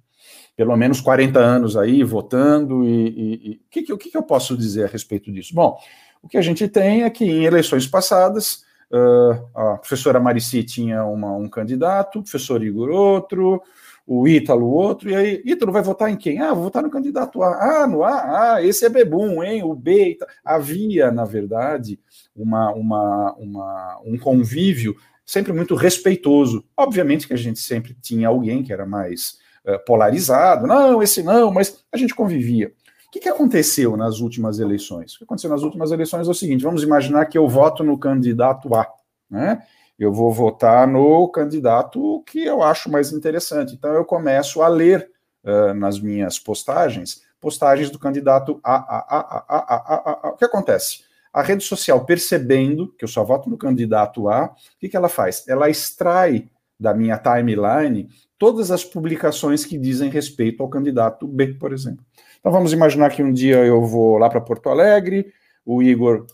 [0.57, 3.55] Pelo menos 40 anos aí, votando, e, e, e...
[3.55, 5.55] O, que, que, o que eu posso dizer a respeito disso?
[5.55, 5.79] Bom,
[6.23, 8.65] o que a gente tem é que em eleições passadas,
[8.95, 13.63] Uh, a professora Marici tinha uma, um candidato, o professor Igor outro,
[14.07, 16.41] o Ítalo outro, e aí, Ítalo vai votar em quem?
[16.41, 17.85] Ah, vou votar no candidato A.
[17.85, 18.57] Ah, no A?
[18.57, 19.63] Ah, esse é Bebum, hein?
[19.63, 20.19] O B.
[20.45, 21.99] Havia, na verdade,
[22.37, 24.95] uma, uma, uma, um convívio
[25.33, 26.65] sempre muito respeitoso.
[26.77, 31.53] Obviamente que a gente sempre tinha alguém que era mais uh, polarizado, não, esse não,
[31.53, 32.73] mas a gente convivia
[33.13, 35.15] que, que aconteceu nas últimas eleições?
[35.15, 37.99] O que aconteceu nas últimas eleições é o seguinte: vamos imaginar que eu voto no
[37.99, 38.91] candidato A,
[39.31, 39.63] né?
[39.99, 43.75] Eu vou votar no candidato que eu acho mais interessante.
[43.75, 45.11] Então eu começo a ler
[45.45, 50.31] uh, nas minhas postagens postagens do candidato A, A, A, A, A, A, A.
[50.31, 51.03] O que acontece?
[51.33, 55.09] A rede social, percebendo que eu só voto no candidato A, o que, que ela
[55.09, 55.47] faz?
[55.49, 61.73] Ela extrai da minha timeline todas as publicações que dizem respeito ao candidato B, por
[61.73, 62.05] exemplo.
[62.41, 65.33] Então vamos imaginar que um dia eu vou lá para Porto Alegre,
[65.65, 66.27] o Igor,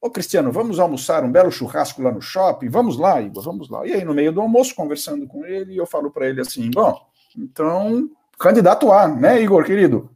[0.00, 2.68] ô Cristiano, vamos almoçar um belo churrasco lá no shopping?
[2.68, 3.84] Vamos lá, Igor, vamos lá.
[3.84, 6.96] E aí no meio do almoço, conversando com ele, eu falo para ele assim, bom,
[7.36, 8.08] então,
[8.38, 10.10] candidato A, né, Igor, querido?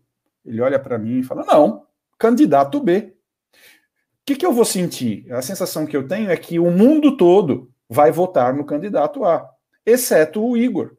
[0.45, 1.85] Ele olha para mim e fala, não,
[2.19, 3.15] candidato B.
[4.23, 5.27] O que, que eu vou sentir?
[5.33, 9.51] A sensação que eu tenho é que o mundo todo vai votar no candidato A,
[9.85, 10.93] exceto o Igor.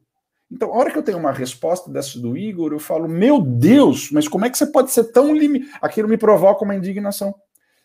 [0.52, 4.10] Então, a hora que eu tenho uma resposta dessa do Igor, eu falo, meu Deus,
[4.12, 5.72] mas como é que você pode ser tão limitado?
[5.80, 7.34] Aquilo me provoca uma indignação.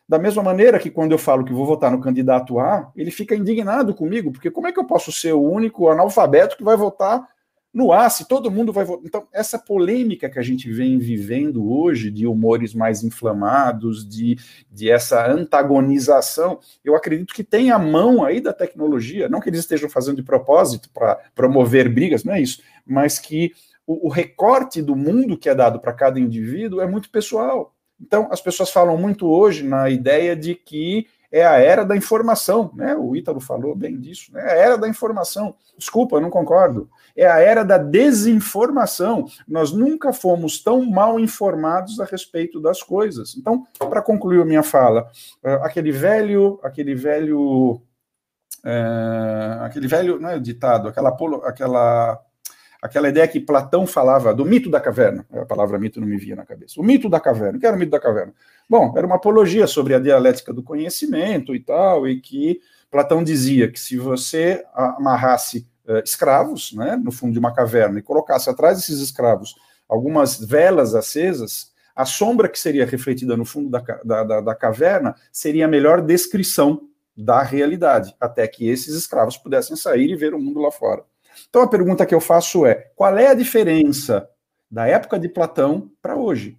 [0.08, 3.34] Da mesma maneira que quando eu falo que vou votar no candidato A, ele fica
[3.34, 7.26] indignado comigo, porque como é que eu posso ser o único analfabeto que vai votar
[7.74, 9.06] no ar, se todo mundo vai votar.
[9.06, 14.38] Então, essa polêmica que a gente vem vivendo hoje, de humores mais inflamados, de,
[14.72, 19.60] de essa antagonização, eu acredito que tem a mão aí da tecnologia, não que eles
[19.60, 23.54] estejam fazendo de propósito para promover brigas, não é isso, mas que
[23.86, 27.74] o, o recorte do mundo que é dado para cada indivíduo é muito pessoal.
[28.02, 32.72] Então, as pessoas falam muito hoje na ideia de que é a era da informação,
[32.74, 32.96] né?
[32.96, 34.42] O Ítalo falou bem disso, né?
[34.42, 35.56] É a era da informação.
[35.78, 36.90] Desculpa, eu não concordo.
[37.20, 39.26] É a era da desinformação.
[39.46, 43.36] Nós nunca fomos tão mal informados a respeito das coisas.
[43.38, 45.10] Então, para concluir a minha fala,
[45.44, 47.82] uh, aquele velho, aquele velho,
[48.64, 51.10] uh, aquele velho, não é ditado, aquela,
[51.46, 52.20] aquela
[52.82, 55.26] aquela ideia que Platão falava do mito da caverna.
[55.34, 56.80] A palavra mito não me via na cabeça.
[56.80, 57.58] O mito da caverna.
[57.58, 58.34] O que era o mito da caverna?
[58.70, 63.70] Bom, era uma apologia sobre a dialética do conhecimento e tal, e que Platão dizia
[63.70, 68.78] que se você amarrasse uh, escravos né, no fundo de uma caverna e colocasse atrás
[68.78, 69.56] desses escravos
[69.90, 75.16] algumas velas acesas, a sombra que seria refletida no fundo da, da, da, da caverna
[75.32, 76.88] seria a melhor descrição
[77.18, 81.04] da realidade, até que esses escravos pudessem sair e ver o mundo lá fora.
[81.50, 84.30] Então a pergunta que eu faço é: qual é a diferença
[84.72, 86.58] da época de Platão para hoje?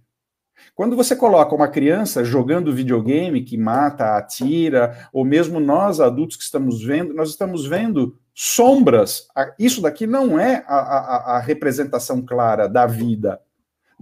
[0.75, 6.43] Quando você coloca uma criança jogando videogame que mata, atira, ou mesmo nós adultos que
[6.43, 9.27] estamos vendo, nós estamos vendo sombras.
[9.59, 13.39] Isso daqui não é a, a, a representação clara da vida.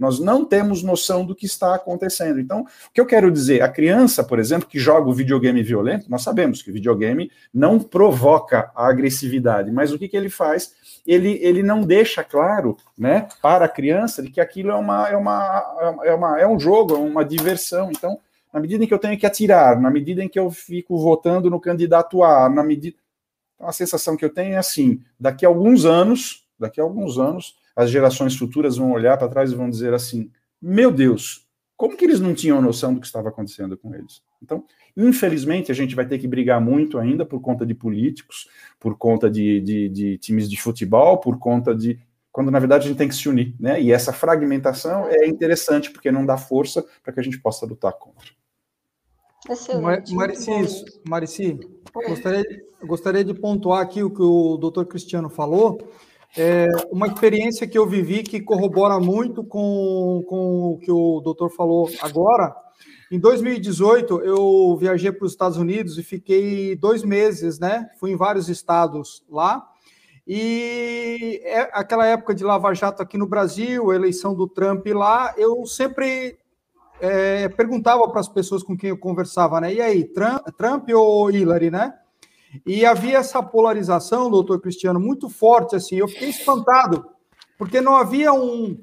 [0.00, 2.40] Nós não temos noção do que está acontecendo.
[2.40, 6.10] Então, o que eu quero dizer, a criança, por exemplo, que joga o videogame violento,
[6.10, 10.72] nós sabemos que o videogame não provoca a agressividade, mas o que, que ele faz?
[11.06, 16.00] Ele, ele não deixa claro né, para a criança que aquilo é, uma, é, uma,
[16.02, 17.90] é, uma, é um jogo, é uma diversão.
[17.90, 18.18] Então,
[18.50, 21.50] na medida em que eu tenho que atirar, na medida em que eu fico votando
[21.50, 22.96] no candidato A, na medida.
[23.60, 27.18] Então, a sensação que eu tenho é assim: daqui a alguns anos, daqui a alguns
[27.18, 30.30] anos, as gerações futuras vão olhar para trás e vão dizer assim:
[30.62, 31.46] meu Deus,
[31.76, 34.22] Como que eles não tinham noção do que estava acontecendo com eles?
[34.42, 34.64] Então,
[34.96, 39.30] infelizmente, a gente vai ter que brigar muito ainda por conta de políticos, por conta
[39.30, 41.98] de, de, de times de futebol, por conta de.
[42.32, 43.80] Quando na verdade a gente tem que se unir, né?
[43.80, 47.92] E essa fragmentação é interessante, porque não dá força para que a gente possa lutar
[47.94, 48.28] contra.
[49.48, 50.14] Excelente.
[50.14, 51.58] Marici, Marici
[52.08, 52.44] gostaria,
[52.84, 55.78] gostaria de pontuar aqui o que o doutor Cristiano falou.
[56.36, 61.50] É uma experiência que eu vivi que corrobora muito com, com o que o doutor
[61.50, 62.54] falou agora.
[63.10, 67.88] Em 2018, eu viajei para os Estados Unidos e fiquei dois meses, né?
[67.98, 69.66] Fui em vários estados lá.
[70.24, 75.34] E é aquela época de Lava Jato aqui no Brasil, a eleição do Trump lá,
[75.36, 76.38] eu sempre
[77.00, 79.72] é, perguntava para as pessoas com quem eu conversava, né?
[79.72, 81.94] E aí, Trump, Trump ou Hillary, né?
[82.66, 85.96] E havia essa polarização, doutor Cristiano, muito forte, assim.
[85.96, 87.06] Eu fiquei espantado,
[87.56, 88.82] porque não havia um,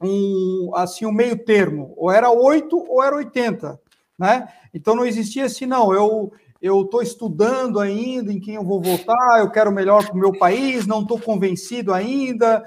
[0.00, 1.94] um assim, um meio termo.
[1.96, 3.80] Ou era 8 ou era 80,
[4.18, 4.48] né?
[4.72, 5.92] Então não existia assim, não.
[5.92, 10.18] Eu eu estou estudando ainda em quem eu vou votar, eu quero melhor para o
[10.18, 12.64] meu país, não estou convencido ainda,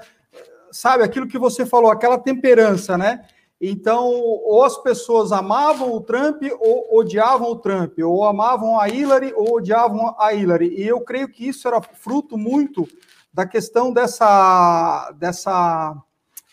[0.70, 1.02] sabe?
[1.02, 3.22] Aquilo que você falou, aquela temperança, né?
[3.60, 9.32] Então, ou as pessoas amavam o Trump ou odiavam o Trump, ou amavam a Hillary
[9.34, 10.74] ou odiavam a Hillary.
[10.76, 12.86] E eu creio que isso era fruto muito
[13.32, 15.96] da questão dessa, dessa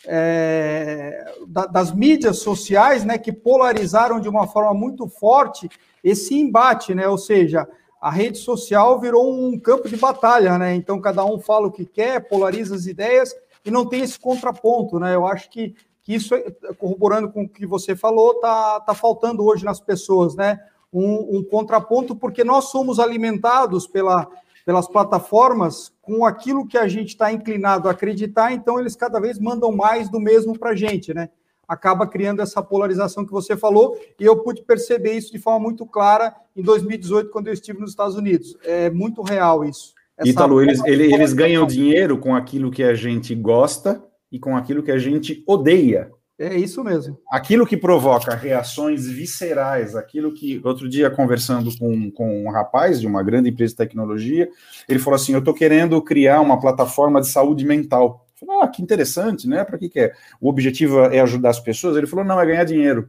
[0.06, 1.34] é,
[1.70, 5.68] das mídias sociais, né, que polarizaram de uma forma muito forte
[6.02, 7.08] esse embate, né?
[7.08, 7.66] Ou seja,
[8.00, 10.74] a rede social virou um campo de batalha, né?
[10.74, 14.98] Então cada um fala o que quer, polariza as ideias e não tem esse contraponto,
[15.00, 15.14] né?
[15.14, 15.74] Eu acho que
[16.04, 20.36] que isso, é, corroborando com o que você falou, está tá faltando hoje nas pessoas,
[20.36, 20.60] né?
[20.92, 24.28] Um, um, contraponto, porque nós somos alimentados pela,
[24.64, 29.38] pelas plataformas com aquilo que a gente está inclinado a acreditar, então eles cada vez
[29.38, 31.30] mandam mais do mesmo para a gente, né?
[31.66, 35.86] Acaba criando essa polarização que você falou, e eu pude perceber isso de forma muito
[35.86, 38.54] clara em 2018, quando eu estive nos Estados Unidos.
[38.62, 39.94] É muito real isso.
[40.16, 44.00] Essa Ítalo, eles, eles ganham dinheiro com aquilo que a gente gosta
[44.34, 46.10] e com aquilo que a gente odeia.
[46.36, 47.16] É isso mesmo.
[47.30, 53.06] Aquilo que provoca reações viscerais, aquilo que, outro dia, conversando com, com um rapaz de
[53.06, 54.48] uma grande empresa de tecnologia,
[54.88, 58.26] ele falou assim: Eu estou querendo criar uma plataforma de saúde mental.
[58.40, 59.62] Eu falei, ah, que interessante, né?
[59.62, 60.12] Para que, que é?
[60.40, 61.96] O objetivo é ajudar as pessoas?
[61.96, 63.08] Ele falou: Não, é ganhar dinheiro.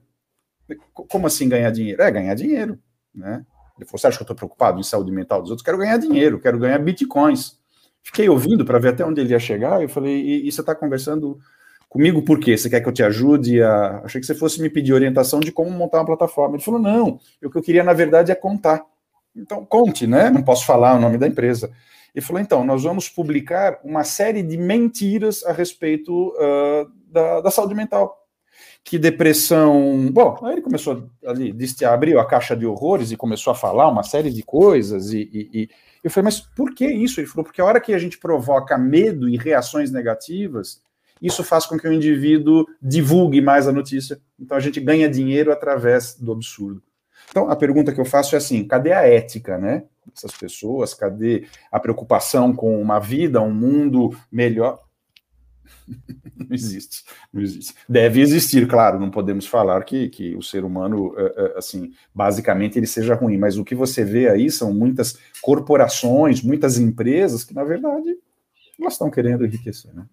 [0.94, 2.04] Como assim ganhar dinheiro?
[2.04, 2.78] É ganhar dinheiro,
[3.12, 3.44] né?
[3.76, 5.66] Ele falou: Você acha que eu estou preocupado em saúde mental dos outros?
[5.66, 7.58] Quero ganhar dinheiro, quero ganhar bitcoins.
[8.06, 9.82] Fiquei ouvindo para ver até onde ele ia chegar.
[9.82, 11.40] Eu falei, e, e você está conversando
[11.90, 12.56] comigo por quê?
[12.56, 13.64] Você quer que eu te ajude?
[13.64, 14.02] A...
[14.06, 16.56] Achei que você fosse me pedir orientação de como montar uma plataforma.
[16.56, 18.86] Ele falou, não, o que eu queria, na verdade, é contar.
[19.36, 20.30] Então, conte, né?
[20.30, 21.72] Não posso falar o nome da empresa.
[22.14, 27.50] Ele falou, então, nós vamos publicar uma série de mentiras a respeito uh, da, da
[27.50, 28.22] saúde mental
[28.86, 30.10] que depressão.
[30.12, 31.54] Bom, aí ele começou ali,
[31.86, 35.70] abriu a caixa de horrores e começou a falar uma série de coisas, e, e,
[36.06, 37.20] eu falei, mas por que isso?
[37.20, 40.80] Ele falou, porque a hora que a gente provoca medo e reações negativas,
[41.20, 44.22] isso faz com que o indivíduo divulgue mais a notícia.
[44.40, 46.84] Então a gente ganha dinheiro através do absurdo.
[47.32, 49.86] Então a pergunta que eu faço é assim: cadê a ética, né?
[50.16, 54.85] Essas pessoas, cadê a preocupação com uma vida, um mundo melhor?
[56.36, 57.76] Não existe, não existe.
[57.88, 62.78] Deve existir, claro, não podemos falar que, que o ser humano, é, é, assim, basicamente
[62.78, 67.54] ele seja ruim, mas o que você vê aí são muitas corporações, muitas empresas que,
[67.54, 68.18] na verdade,
[68.80, 70.06] elas estão querendo enriquecer, né?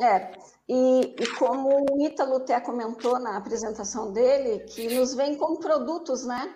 [0.00, 0.32] É, é
[0.68, 6.24] e, e, como o Ítalo até comentou na apresentação dele, que nos vem com produtos,
[6.24, 6.54] né?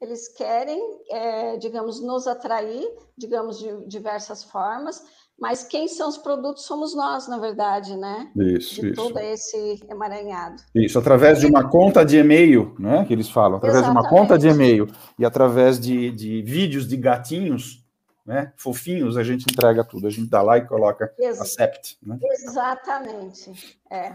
[0.00, 0.78] Eles querem,
[1.10, 2.86] é, digamos, nos atrair,
[3.16, 5.02] digamos, de diversas formas,
[5.38, 8.30] mas quem são os produtos somos nós, na verdade, né?
[8.34, 8.94] Isso, de isso.
[8.94, 10.62] todo esse emaranhado.
[10.74, 13.04] Isso, através de uma conta de e-mail, né?
[13.04, 14.02] Que eles falam, através Exatamente.
[14.02, 14.88] de uma conta de e-mail
[15.18, 17.84] e através de, de vídeos de gatinhos,
[18.24, 18.52] né?
[18.56, 22.18] Fofinhos, a gente entrega tudo, a gente dá lá e coloca Ex accept, né?
[22.22, 24.14] Exatamente, é.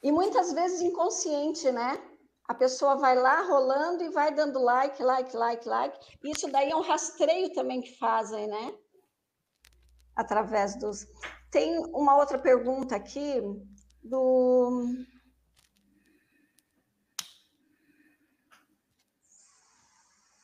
[0.00, 1.98] E muitas vezes inconsciente, né?
[2.46, 5.98] A pessoa vai lá rolando e vai dando like, like, like, like.
[6.24, 8.72] Isso daí é um rastreio também que fazem, né?
[10.18, 11.06] Através dos.
[11.48, 13.40] Tem uma outra pergunta aqui
[14.02, 14.84] do.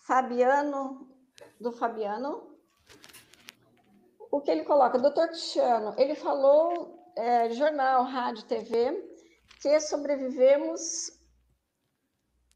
[0.06, 1.08] Fabiano,
[1.60, 2.54] do Fabiano.
[4.30, 4.98] O que ele coloca?
[4.98, 8.92] Doutor Cristiano, ele falou, é, jornal, rádio, TV,
[9.60, 11.14] que sobrevivemos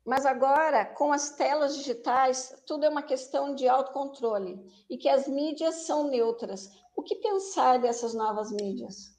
[0.08, 4.58] mas agora, com as telas digitais, tudo é uma questão de autocontrole
[4.88, 6.70] e que as mídias são neutras.
[6.98, 9.16] O que pensar dessas novas mídias?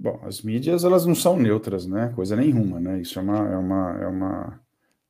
[0.00, 2.10] Bom, as mídias elas não são neutras, né?
[2.16, 3.02] Coisa nenhuma, né?
[3.02, 4.60] Isso é uma, é uma, é uma,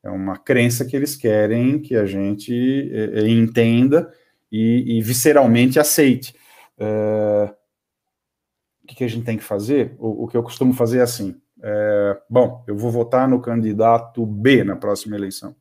[0.02, 4.12] é uma crença que eles querem que a gente é, entenda
[4.50, 6.34] e, e, visceralmente aceite.
[6.76, 7.54] É,
[8.82, 9.94] o que, que, a gente tem que fazer?
[9.96, 14.26] O, o que eu costumo fazer é assim: é, bom, eu vou votar no candidato
[14.26, 15.54] B na próxima eleição.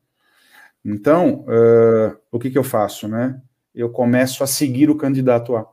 [0.84, 3.40] Então, uh, o que, que eu faço, né?
[3.72, 5.71] Eu começo a seguir o candidato A.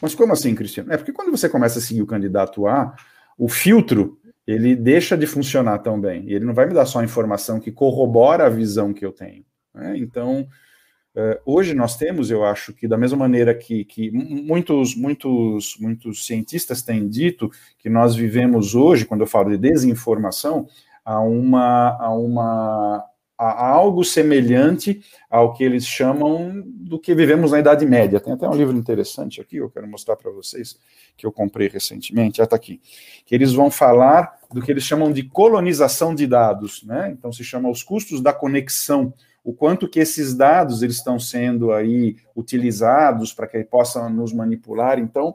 [0.00, 0.92] Mas como assim, Cristiano?
[0.92, 2.94] É porque quando você começa a seguir o candidato A,
[3.38, 6.24] o filtro ele deixa de funcionar tão bem.
[6.28, 9.44] Ele não vai me dar só informação que corrobora a visão que eu tenho.
[9.74, 9.98] Né?
[9.98, 10.46] Então,
[11.16, 16.26] uh, hoje nós temos, eu acho que da mesma maneira que, que muitos, muitos, muitos
[16.26, 20.68] cientistas têm dito que nós vivemos hoje, quando eu falo de desinformação,
[21.04, 23.04] a uma, a uma
[23.38, 28.20] a algo semelhante ao que eles chamam do que vivemos na Idade Média.
[28.20, 30.78] Tem até um livro interessante aqui, eu quero mostrar para vocês,
[31.16, 32.80] que eu comprei recentemente, está aqui,
[33.24, 37.10] que eles vão falar do que eles chamam de colonização de dados, né?
[37.10, 39.12] Então se chama os custos da conexão,
[39.44, 44.98] o quanto que esses dados eles estão sendo aí utilizados para que possam nos manipular.
[44.98, 45.34] Então,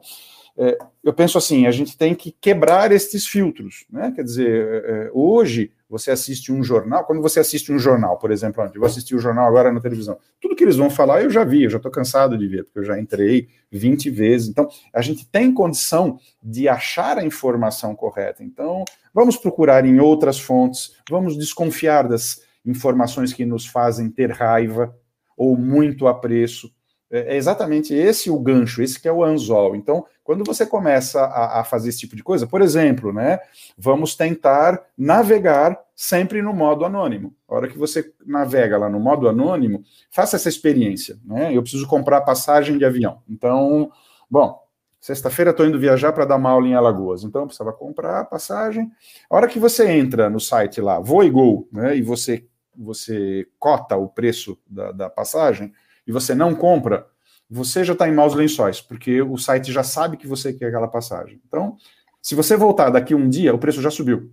[0.56, 4.12] é, eu penso assim, a gente tem que quebrar estes filtros, né?
[4.14, 8.62] Quer dizer, é, hoje você assiste um jornal, quando você assiste um jornal, por exemplo,
[8.64, 11.44] eu vou assistir o jornal agora na televisão, tudo que eles vão falar eu já
[11.44, 14.48] vi, eu já estou cansado de ver, porque eu já entrei 20 vezes.
[14.48, 18.42] Então, a gente tem condição de achar a informação correta.
[18.42, 24.94] Então, vamos procurar em outras fontes, vamos desconfiar das informações que nos fazem ter raiva
[25.36, 26.70] ou muito apreço.
[27.12, 29.76] É, é exatamente esse o gancho, esse que é o anzol.
[29.76, 33.38] Então, quando você começa a, a, fazer esse tipo de coisa, por exemplo, né,
[33.76, 37.34] vamos tentar navegar sempre no modo anônimo.
[37.46, 41.18] A hora que você navega lá no modo anônimo, faça essa experiência.
[41.24, 41.54] Né?
[41.54, 43.20] Eu preciso comprar passagem de avião.
[43.28, 43.90] Então,
[44.30, 44.58] bom,
[44.98, 47.24] sexta-feira estou indo viajar para dar uma aula em Alagoas.
[47.24, 48.90] Então, eu precisava comprar passagem.
[49.28, 54.08] A hora que você entra no site lá, Voigol, né, e você, você cota o
[54.08, 55.72] preço da, da passagem,
[56.06, 57.06] e você não compra,
[57.48, 60.88] você já está em maus lençóis, porque o site já sabe que você quer aquela
[60.88, 61.40] passagem.
[61.46, 61.76] Então,
[62.20, 64.32] se você voltar daqui um dia, o preço já subiu.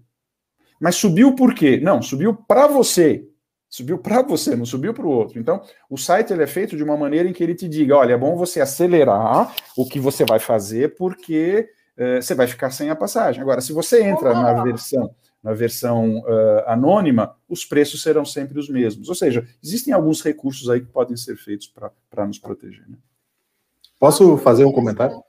[0.79, 1.79] Mas subiu por quê?
[1.81, 3.25] Não, subiu para você.
[3.69, 5.39] Subiu para você, não subiu para o outro.
[5.39, 8.13] Então, o site ele é feito de uma maneira em que ele te diga: olha,
[8.13, 12.89] é bom você acelerar o que você vai fazer, porque uh, você vai ficar sem
[12.89, 13.41] a passagem.
[13.41, 15.13] Agora, se você entra na versão
[15.43, 19.07] na versão uh, anônima, os preços serão sempre os mesmos.
[19.09, 21.73] Ou seja, existem alguns recursos aí que podem ser feitos
[22.09, 22.87] para nos proteger.
[22.87, 22.97] Né?
[23.97, 25.21] Posso fazer um comentário?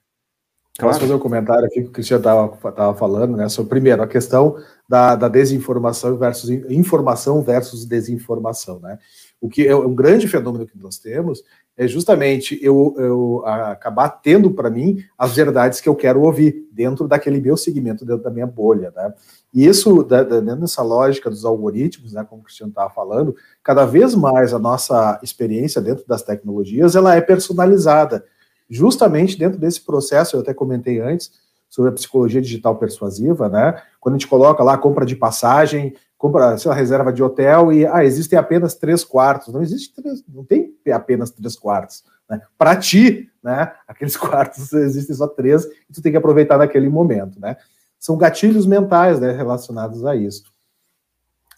[0.79, 0.95] Claro.
[0.95, 2.23] Posso fazer um comentário aqui que o Cristiano
[2.55, 3.49] estava falando, né?
[3.49, 4.57] Sobre, primeiro, a questão
[4.89, 8.99] da, da, desinformação versus informação versus desinformação, né?
[9.41, 11.43] O que é um grande fenômeno que nós temos
[11.77, 17.09] é justamente eu, eu acabar tendo para mim as verdades que eu quero ouvir dentro
[17.09, 19.13] daquele meu segmento, dentro da minha bolha, né?
[19.53, 24.15] E isso, dentro dessa lógica dos algoritmos, né, como o Cristiano estava falando, cada vez
[24.15, 28.25] mais a nossa experiência dentro das tecnologias, ela é personalizada,
[28.69, 31.33] justamente dentro desse processo, eu até comentei antes,
[31.69, 33.81] sobre a psicologia digital persuasiva, né?
[34.01, 37.87] Quando a gente coloca lá compra de passagem, compra, sei lá, reserva de hotel e
[37.87, 39.55] ah, existem apenas três quartos.
[39.55, 42.03] Não existe três, não tem apenas três quartos.
[42.29, 42.41] Né?
[42.59, 43.73] Para ti, né?
[43.87, 47.57] Aqueles quartos existem só três e tu tem que aproveitar naquele momento, né?
[48.01, 50.45] São gatilhos mentais, né, relacionados a isso.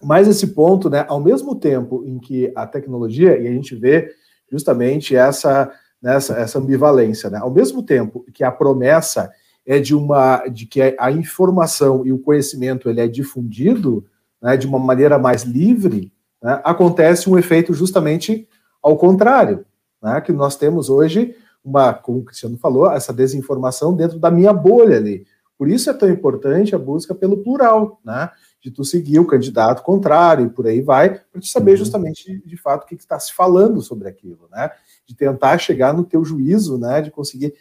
[0.03, 4.13] Mas esse ponto, né, ao mesmo tempo em que a tecnologia e a gente vê
[4.51, 7.39] justamente essa nessa essa ambivalência, né?
[7.39, 9.31] Ao mesmo tempo que a promessa
[9.65, 14.05] é de uma de que a informação e o conhecimento ele é difundido
[14.43, 16.13] né, de uma maneira mais livre,
[16.43, 18.49] né, acontece um efeito justamente
[18.83, 19.65] ao contrário,
[20.03, 24.53] né, que nós temos hoje uma, como o Cristiano falou, essa desinformação dentro da minha
[24.53, 25.25] bolha ali.
[25.59, 28.31] Por isso é tão importante a busca pelo plural, né?
[28.61, 31.77] De tu seguir o candidato contrário e por aí vai, para te saber uhum.
[31.79, 34.71] justamente de, de fato o que está se falando sobre aquilo, né?
[35.07, 37.01] De tentar chegar no teu juízo, né?
[37.01, 37.55] De conseguir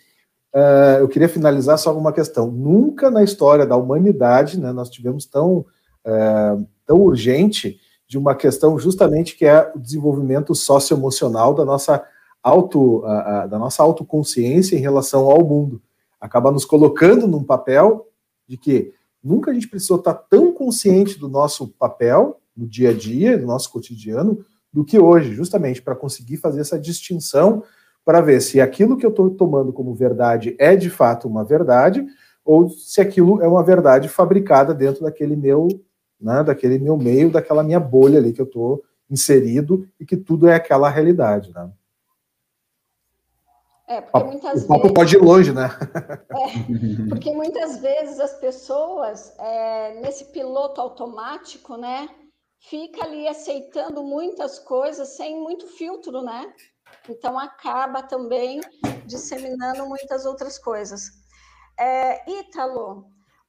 [0.54, 2.52] Uh, eu queria finalizar só com uma questão.
[2.52, 5.60] Nunca na história da humanidade né, nós tivemos tão,
[6.06, 12.04] uh, tão urgente de uma questão justamente que é o desenvolvimento socioemocional da nossa
[12.44, 15.82] auto, uh, da nossa autoconsciência em relação ao mundo.
[16.22, 18.08] Acaba nos colocando num papel
[18.48, 18.94] de que
[19.24, 23.48] nunca a gente precisou estar tão consciente do nosso papel no dia a dia, do
[23.48, 27.64] nosso cotidiano, do que hoje, justamente para conseguir fazer essa distinção
[28.06, 32.06] para ver se aquilo que eu estou tomando como verdade é de fato uma verdade
[32.44, 35.68] ou se aquilo é uma verdade fabricada dentro daquele meu,
[36.20, 40.48] né, daquele meu meio, daquela minha bolha ali que eu estou inserido e que tudo
[40.48, 41.70] é aquela realidade, né?
[43.92, 45.68] É, porque muitas o papo vezes, pode ir longe, né?
[46.32, 52.08] É, porque muitas vezes as pessoas, é, nesse piloto automático, né,
[52.58, 56.54] fica ali aceitando muitas coisas sem muito filtro, né?
[57.10, 58.62] Então acaba também
[59.06, 61.12] disseminando muitas outras coisas.
[61.78, 63.08] É, Ítalo,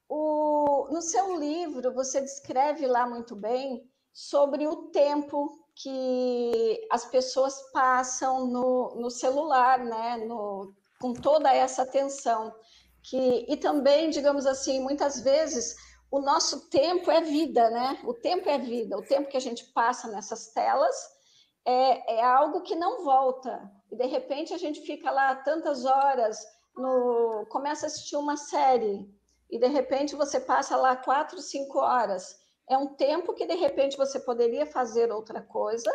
[0.09, 7.71] o, no seu livro você descreve lá muito bem sobre o tempo que as pessoas
[7.71, 10.17] passam no, no celular, né?
[10.17, 12.53] No, com toda essa atenção.
[13.01, 15.75] Que, e também, digamos assim, muitas vezes
[16.09, 17.99] o nosso tempo é vida, né?
[18.05, 18.97] O tempo é vida.
[18.97, 20.95] O tempo que a gente passa nessas telas
[21.65, 23.71] é, é algo que não volta.
[23.91, 26.37] E de repente a gente fica lá tantas horas,
[26.75, 29.07] no, começa a assistir uma série,
[29.49, 32.39] e de repente você passa lá quatro, cinco horas.
[32.69, 35.91] É um tempo que de repente você poderia fazer outra coisa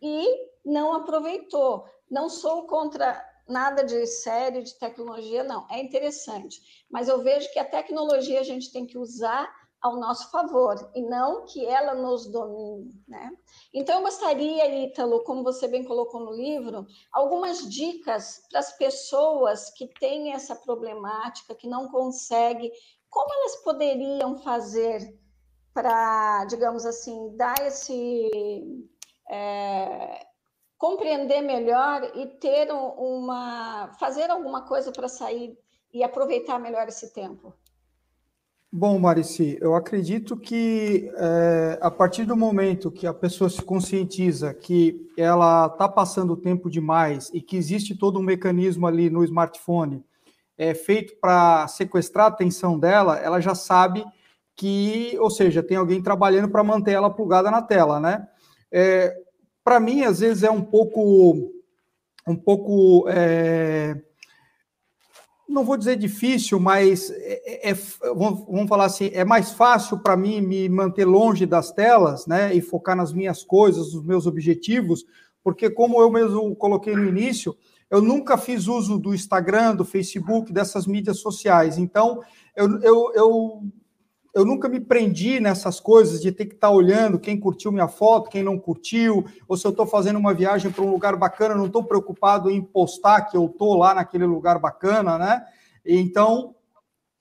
[0.00, 0.26] e
[0.64, 1.84] não aproveitou.
[2.10, 5.66] Não sou contra nada de série, de tecnologia, não.
[5.70, 6.84] É interessante.
[6.90, 9.52] Mas eu vejo que a tecnologia a gente tem que usar
[9.84, 13.30] ao nosso favor e não que ela nos domine, né?
[13.72, 19.68] Então eu gostaria, Ítalo, como você bem colocou no livro, algumas dicas para as pessoas
[19.68, 22.72] que têm essa problemática, que não conseguem,
[23.10, 25.14] como elas poderiam fazer
[25.74, 28.30] para, digamos assim, dar esse
[29.28, 30.24] é,
[30.78, 35.58] compreender melhor e ter uma fazer alguma coisa para sair
[35.92, 37.52] e aproveitar melhor esse tempo.
[38.70, 44.52] Bom, Marici, eu acredito que é, a partir do momento que a pessoa se conscientiza
[44.52, 50.04] que ela está passando tempo demais e que existe todo um mecanismo ali no smartphone
[50.58, 54.04] é, feito para sequestrar a atenção dela, ela já sabe
[54.56, 58.26] que, ou seja, tem alguém trabalhando para manter ela plugada na tela, né?
[58.70, 59.14] É,
[59.62, 61.50] para mim, às vezes é um pouco,
[62.26, 63.96] um pouco, é,
[65.48, 67.74] não vou dizer difícil, mas é, é, é
[68.14, 72.60] vamos falar assim, é mais fácil para mim me manter longe das telas, né, e
[72.60, 75.04] focar nas minhas coisas, nos meus objetivos,
[75.42, 77.56] porque como eu mesmo coloquei no início,
[77.90, 81.78] eu nunca fiz uso do Instagram, do Facebook, dessas mídias sociais.
[81.78, 82.20] Então,
[82.56, 83.62] eu, eu, eu
[84.34, 87.86] eu nunca me prendi nessas coisas de ter que estar tá olhando quem curtiu minha
[87.86, 91.54] foto, quem não curtiu, ou se eu estou fazendo uma viagem para um lugar bacana,
[91.54, 95.44] não estou preocupado em postar que eu estou lá naquele lugar bacana, né?
[95.86, 96.54] Então,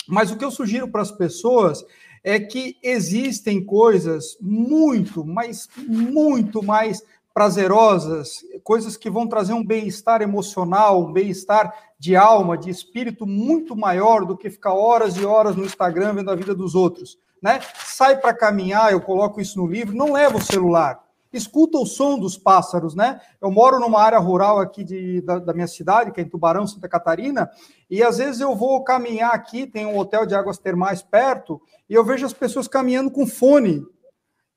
[0.08, 1.86] mas o que eu sugiro para as pessoas
[2.24, 7.04] é que existem coisas muito, mas muito mais
[7.34, 13.76] prazerosas, coisas que vão trazer um bem-estar emocional, um bem-estar de alma, de espírito muito
[13.76, 17.18] maior do que ficar horas e horas no Instagram vendo a vida dos outros.
[17.42, 17.60] Né?
[17.86, 21.02] Sai para caminhar, eu coloco isso no livro, não leva o celular.
[21.34, 23.20] Escuta o som dos pássaros, né?
[23.42, 26.68] Eu moro numa área rural aqui de, da, da minha cidade, que é em Tubarão,
[26.68, 27.50] Santa Catarina,
[27.90, 31.96] e às vezes eu vou caminhar aqui, tem um hotel de águas termais perto, e
[31.96, 33.84] eu vejo as pessoas caminhando com fone,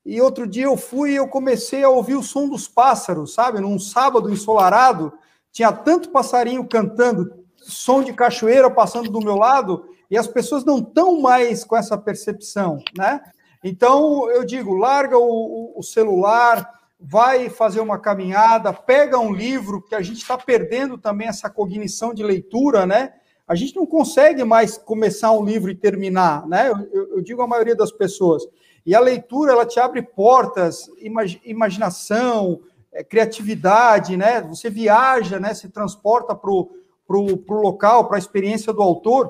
[0.07, 3.59] e outro dia eu fui e eu comecei a ouvir o som dos pássaros, sabe?
[3.59, 5.11] Num sábado ensolarado,
[5.51, 10.77] tinha tanto passarinho cantando, som de cachoeira passando do meu lado, e as pessoas não
[10.77, 13.19] estão mais com essa percepção, né?
[13.61, 19.93] Então, eu digo, larga o, o celular, vai fazer uma caminhada, pega um livro, que
[19.93, 23.11] a gente está perdendo também essa cognição de leitura, né?
[23.47, 26.69] A gente não consegue mais começar um livro e terminar, né?
[26.69, 28.43] Eu, eu, digo a maioria das pessoas.
[28.87, 34.39] E a leitura, ela te abre portas, imag, imaginação, é, criatividade, né?
[34.43, 35.53] Você viaja, né?
[35.53, 39.29] Se transporta para o local, para a experiência do autor.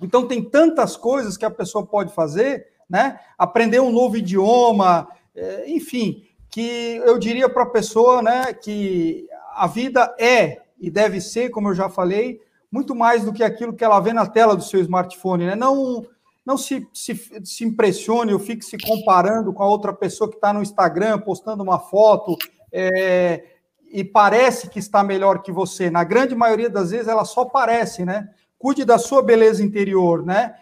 [0.00, 3.18] Então, tem tantas coisas que a pessoa pode fazer, né?
[3.36, 8.52] Aprender um novo idioma, é, enfim, que eu diria para a pessoa, né?
[8.52, 9.26] Que
[9.56, 12.40] a vida é e deve ser, como eu já falei,
[12.70, 15.56] muito mais do que aquilo que ela vê na tela do seu smartphone, né?
[15.56, 16.06] Não
[16.46, 20.52] não se, se, se impressione ou fique se comparando com a outra pessoa que está
[20.52, 22.36] no Instagram postando uma foto
[22.72, 23.44] é,
[23.90, 25.90] e parece que está melhor que você.
[25.90, 28.28] Na grande maioria das vezes ela só parece, né?
[28.56, 30.54] Cuide da sua beleza interior, né?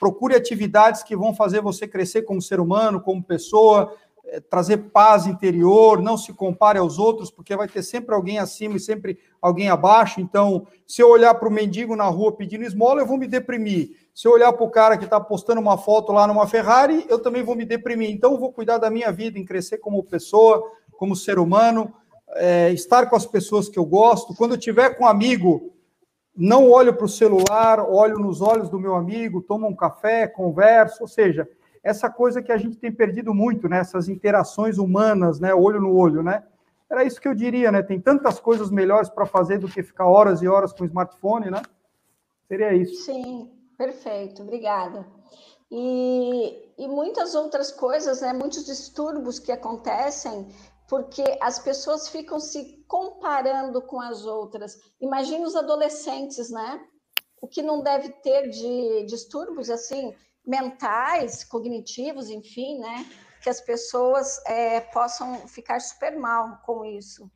[0.00, 3.94] Procure atividades que vão fazer você crescer como ser humano, como pessoa,
[4.48, 8.80] trazer paz interior, não se compare aos outros, porque vai ter sempre alguém acima e
[8.80, 10.20] sempre alguém abaixo.
[10.20, 13.96] Então, se eu olhar para o mendigo na rua pedindo esmola, eu vou me deprimir.
[14.14, 17.18] Se eu olhar para o cara que está postando uma foto lá numa Ferrari, eu
[17.18, 18.10] também vou me deprimir.
[18.10, 21.92] Então, eu vou cuidar da minha vida, em crescer como pessoa, como ser humano,
[22.34, 24.34] é, estar com as pessoas que eu gosto.
[24.34, 25.72] Quando eu tiver com um amigo,
[26.36, 31.02] não olho para o celular, olho nos olhos do meu amigo, tomo um café, converso,
[31.02, 31.48] ou seja,
[31.82, 33.78] essa coisa que a gente tem perdido muito, né?
[33.78, 35.54] Essas interações humanas, né?
[35.54, 36.44] Olho no olho, né?
[36.90, 37.82] Era isso que eu diria, né?
[37.82, 41.50] Tem tantas coisas melhores para fazer do que ficar horas e horas com o smartphone,
[41.50, 41.62] né?
[42.48, 43.04] Seria isso.
[43.04, 45.06] Sim, perfeito, obrigada.
[45.70, 48.32] E, e muitas outras coisas, né?
[48.32, 50.48] Muitos distúrbios que acontecem
[50.88, 54.76] porque as pessoas ficam se comparando com as outras.
[55.00, 56.84] Imagina os adolescentes, né?
[57.40, 60.12] O que não deve ter de distúrbios assim
[60.46, 63.06] mentais, cognitivos, enfim, né?
[63.42, 67.30] Que as pessoas é, possam ficar super mal com isso.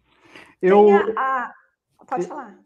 [0.60, 1.52] Eu a...
[2.06, 2.59] pode falar.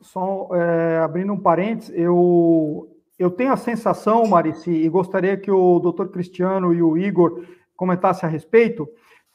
[0.00, 5.78] Só é, abrindo um parênteses, eu eu tenho a sensação, Marici, e gostaria que o
[5.78, 8.86] doutor Cristiano e o Igor comentassem a respeito,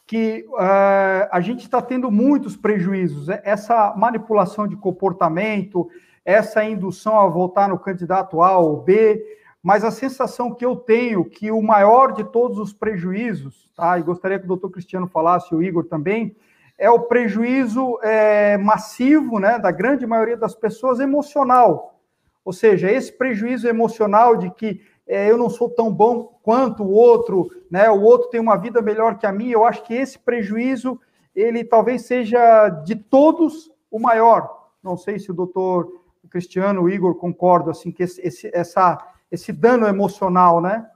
[0.05, 3.27] que uh, a gente está tendo muitos prejuízos.
[3.27, 5.89] É, essa manipulação de comportamento,
[6.23, 9.23] essa indução a votar no candidato A ou B,
[9.61, 13.99] mas a sensação que eu tenho que o maior de todos os prejuízos, tá?
[13.99, 16.35] e gostaria que o doutor Cristiano falasse, o Igor também,
[16.77, 21.99] é o prejuízo é, massivo né, da grande maioria das pessoas emocional.
[22.43, 26.91] Ou seja, esse prejuízo emocional de que é, eu não sou tão bom quanto o
[26.91, 27.89] outro, né?
[27.89, 29.53] O outro tem uma vida melhor que a minha.
[29.53, 30.99] Eu acho que esse prejuízo
[31.35, 34.69] ele talvez seja de todos o maior.
[34.81, 38.97] Não sei se o doutor Cristiano, o Igor concordam assim que esse, essa,
[39.31, 40.89] esse dano emocional, né?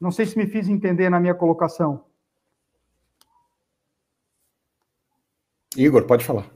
[0.00, 2.04] Não sei se me fiz entender na minha colocação.
[5.76, 6.50] Igor, pode falar.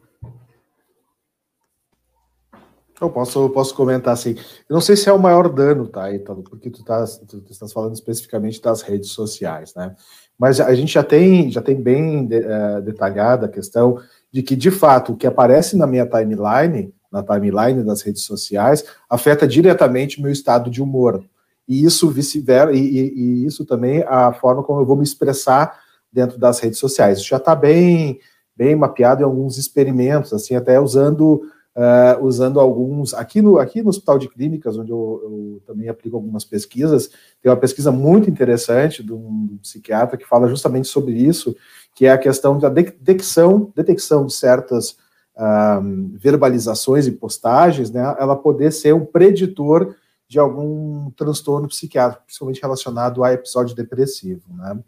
[3.01, 4.35] Eu posso, posso comentar assim.
[4.69, 7.53] Eu não sei se é o maior dano, tá, Ítalo, porque tu estás tu, tu
[7.53, 9.95] estás falando especificamente das redes sociais, né?
[10.39, 13.99] Mas a gente já tem, já tem bem de, uh, detalhada a questão
[14.33, 18.85] de que, de fato, o que aparece na minha timeline, na timeline das redes sociais,
[19.09, 21.25] afeta diretamente meu estado de humor.
[21.69, 25.81] E isso vice-versa, e, e, e, isso também a forma como eu vou me expressar
[26.13, 27.19] dentro das redes sociais.
[27.19, 28.21] Isso já está bem,
[28.57, 31.43] bem mapeado em alguns experimentos, assim, até usando
[31.77, 33.13] uh, usando alguns.
[33.13, 37.11] Aqui no, aqui no Hospital de Clínicas, onde eu, eu, também aplico algumas pesquisas,
[37.43, 41.55] tem uma pesquisa muito interessante de um psiquiatra que fala justamente sobre isso,
[41.95, 44.97] que é a questão da detecção, detecção de certas
[46.15, 49.95] verbalizações e postagens, né, ela poder ser um preditor
[50.27, 54.79] de algum transtorno psiquiátrico, principalmente relacionado a episódio depressivo, né.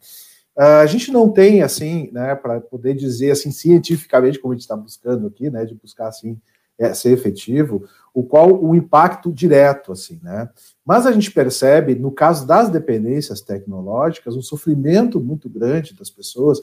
[0.56, 4.62] Uh, a gente não tem, assim, né, para poder dizer, assim, cientificamente, como a gente
[4.62, 6.36] está buscando aqui, né, de buscar, assim,
[6.78, 7.84] é, ser efetivo,
[8.14, 10.48] o qual o impacto direto, assim, né?
[10.84, 16.60] Mas a gente percebe, no caso das dependências tecnológicas, um sofrimento muito grande das pessoas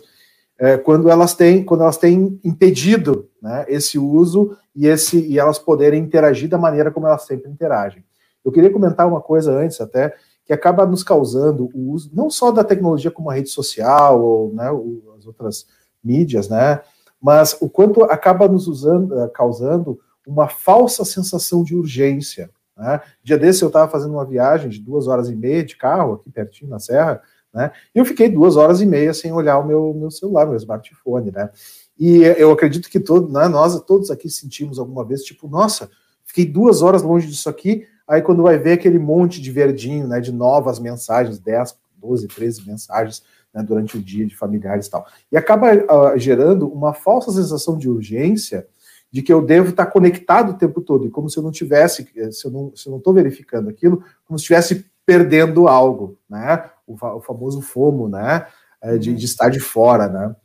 [0.58, 5.60] é, quando elas têm quando elas têm impedido né, esse uso e esse e elas
[5.60, 8.04] poderem interagir da maneira como elas sempre interagem.
[8.44, 10.16] Eu queria comentar uma coisa antes até
[10.46, 14.54] que acaba nos causando o uso não só da tecnologia como a rede social ou
[14.54, 14.70] né,
[15.18, 15.66] as outras
[16.04, 16.82] mídias, né,
[17.22, 22.50] mas o quanto acaba nos usando, eh, causando uma falsa sensação de urgência.
[22.78, 23.02] Né?
[23.24, 26.30] Dia desse eu estava fazendo uma viagem de duas horas e meia de carro, aqui
[26.30, 27.22] pertinho na serra,
[27.56, 27.72] né?
[27.96, 31.32] E eu fiquei duas horas e meia sem olhar o meu, meu celular, meu smartphone,
[31.32, 31.50] né?
[31.98, 35.90] E eu acredito que todo, né, nós todos aqui sentimos alguma vez, tipo, nossa,
[36.26, 40.20] fiquei duas horas longe disso aqui, aí quando vai ver aquele monte de verdinho, né,
[40.20, 43.24] de novas mensagens, 10, 12, 13 mensagens,
[43.54, 45.08] né, durante o dia de familiares e tal.
[45.32, 48.68] E acaba uh, gerando uma falsa sensação de urgência
[49.10, 52.06] de que eu devo estar conectado o tempo todo, e como se eu não tivesse,
[52.34, 56.70] se eu não estou verificando aquilo, como se estivesse perdendo algo, né?
[56.86, 58.48] O, o famoso FOMO, né?
[58.82, 60.36] É, de, de, estar de fora, né?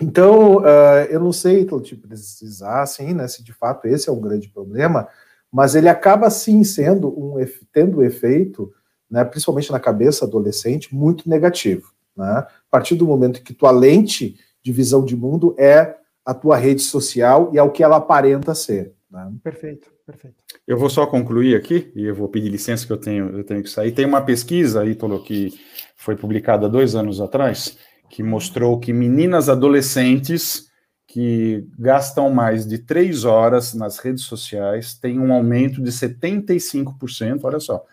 [0.00, 4.12] Então, uh, eu não sei então, te precisar, assim, né, se de fato esse é
[4.12, 5.08] um grande problema,
[5.50, 7.34] mas ele acaba sim sendo um
[7.72, 8.72] tendo um efeito,
[9.10, 12.46] né, principalmente na cabeça adolescente, muito negativo, né?
[12.46, 16.82] A partir do momento que tua lente de visão de mundo é a tua rede
[16.82, 18.94] social e ao que ela aparenta ser.
[19.10, 19.32] Né?
[19.42, 20.36] Perfeito, perfeito.
[20.66, 23.62] Eu vou só concluir aqui, e eu vou pedir licença que eu tenho, eu tenho
[23.62, 23.92] que sair.
[23.92, 25.52] Tem uma pesquisa, Ítalo, que
[25.96, 27.76] foi publicada dois anos atrás,
[28.08, 30.66] que mostrou que meninas adolescentes
[31.06, 37.60] que gastam mais de três horas nas redes sociais têm um aumento de 75%, olha
[37.60, 37.84] só,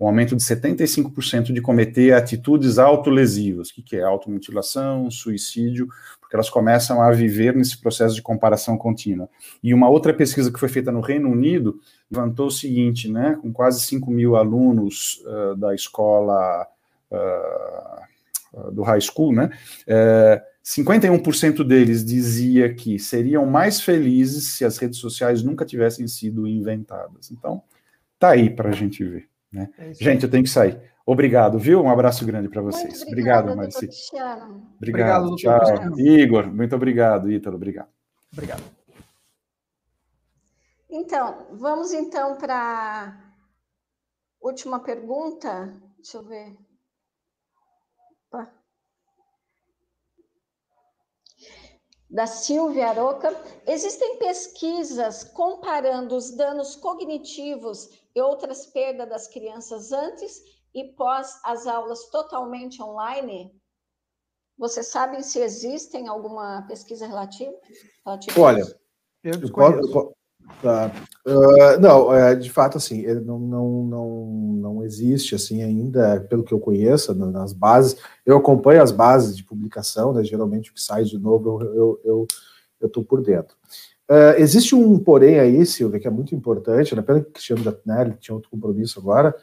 [0.00, 3.70] um aumento de 75% de cometer atitudes autolesivas.
[3.70, 4.02] O que, que é?
[4.02, 5.88] Automutilação, suicídio,
[6.20, 9.28] porque elas começam a viver nesse processo de comparação contínua.
[9.62, 11.80] E uma outra pesquisa que foi feita no Reino Unido
[12.10, 16.66] levantou o seguinte, né, com quase 5 mil alunos uh, da escola
[17.10, 19.50] uh, do high school, né,
[19.88, 26.46] uh, 51% deles dizia que seriam mais felizes se as redes sociais nunca tivessem sido
[26.46, 27.30] inventadas.
[27.30, 27.62] Então,
[28.18, 29.26] tá aí para a gente ver.
[29.52, 29.68] Né?
[29.78, 30.80] É gente, eu tenho que sair.
[31.06, 31.82] Obrigado, viu?
[31.82, 32.98] Um abraço grande para vocês.
[32.98, 33.88] Muito obrigado, Marici.
[34.12, 35.58] Obrigado, obrigado tchau.
[35.58, 36.00] Cristiano.
[36.00, 37.32] Igor, muito obrigado.
[37.32, 37.88] Ítalo, obrigado.
[38.30, 38.62] Obrigado.
[40.90, 45.74] Então, vamos então para a última pergunta.
[45.96, 46.67] Deixa eu ver.
[52.10, 53.28] Da Silvia Aroca.
[53.66, 60.42] Existem pesquisas comparando os danos cognitivos e outras perdas das crianças antes
[60.74, 63.54] e pós as aulas totalmente online?
[64.56, 67.54] Vocês sabem se existem alguma pesquisa relativa?
[68.04, 68.62] relativa Olha,
[69.22, 70.16] eu, eu,
[70.62, 70.92] tá.
[71.26, 74.26] uh, não, é, de fato, assim, não, não, não,
[74.60, 79.44] não existe, assim, ainda, pelo que eu conheço, nas bases, eu acompanho as bases de
[79.44, 82.26] publicação, né, geralmente o que sai de novo, eu, eu,
[82.80, 83.56] eu, por dentro.
[84.10, 87.76] Uh, existe um porém aí, Silvia, que é muito importante, né, pelo que o Cristiano
[87.84, 89.34] né, ele tinha outro compromisso agora,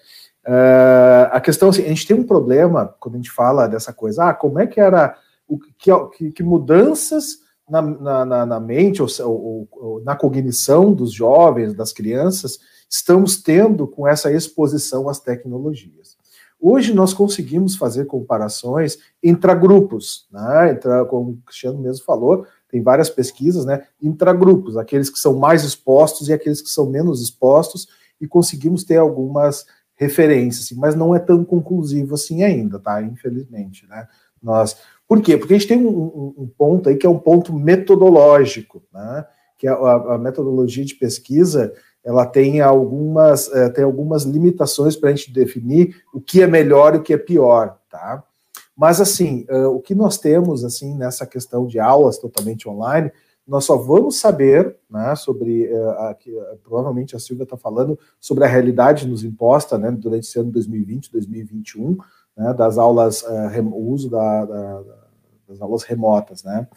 [0.48, 4.30] Uh, a questão assim, a gente tem um problema quando a gente fala dessa coisa,
[4.30, 5.18] ah, como é que era,
[5.48, 7.40] o, que, que mudanças
[7.70, 7.82] na,
[8.26, 12.60] na, na mente ou, ou, ou, na cognição dos jovens, das crianças,
[12.90, 16.16] estamos tendo com essa exposição às tecnologias.
[16.60, 20.72] Hoje nós conseguimos fazer comparações intragrupos, né?
[20.72, 23.86] Intra, como o Cristiano mesmo falou, tem várias pesquisas, né?
[24.02, 27.88] Intragrupos, aqueles que são mais expostos e aqueles que são menos expostos,
[28.20, 29.66] e conseguimos ter algumas
[29.96, 33.02] referência, assim, mas não é tão conclusivo assim ainda, tá?
[33.02, 34.08] Infelizmente, né?
[34.42, 35.38] Nós, por quê?
[35.38, 39.26] Porque a gente tem um, um, um ponto aí que é um ponto metodológico, né?
[39.58, 41.74] Que a, a metodologia de pesquisa
[42.04, 46.94] ela tem algumas, é, tem algumas limitações para a gente definir o que é melhor
[46.94, 48.24] e o que é pior, tá?
[48.78, 53.12] Mas assim, uh, o que nós temos assim nessa questão de aulas totalmente online
[53.48, 57.98] nós só vamos saber, né, sobre, uh, a, que, uh, provavelmente a Silvia está falando,
[58.20, 61.98] sobre a realidade nos imposta, né, durante esse ano 2020, 2021,
[62.36, 64.84] né, das aulas, uh, o uso da, da,
[65.48, 66.68] das aulas remotas, né.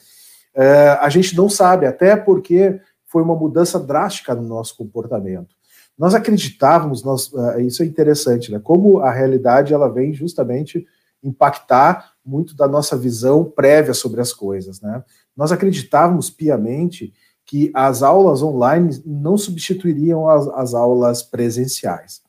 [1.00, 5.56] a gente não sabe, até porque foi uma mudança drástica no nosso comportamento.
[5.96, 10.86] Nós acreditávamos, nós, isso é interessante, né, como a realidade ela vem justamente
[11.22, 15.02] impactar muito da nossa visão prévia sobre as coisas, né?
[15.36, 17.12] Nós acreditávamos piamente
[17.44, 22.20] que as aulas online não substituiriam as, as aulas presenciais.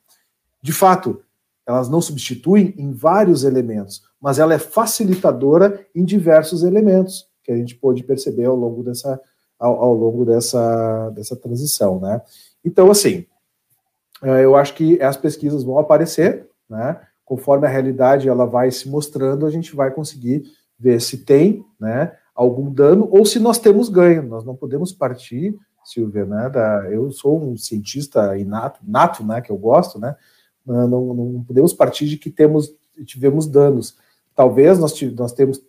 [0.62, 1.20] De fato,
[1.70, 7.56] elas não substituem em vários elementos, mas ela é facilitadora em diversos elementos que a
[7.56, 9.20] gente pôde perceber ao longo dessa
[9.58, 12.22] ao, ao longo dessa, dessa transição, né?
[12.64, 13.26] Então, assim,
[14.22, 16.98] eh, eu acho que as pesquisas vão aparecer, né?
[17.30, 20.42] conforme a realidade ela vai se mostrando, a gente vai conseguir
[20.76, 24.24] ver se tem, né, algum dano ou se nós temos ganho.
[24.24, 29.52] Nós não podemos partir, Silvia, né, da, eu sou um cientista inato, nato, né, que
[29.52, 30.16] eu gosto, né,
[30.66, 32.74] não, não podemos partir de que temos
[33.04, 33.96] tivemos danos.
[34.34, 35.60] Talvez nós, nós temos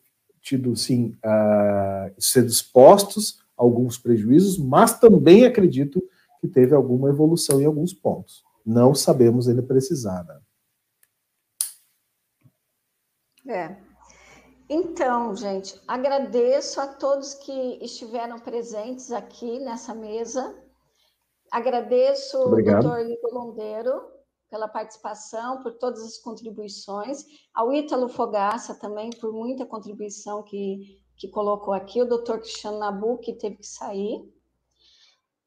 [0.41, 6.01] tido, sim, uh, sendo expostos a alguns prejuízos, mas também acredito
[6.39, 8.43] que teve alguma evolução em alguns pontos.
[8.65, 10.39] Não sabemos ainda precisar, né?
[13.47, 13.75] É.
[14.69, 20.55] Então, gente, agradeço a todos que estiveram presentes aqui nessa mesa.
[21.51, 22.87] Agradeço Obrigado.
[22.87, 24.20] ao doutor Igor Londeiro
[24.51, 31.29] pela participação, por todas as contribuições, ao Ítalo Fogaça também por muita contribuição que, que
[31.29, 34.29] colocou aqui, o doutor Cristiano Nabu, que teve que sair.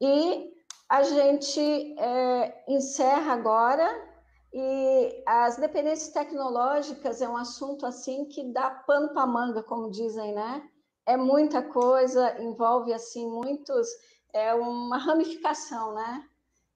[0.00, 0.50] E
[0.88, 1.60] a gente
[2.00, 3.86] é, encerra agora
[4.50, 10.32] e as dependências tecnológicas é um assunto assim que dá pano para manga, como dizem,
[10.32, 10.66] né?
[11.04, 13.86] É muita coisa, envolve assim muitos,
[14.32, 16.26] é uma ramificação, né?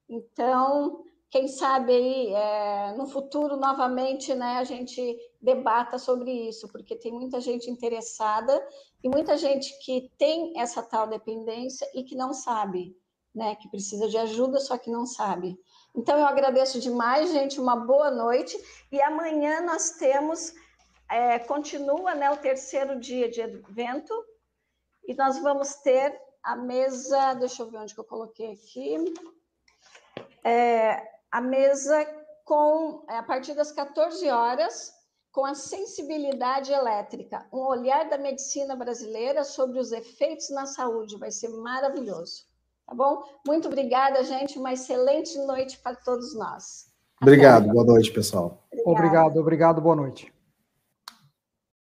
[0.07, 6.95] Então, quem sabe aí é, no futuro novamente, né, a gente debata sobre isso, porque
[6.95, 8.67] tem muita gente interessada
[9.03, 12.97] e muita gente que tem essa tal dependência e que não sabe,
[13.33, 15.55] né, que precisa de ajuda, só que não sabe.
[15.95, 18.57] Então, eu agradeço demais, gente, uma boa noite.
[18.91, 20.53] E amanhã nós temos,
[21.09, 24.13] é, continua né, o terceiro dia de evento,
[25.07, 28.97] e nós vamos ter a mesa, deixa eu ver onde que eu coloquei aqui,
[30.43, 32.05] é, a mesa
[32.45, 34.91] com, é, a partir das 14 horas,
[35.31, 41.31] com a sensibilidade elétrica, um olhar da medicina brasileira sobre os efeitos na saúde, vai
[41.31, 42.47] ser maravilhoso.
[42.87, 43.23] Tá bom?
[43.45, 44.57] Muito obrigada, gente.
[44.57, 46.87] Uma excelente noite para todos nós.
[47.21, 47.67] Obrigado.
[47.69, 48.63] Boa noite, pessoal.
[48.83, 49.79] Obrigado, obrigado.
[49.79, 50.33] Boa noite.